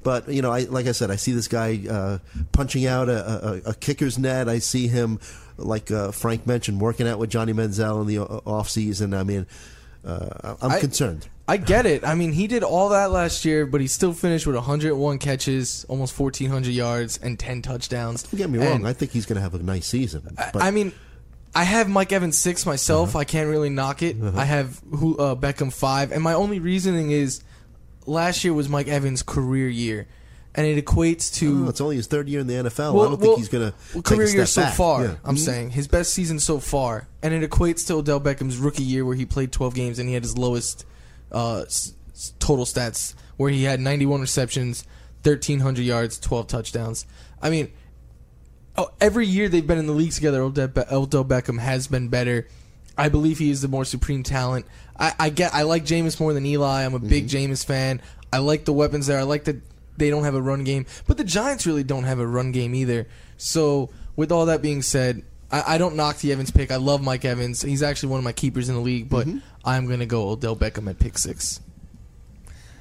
[0.02, 2.18] but you know, I like I said, I see this guy uh,
[2.52, 4.48] punching out a, a, a kicker's net.
[4.48, 5.18] I see him,
[5.58, 9.12] like uh, Frank mentioned, working out with Johnny Manziel in the off season.
[9.12, 9.46] I mean,
[10.02, 11.28] uh, I'm I- concerned.
[11.48, 12.04] I get it.
[12.04, 15.84] I mean, he did all that last year, but he still finished with 101 catches,
[15.88, 18.22] almost 1,400 yards, and 10 touchdowns.
[18.24, 18.86] Don't get me And wrong.
[18.86, 20.36] I think he's going to have a nice season.
[20.52, 20.92] But I mean,
[21.54, 23.16] I have Mike Evans six myself.
[23.16, 24.16] I can't really knock it.
[24.36, 27.42] I have who, uh, Beckham five, and my only reasoning is
[28.06, 30.06] last year was Mike Evans' career year,
[30.54, 32.92] and it equates to oh, it's only his third year in the NFL.
[32.92, 34.74] Well- I don't well, think he's going to well, take career year so back.
[34.74, 35.04] far.
[35.04, 35.14] Yeah.
[35.24, 35.38] I'm Mhm.
[35.38, 39.16] saying his best season so far, and it equates to Odell Beckham's rookie year where
[39.16, 40.84] he played 12 games and he had his lowest
[41.32, 41.94] uh, s-
[42.38, 44.84] total stats, where he had 91 receptions,
[45.22, 47.06] 1,300 yards, 12 touchdowns.
[47.40, 47.70] I mean,
[48.76, 52.08] oh, every year they've been in the league together, Odell, Be- Odell Beckham has been
[52.08, 52.46] better.
[52.96, 54.66] I believe he is the more supreme talent.
[54.98, 55.54] I, I get.
[55.54, 56.84] I like Jameis more than Eli.
[56.84, 58.00] I'm a big Jameis fan.
[58.32, 59.18] I like the weapons there.
[59.18, 59.56] I like that
[59.96, 62.74] they don't have a run game, but the Giants really don't have a run game
[62.74, 63.06] either.
[63.36, 66.70] So, with all that being said, I, I don't knock the Evans pick.
[66.72, 67.62] I love Mike Evans.
[67.62, 69.26] He's actually one of my keepers in the league, but
[69.68, 71.60] I'm going to go Odell Beckham at pick six.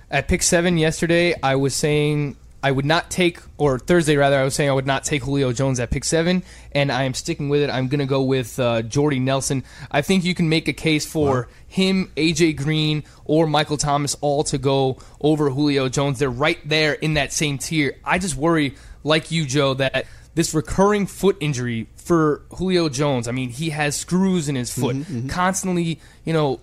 [0.09, 4.45] At pick seven yesterday, I was saying I would not take, or Thursday rather, I
[4.45, 7.49] was saying I would not take Julio Jones at pick seven, and I am sticking
[7.49, 7.69] with it.
[7.69, 9.65] I'm going to go with uh, Jordy Nelson.
[9.91, 14.45] I think you can make a case for him, AJ Green, or Michael Thomas all
[14.45, 16.19] to go over Julio Jones.
[16.19, 17.97] They're right there in that same tier.
[18.05, 23.27] I just worry, like you, Joe, that this recurring foot injury for Julio Jones.
[23.27, 24.95] I mean, he has screws in his foot,
[25.27, 26.61] constantly, you know,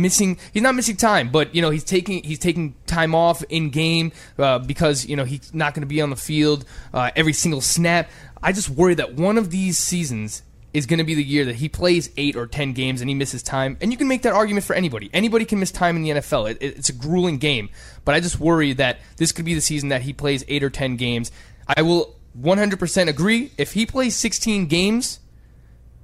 [0.00, 3.70] missing he's not missing time but you know he's taking he's taking time off in
[3.70, 6.64] game uh, because you know he's not going to be on the field
[6.94, 8.10] uh, every single snap.
[8.42, 10.42] I just worry that one of these seasons
[10.74, 13.14] is going to be the year that he plays eight or ten games and he
[13.14, 13.76] misses time.
[13.80, 15.10] And you can make that argument for anybody.
[15.12, 17.68] Anybody can miss time in the nfl it, it- it's a grueling game.
[18.04, 20.70] But i just worry that this could be the season that he plays eight or
[20.70, 21.32] ten games.
[21.76, 23.50] I will 100% agree.
[23.58, 25.20] If he plays 16 games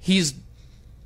[0.00, 0.34] he's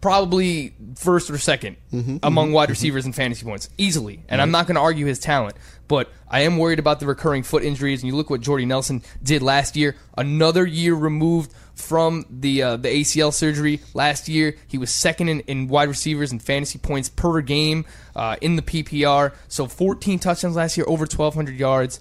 [0.00, 4.22] probably first or 2nd Mm-hmm, among wide receivers in fantasy points easily.
[4.28, 5.56] And I'm not going to argue his talent,
[5.88, 8.02] but I am worried about the recurring foot injuries.
[8.02, 12.76] And you look what Jordy Nelson did last year, another year removed from the uh,
[12.76, 14.56] the ACL surgery last year.
[14.66, 17.84] He was second in, in wide receivers and fantasy points per game
[18.14, 19.32] uh, in the PPR.
[19.48, 22.00] So 14 touchdowns last year, over 1,200 yards.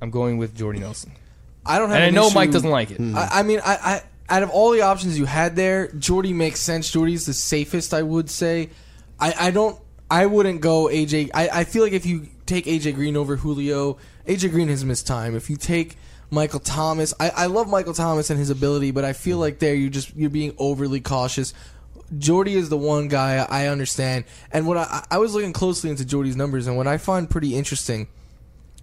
[0.00, 1.12] I'm going with Jordy Nelson.
[1.64, 1.96] I don't have.
[1.96, 3.00] And I know issue- Mike doesn't like it.
[3.00, 6.60] I, I mean, I, I out of all the options you had there, Jordy makes
[6.60, 6.90] sense.
[6.90, 8.70] Jordy's the safest, I would say.
[9.20, 9.78] I, I don't.
[10.10, 11.30] I wouldn't go AJ.
[11.34, 15.06] I, I feel like if you take AJ Green over Julio, AJ Green has missed
[15.06, 15.34] time.
[15.34, 15.96] If you take
[16.30, 19.74] Michael Thomas, I, I love Michael Thomas and his ability, but I feel like there
[19.74, 21.54] you just you're being overly cautious.
[22.18, 26.04] Jordy is the one guy I understand, and what I, I was looking closely into
[26.04, 28.08] Jordy's numbers, and what I find pretty interesting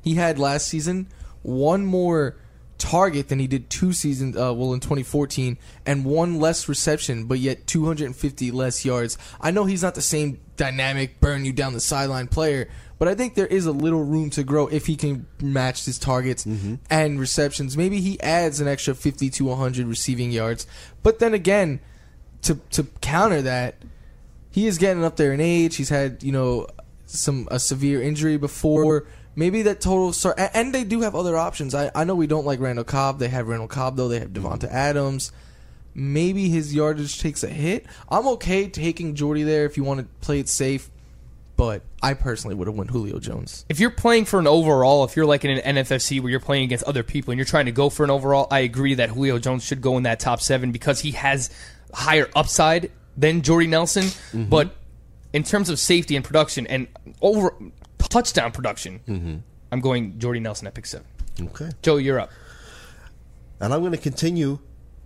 [0.03, 1.07] he had last season
[1.43, 2.35] one more
[2.81, 7.39] target than he did two seasons uh, well in 2014 and one less reception but
[7.39, 11.79] yet 250 less yards i know he's not the same dynamic burn you down the
[11.79, 12.67] sideline player
[12.97, 15.99] but i think there is a little room to grow if he can match his
[15.99, 16.45] targets
[16.89, 20.65] and receptions maybe he adds an extra 50 to 100 receiving yards
[21.03, 21.79] but then again
[22.41, 23.75] to to counter that
[24.51, 25.77] he is getting up there in age.
[25.77, 26.67] He's had you know
[27.05, 29.07] some a severe injury before.
[29.35, 31.73] Maybe that total start, and, and they do have other options.
[31.73, 33.19] I, I know we don't like Randall Cobb.
[33.19, 34.07] They have Randall Cobb though.
[34.07, 35.31] They have Davante Adams.
[35.93, 37.85] Maybe his yardage takes a hit.
[38.09, 40.89] I'm okay taking Jordy there if you want to play it safe,
[41.57, 43.65] but I personally would have went Julio Jones.
[43.67, 46.63] if you're playing for an overall, if you're like in an NFFC where you're playing
[46.63, 49.37] against other people and you're trying to go for an overall, I agree that Julio
[49.37, 51.49] Jones should go in that top seven because he has
[51.93, 54.03] higher upside than Jordy Nelson.
[54.03, 54.45] Mm-hmm.
[54.45, 54.75] But
[55.33, 56.87] in terms of safety and production and
[57.21, 57.53] over
[58.11, 59.35] touchdown production, Mm-hmm.
[59.71, 61.07] I'm going Jordy Nelson at pick seven.
[61.41, 61.69] Okay.
[61.81, 62.29] Joe, you're up.
[63.59, 64.59] And I'm going to continue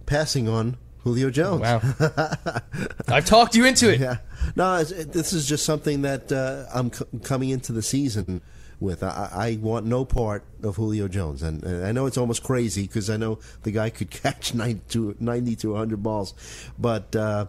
[0.08, 1.62] passing on Julio Jones.
[1.62, 1.82] Wow,
[3.08, 4.00] I've talked you into it.
[4.00, 4.18] Yeah.
[4.56, 8.42] No, it, this is just something that uh, I'm c- coming into the season
[8.80, 9.04] with.
[9.04, 12.84] I, I want no part of Julio Jones, and, and I know it's almost crazy
[12.84, 16.34] because I know the guy could catch 90 to 90 to 100 balls,
[16.80, 17.46] but uh,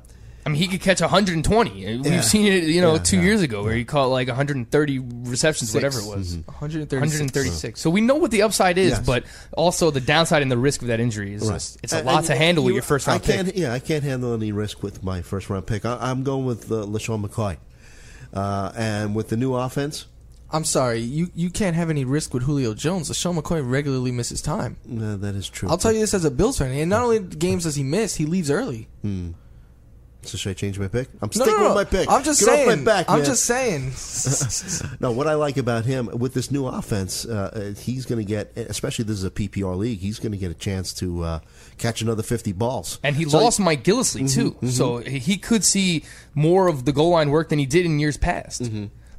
[0.47, 1.71] I mean, he could catch 120.
[1.99, 2.21] We've Yeah.
[2.21, 3.23] seen it, you know, Yeah, two yeah.
[3.25, 6.37] years ago where he caught like 130 receptions, whatever it was.
[6.47, 7.19] 136.
[7.19, 7.81] 136.
[7.81, 9.01] So we know what the upside is, Yes.
[9.05, 9.25] but
[9.57, 12.19] also the downside and the risk of that injury is just, it's a And- lot
[12.19, 13.57] and to handle with you- your first round I can't, pick.
[13.57, 15.85] Yeah, I can't handle any risk with my first round pick.
[15.85, 17.57] I, I'm going with uh, LeSean McCoy,
[18.33, 20.07] uh, and with the new offense.
[20.53, 23.11] I'm sorry, you you can't have any risk with Julio Jones.
[23.11, 24.77] LeSean McCoy regularly misses time.
[24.89, 25.69] Uh, that is true.
[25.69, 28.15] I'll tell you this as a Bills fan, and not only games does he miss,
[28.15, 28.87] he leaves early.
[30.27, 31.09] So should I change my pick?
[31.23, 31.75] I'm No, sticking no, no.
[31.75, 32.11] with my pick.
[32.11, 32.69] I'm just Get saying.
[32.71, 33.93] Off my back, I'm just saying.
[35.01, 38.25] No, what I like about him with this new offense, uh, uh, he's going to
[38.25, 41.41] get, especially this is a PPR league, he's going to get a chance to uh,
[41.79, 42.99] catch another 50 balls.
[43.03, 44.57] And he So- lost Mike Gillislee, too.
[44.69, 46.05] So he he could see
[46.35, 48.71] more of the goal line work than he did in years past.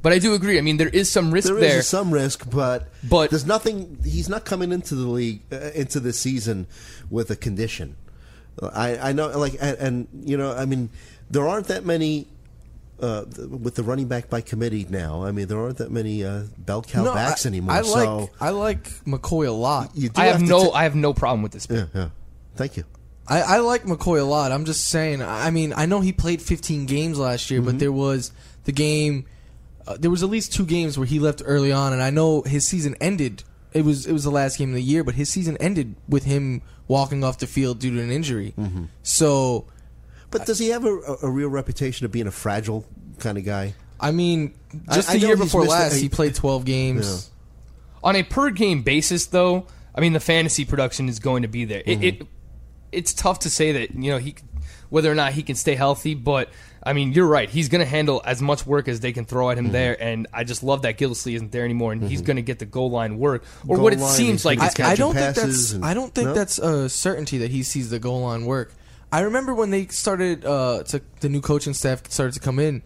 [0.02, 0.58] But I do agree.
[0.58, 1.80] I mean, there is some risk There there.
[1.80, 3.98] is some risk, but But- there's nothing.
[4.06, 6.68] He's not coming into the league uh, into the season
[7.10, 7.96] with a condition.
[8.62, 10.90] I, I know, like, and, and you know, I mean,
[11.30, 12.28] there aren't that many.
[13.00, 16.46] Uh, with the running back by committee now, I mean there aren't that many uh,
[16.58, 17.76] bell cow No, backs I, anymore.
[17.76, 19.92] I like so I like McCoy a lot.
[19.94, 21.78] you do I have to no ta- I have no problem with this pick.
[21.78, 22.10] yeah, yeah.
[22.56, 22.86] Thank you.
[23.28, 24.52] I, I like McCoy a lot.
[24.52, 25.22] I'm just saying.
[25.22, 27.70] I mean, I know he played 15 games last year, Mm-hmm.
[27.70, 28.32] but there was
[28.64, 29.26] the game.
[29.86, 32.42] Uh, there was at least two games where he left early on, and I know
[32.42, 33.44] his season ended.
[33.74, 36.24] It was it was the last game of the year, but his season ended with
[36.26, 38.54] him walking off the field due to an injury.
[38.58, 38.86] Mm-hmm.
[39.04, 39.66] So,
[40.32, 42.86] But does he have a, a, a real reputation of being a fragile
[43.20, 43.74] kind of guy?
[44.00, 44.54] I mean,
[44.94, 47.30] just I- I the know year before last, a- he played 12 games.
[48.04, 51.66] On a per game basis, though, I mean the fantasy production is going to be
[51.66, 51.82] there.
[51.86, 52.28] It, it
[52.92, 54.36] it's tough to say that you know he
[54.90, 56.50] whether or not he can stay healthy, but
[56.84, 57.50] I mean you're right.
[57.50, 60.28] He's going to handle as much work as they can throw at him there, and
[60.34, 62.90] I just love that Gillislee isn't there anymore, and he's going to get the goal
[62.92, 64.58] line work or Goal what it line, seems he's like.
[64.60, 66.34] gonna it's I, I don't think that's and- I don't think No?
[66.34, 68.74] that's a certainty that he sees the goal line work.
[69.12, 72.84] I remember when they started uh, to the new coaching staff started to come in,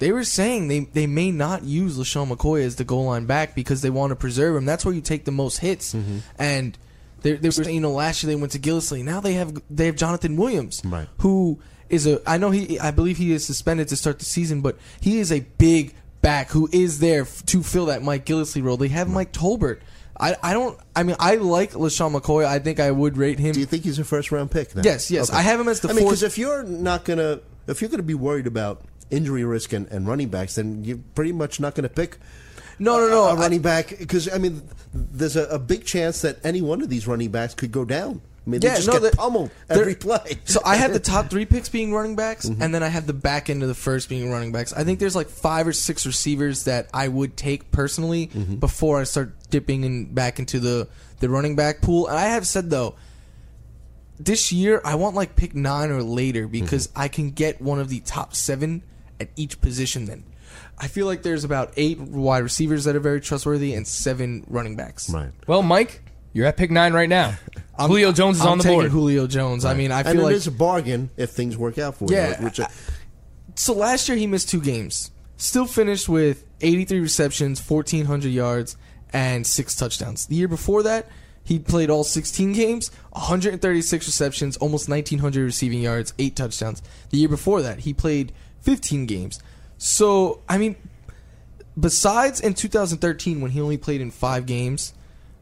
[0.00, 3.54] they were saying they, they may not use LeSean McCoy as the goal line back
[3.54, 4.64] because they want to preserve him.
[4.64, 5.94] That's where you take the most hits.
[5.94, 6.18] Mm-hmm.
[6.38, 6.78] And
[7.22, 9.04] they, they were you know, last year they went to Gillislee.
[9.04, 11.08] Now they have they have Jonathan Williams, Right.
[11.18, 14.60] who is a I know he I believe he is suspended to start the season,
[14.60, 18.76] but he is a big back who is there to fill that Mike Gillislee role.
[18.76, 19.80] They have Mike Tolbert.
[20.18, 22.44] I, I don't I mean I like LeSean McCoy.
[22.44, 23.52] I think I would rate him.
[23.52, 24.76] Do you think he's a first round pick?
[24.76, 24.82] Now?
[24.84, 25.30] Yes, yes.
[25.30, 28.02] I have him as the I mean, because if you're not gonna, if you're gonna
[28.02, 31.88] be worried about injury risk and, and running backs, then you're pretty much not gonna
[31.88, 32.18] pick.
[32.80, 34.62] No, no, no, A, running back because I mean,
[34.92, 38.20] there's a, a big chance that any one of these running backs could go down.
[38.46, 40.38] I mean, they Yeah, just no, get pummeled every play.
[40.46, 42.62] So I have the top three picks being running backs, Mm-hmm.
[42.62, 44.72] and then I have the back end of the first being running backs.
[44.72, 48.54] I think there's like five or six receivers that I would take personally Mm-hmm.
[48.56, 50.88] before I start dipping in back into the
[51.20, 52.08] the running back pool.
[52.08, 52.94] And I have said though,
[54.18, 57.00] this year I want like pick nine or later because Mm-hmm.
[57.00, 58.82] I can get one of the top seven
[59.20, 60.06] at each position.
[60.06, 60.24] Then
[60.80, 64.76] I feel like there's about eight wide receivers that are very trustworthy and seven running
[64.76, 65.10] backs.
[65.10, 65.30] right.
[65.46, 66.02] Well, Mike,
[66.32, 67.34] you're at pick nine right now.
[67.78, 68.90] Julio Jones is I'm on the taking board.
[68.90, 69.64] Julio Jones.
[69.64, 72.06] I mean, I and feel it like is a bargain if things work out for
[72.10, 72.44] Yeah, you.
[72.44, 72.66] Which, uh,
[73.54, 75.10] so last year he missed two games.
[75.36, 78.76] Still finished with 83 receptions, 1400 yards,
[79.12, 80.26] and six touchdowns.
[80.26, 81.08] The year before that,
[81.42, 86.82] he played all 16 games, 136 receptions, almost 1900 receiving yards, eight touchdowns.
[87.10, 89.40] The year before that, he played 15 games.
[89.82, 90.76] So, I mean,
[91.78, 94.92] besides in 2013 when he only played in five games,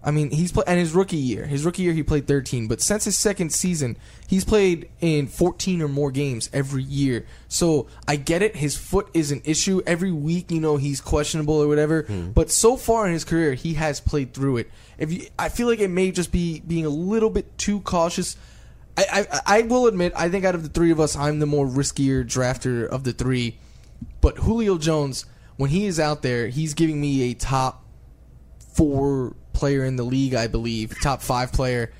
[0.02, 1.44] I mean, he's played and his rookie year.
[1.44, 3.96] His rookie year he played 13, but since his second season,
[4.28, 7.26] he's played in 14 or more games every year.
[7.48, 8.54] So I get it.
[8.54, 10.52] His foot is an issue every week.
[10.52, 12.02] You know he's questionable or whatever.
[12.02, 12.30] Hmm.
[12.30, 14.70] But so far in his career, he has played through it.
[14.98, 18.36] If you, I feel like it may just be being a little bit too cautious.
[18.96, 21.46] I, I I will admit I think out of the three of us, I'm the
[21.46, 23.58] more riskier drafter of the three.
[24.20, 25.26] But Julio Jones,
[25.56, 27.84] when he is out there, he's giving me a top
[28.74, 31.92] four player in the league, I believe, top five player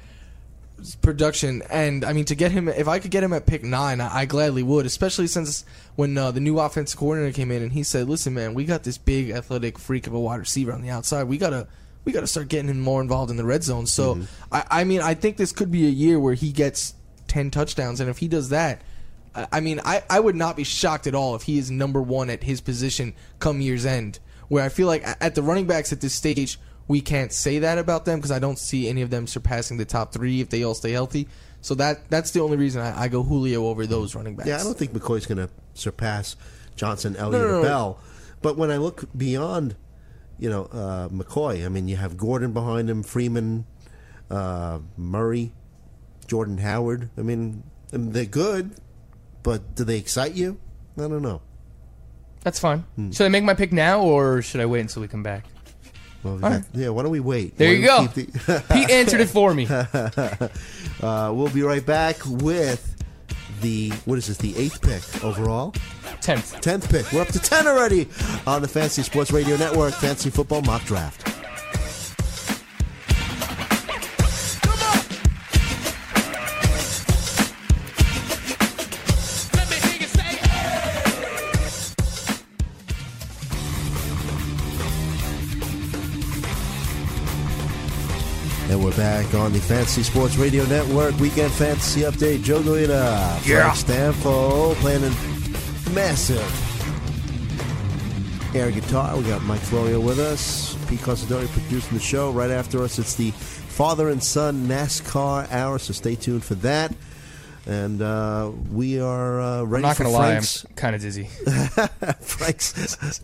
[1.02, 1.62] production.
[1.70, 4.18] And I mean, to get him, if I could get him at pick nine, I,
[4.18, 4.86] I gladly would.
[4.86, 5.64] Especially since
[5.96, 8.84] when uh, the new offensive coordinator came in and he said, "Listen, man, we got
[8.84, 11.24] this big athletic freak of a wide receiver on the outside.
[11.24, 11.68] We gotta."
[12.04, 13.84] We got to start getting him more involved in the red zone.
[13.84, 14.14] So,
[14.50, 16.94] I, I mean, I think this could be a year where he gets
[17.26, 18.80] ten touchdowns, and if he does that,
[19.34, 22.30] I mean, I, I would not be shocked at all if he is number one
[22.30, 24.18] at his position come year's end.
[24.48, 27.76] Where I feel like at the running backs at this stage, we can't say that
[27.76, 30.62] about them because I don't see any of them surpassing the top three if they
[30.64, 31.28] all stay healthy.
[31.60, 34.48] So that that's the only reason I, I go Julio over those running backs.
[34.48, 36.36] yeah, I don't think McCoy's going to surpass
[36.76, 37.62] Johnson, Elliott, no, or no.
[37.62, 38.00] Bell.
[38.40, 39.74] But when I look beyond,
[40.38, 43.66] you know, uh, McCoy, I mean, you have Gordon behind him, Freeman,
[44.30, 45.52] uh, Murray,
[46.26, 47.10] Jordan Howard.
[47.18, 48.76] I mean, they're good,
[49.48, 50.60] but do they excite you?
[50.98, 51.40] I don't know.
[52.42, 52.80] That's fine.
[52.96, 53.12] Hmm.
[53.12, 55.46] Should I make my pick now, or should I wait until we come back?
[56.22, 56.62] Well, right.
[56.74, 56.90] yeah.
[56.90, 57.56] Why don't we wait?
[57.56, 58.06] There Why you go.
[58.08, 59.66] the- Pete answered it for me.
[59.70, 62.94] uh, we'll be right back with
[63.62, 64.36] the what is this?
[64.36, 65.72] The eighth pick overall.
[66.20, 66.60] Tenth.
[66.60, 67.10] Tenth pick.
[67.10, 68.06] We're up to ten already
[68.46, 69.94] on the Fantasy Sports Radio Network.
[69.94, 71.37] Fantasy Football Mock Draft.
[88.98, 92.42] Back on the Fantasy Sports Radio Network Weekend Fantasy Update.
[92.42, 96.42] Joe Galina, Frank Stampfl playing a massive
[98.56, 99.16] air guitar.
[99.16, 100.74] We got Mike Florio with us.
[100.88, 102.32] Pete Cosidori producing the show.
[102.32, 106.92] Right after us, it's the father and son NASCAR hour, so stay tuned for that.
[107.66, 110.42] And uh, we are uh, I'm ready not gonna lie, I'm
[110.74, 111.24] kind of dizzy.
[112.20, 112.72] Frank's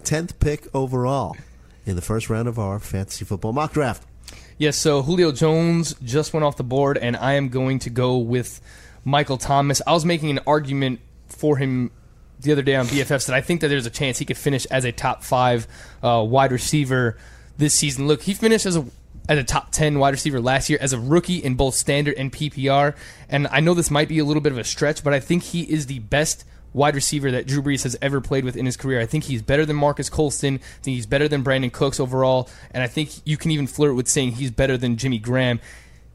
[0.05, 1.37] 10th pick overall
[1.85, 4.07] in the first round of our fantasy football mock draft.
[4.57, 8.19] Yes, so Julio Jones just went off the board, and I am going to go
[8.19, 8.61] with
[9.05, 9.83] Michael Thomas.
[9.85, 11.91] I was making an argument for him
[12.41, 14.65] the other day on BFFs that I think that there's a chance he could finish
[14.67, 15.67] as a top five
[16.03, 17.17] uh, wide receiver
[17.57, 18.07] this season.
[18.07, 18.87] Look, he finished as a
[19.27, 22.31] as a top 10 wide receiver last year as a rookie in both standard and
[22.31, 22.95] PPR.
[23.29, 25.45] And I know this might be a little bit of a stretch, but I think
[25.45, 26.45] he is the best
[26.75, 29.01] wide receiver that Drew Brees has ever played with in his career.
[29.01, 30.57] I think he's better than Marques Colston.
[30.57, 32.51] I think he's better than Brandin Cooks overall.
[32.73, 35.61] And I think you can even flirt with saying he's better than Jimmy Graham.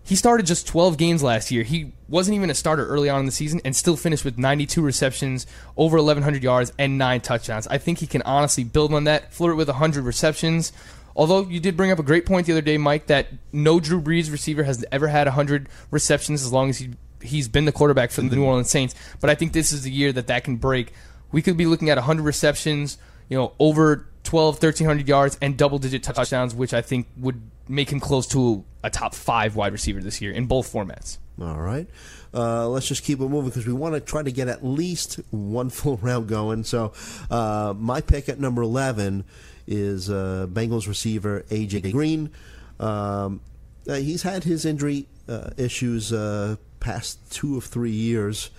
[0.04, 1.64] He started just 12 games last year.
[1.64, 4.82] He wasn't even a starter early on in the season and still finished with 92
[4.82, 5.46] receptions,
[5.78, 7.68] over 1,100 yards, and nine touchdowns.
[7.68, 10.74] I think he can honestly build on that, flirt with 100 receptions.
[11.16, 14.02] Although you did bring up a great point the other day, Mike, that no Drew
[14.02, 16.92] Brees receiver has ever had 100 receptions as long as he,
[17.22, 18.96] he's been the quarterback for the New Orleans Saints.
[19.20, 20.94] But I think this is the year that that can break.
[21.32, 22.98] We could be looking at 100 receptions,
[23.30, 27.92] you know, over 12, 1,300 yards, and double digit touchdowns, which I think would make
[27.92, 31.18] him close to a top five wide receiver this year in both formats.
[31.42, 31.88] All right.
[32.34, 35.20] Uh, let's just keep it moving because we want to try to get at least
[35.32, 36.64] one full round going.
[36.64, 36.94] So,
[37.32, 39.24] uh, my pick at number 11
[39.68, 41.92] is uh, Bengals receiver A.J.
[41.92, 42.32] Green.
[42.80, 43.42] Um,
[43.88, 48.50] uh, he's had his injury uh, issues uh, past two of three years,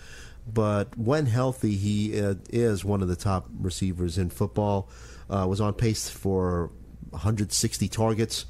[0.52, 4.88] but when healthy, he uh, is one of the top receivers in football.
[5.28, 6.70] Uh, was on pace for
[7.10, 8.46] 160 targets.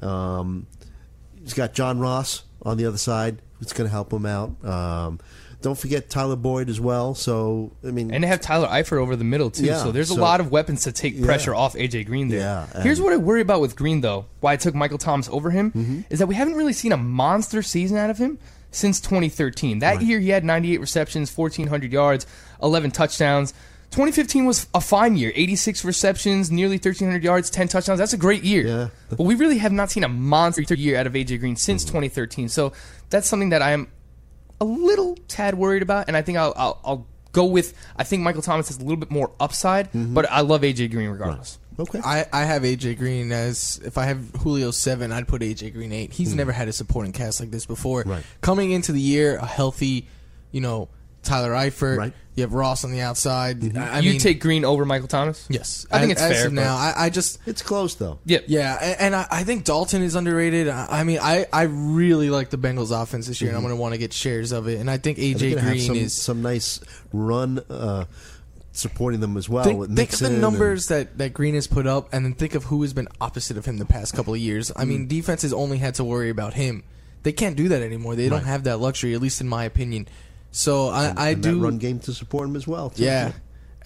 [0.00, 0.66] Um,
[1.42, 4.62] He's got John Ross on the other side, It's going to help him out.
[4.64, 5.18] Um,
[5.62, 7.14] don't forget Tyler Boyd as well.
[7.14, 10.10] So I mean, And they have Tyler Eifert over the middle too, Yeah, so there's
[10.10, 11.24] a lot of weapons to take Yeah.
[11.24, 12.40] pressure off AJ Green there.
[12.74, 14.26] Yeah, Here's what I worry about with Green though.
[14.40, 16.00] Why I took Michael Thomas over him Mm-hmm.
[16.10, 18.38] is that we haven't really seen a monster season out of him
[18.70, 19.80] since 2013.
[19.80, 22.26] That year he had 98 receptions, 1400 yards,
[22.62, 23.52] 11 touchdowns.
[23.90, 25.32] 2015 was a fine year.
[25.34, 27.98] 86 receptions, nearly 1300 yards, 10 touchdowns.
[27.98, 28.64] That's a great year.
[28.66, 28.88] Yeah.
[29.08, 31.88] But we really have not seen a monster year out of AJ Green since Mm-hmm.
[31.98, 32.48] 2013.
[32.48, 32.72] So
[33.08, 33.88] that's something that I am
[34.60, 37.74] a little tad worried about, and I think I'll, I'll, I'll go with.
[37.96, 40.14] I think Michael Thomas has a little bit more upside, Mm-hmm.
[40.14, 41.58] but I love AJ Green regardless.
[41.80, 42.00] Okay.
[42.04, 45.92] I, I have AJ Green as if I have Julio seven, I'd put AJ Green
[45.92, 46.12] eight.
[46.12, 46.38] He's hmm.
[46.38, 48.04] never had a supporting cast like this before.
[48.06, 48.24] Right.
[48.40, 50.08] Coming into the year, a healthy,
[50.52, 50.88] you know,
[51.22, 51.98] Tyler Eifert.
[51.98, 52.12] Right.
[52.36, 53.60] You have Ross on the outside.
[53.60, 53.78] Mm-hmm.
[53.78, 55.46] I, I you mean, take Green over Michael Thomas?
[55.50, 55.84] yes.
[55.90, 56.76] I think it's as fair, of now.
[56.76, 58.18] I, I just it's close though.
[58.24, 58.44] Yep.
[58.46, 60.68] yeah, a- and I, I think Dalton is underrated.
[60.68, 63.70] I, I mean, I, I really like the Bengals offense this year, and I'm mm-hmm.
[63.70, 64.78] going to want to get shares of it.
[64.78, 66.80] And I think They're AJ gonna have Green some, is some nice
[67.12, 68.06] run uh,
[68.72, 69.64] supporting them as well.
[69.64, 72.34] think, think of the Mixon and- numbers that, that Green has put up, and then
[72.34, 74.70] think of who has been opposite of him the past couple of years.
[74.76, 74.88] I Mm.
[74.88, 76.82] mean, defenses only had to worry about him.
[77.22, 78.14] They can't do that anymore.
[78.16, 80.08] They don't have that luxury, at least in my opinion.
[80.52, 82.90] So I, I and do run game to support him as well.
[82.90, 83.02] too.
[83.04, 83.32] Yeah.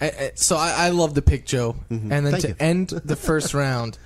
[0.01, 1.75] A- So I, I love the pick, Joe.
[1.89, 2.29] And then Mm-hmm.
[2.31, 2.55] Thank to you.
[2.59, 3.97] end the first round,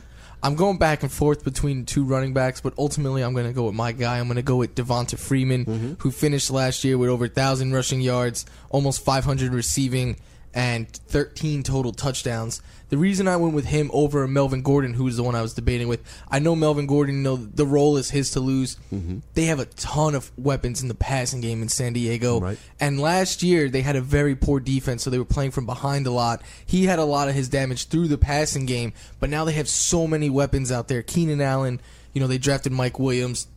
[0.42, 3.66] I'm going back and forth between two running backs, but ultimately I'm going to go
[3.66, 4.20] with my guy.
[4.20, 5.94] I'm going to go with Devonta Freeman, Mm-hmm.
[6.00, 10.18] who finished last year with over 1,000 rushing yards, almost 500 receiving,
[10.54, 12.62] and 13 total touchdowns.
[12.90, 15.54] The reason I went with him over Melvin Gordon, who was the one I was
[15.54, 18.78] debating with, I know Melvin Gordon, you know, the role is his to lose.
[18.92, 19.20] Mm-hmm.
[19.36, 22.40] They have a ton of weapons in the passing game in San Diego.
[22.40, 22.58] Right.
[22.80, 26.08] And last year they had a very poor defense, so they were playing from behind
[26.08, 26.42] a lot.
[26.66, 29.70] He had a lot of his damage through the passing game, but now they have
[29.70, 31.04] so many weapons out there.
[31.04, 31.80] Keenan Allen,
[32.14, 33.48] you know, they drafted Mike Williams.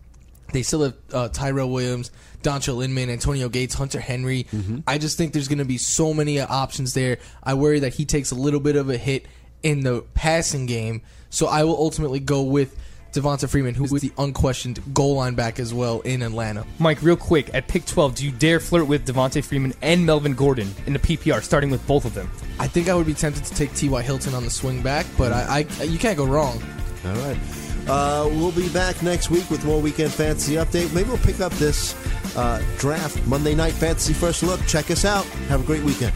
[0.52, 2.10] They still have uh, Tyrell Williams,
[2.42, 4.46] Dontrelle Inman, Antonio Gates, Hunter Henry.
[4.86, 7.18] I just think there's going to be so many options there.
[7.42, 9.26] I worry that he takes a little bit of a hit
[9.62, 12.76] in the passing game, so I will ultimately go with
[13.12, 16.64] Devonta Freeman, who is the unquestioned goal line back as well in Atlanta.
[16.78, 20.34] Mike, real quick, at pick 12, do you dare flirt with Devonta Freeman and Melvin
[20.34, 22.30] Gordon in the PPR, starting with both of them?
[22.58, 24.02] I think I would be tempted to take T.Y.
[24.02, 26.62] Hilton on the swing back, but I, I you can't go wrong.
[27.04, 27.36] All right.
[27.88, 30.94] Uh, we'll be back next week with more weekend fantasy update.
[30.94, 31.94] Maybe we'll pick up this
[32.36, 34.60] uh, draft Monday night fantasy first look.
[34.66, 35.24] Check us out.
[35.48, 36.12] Have a great weekend.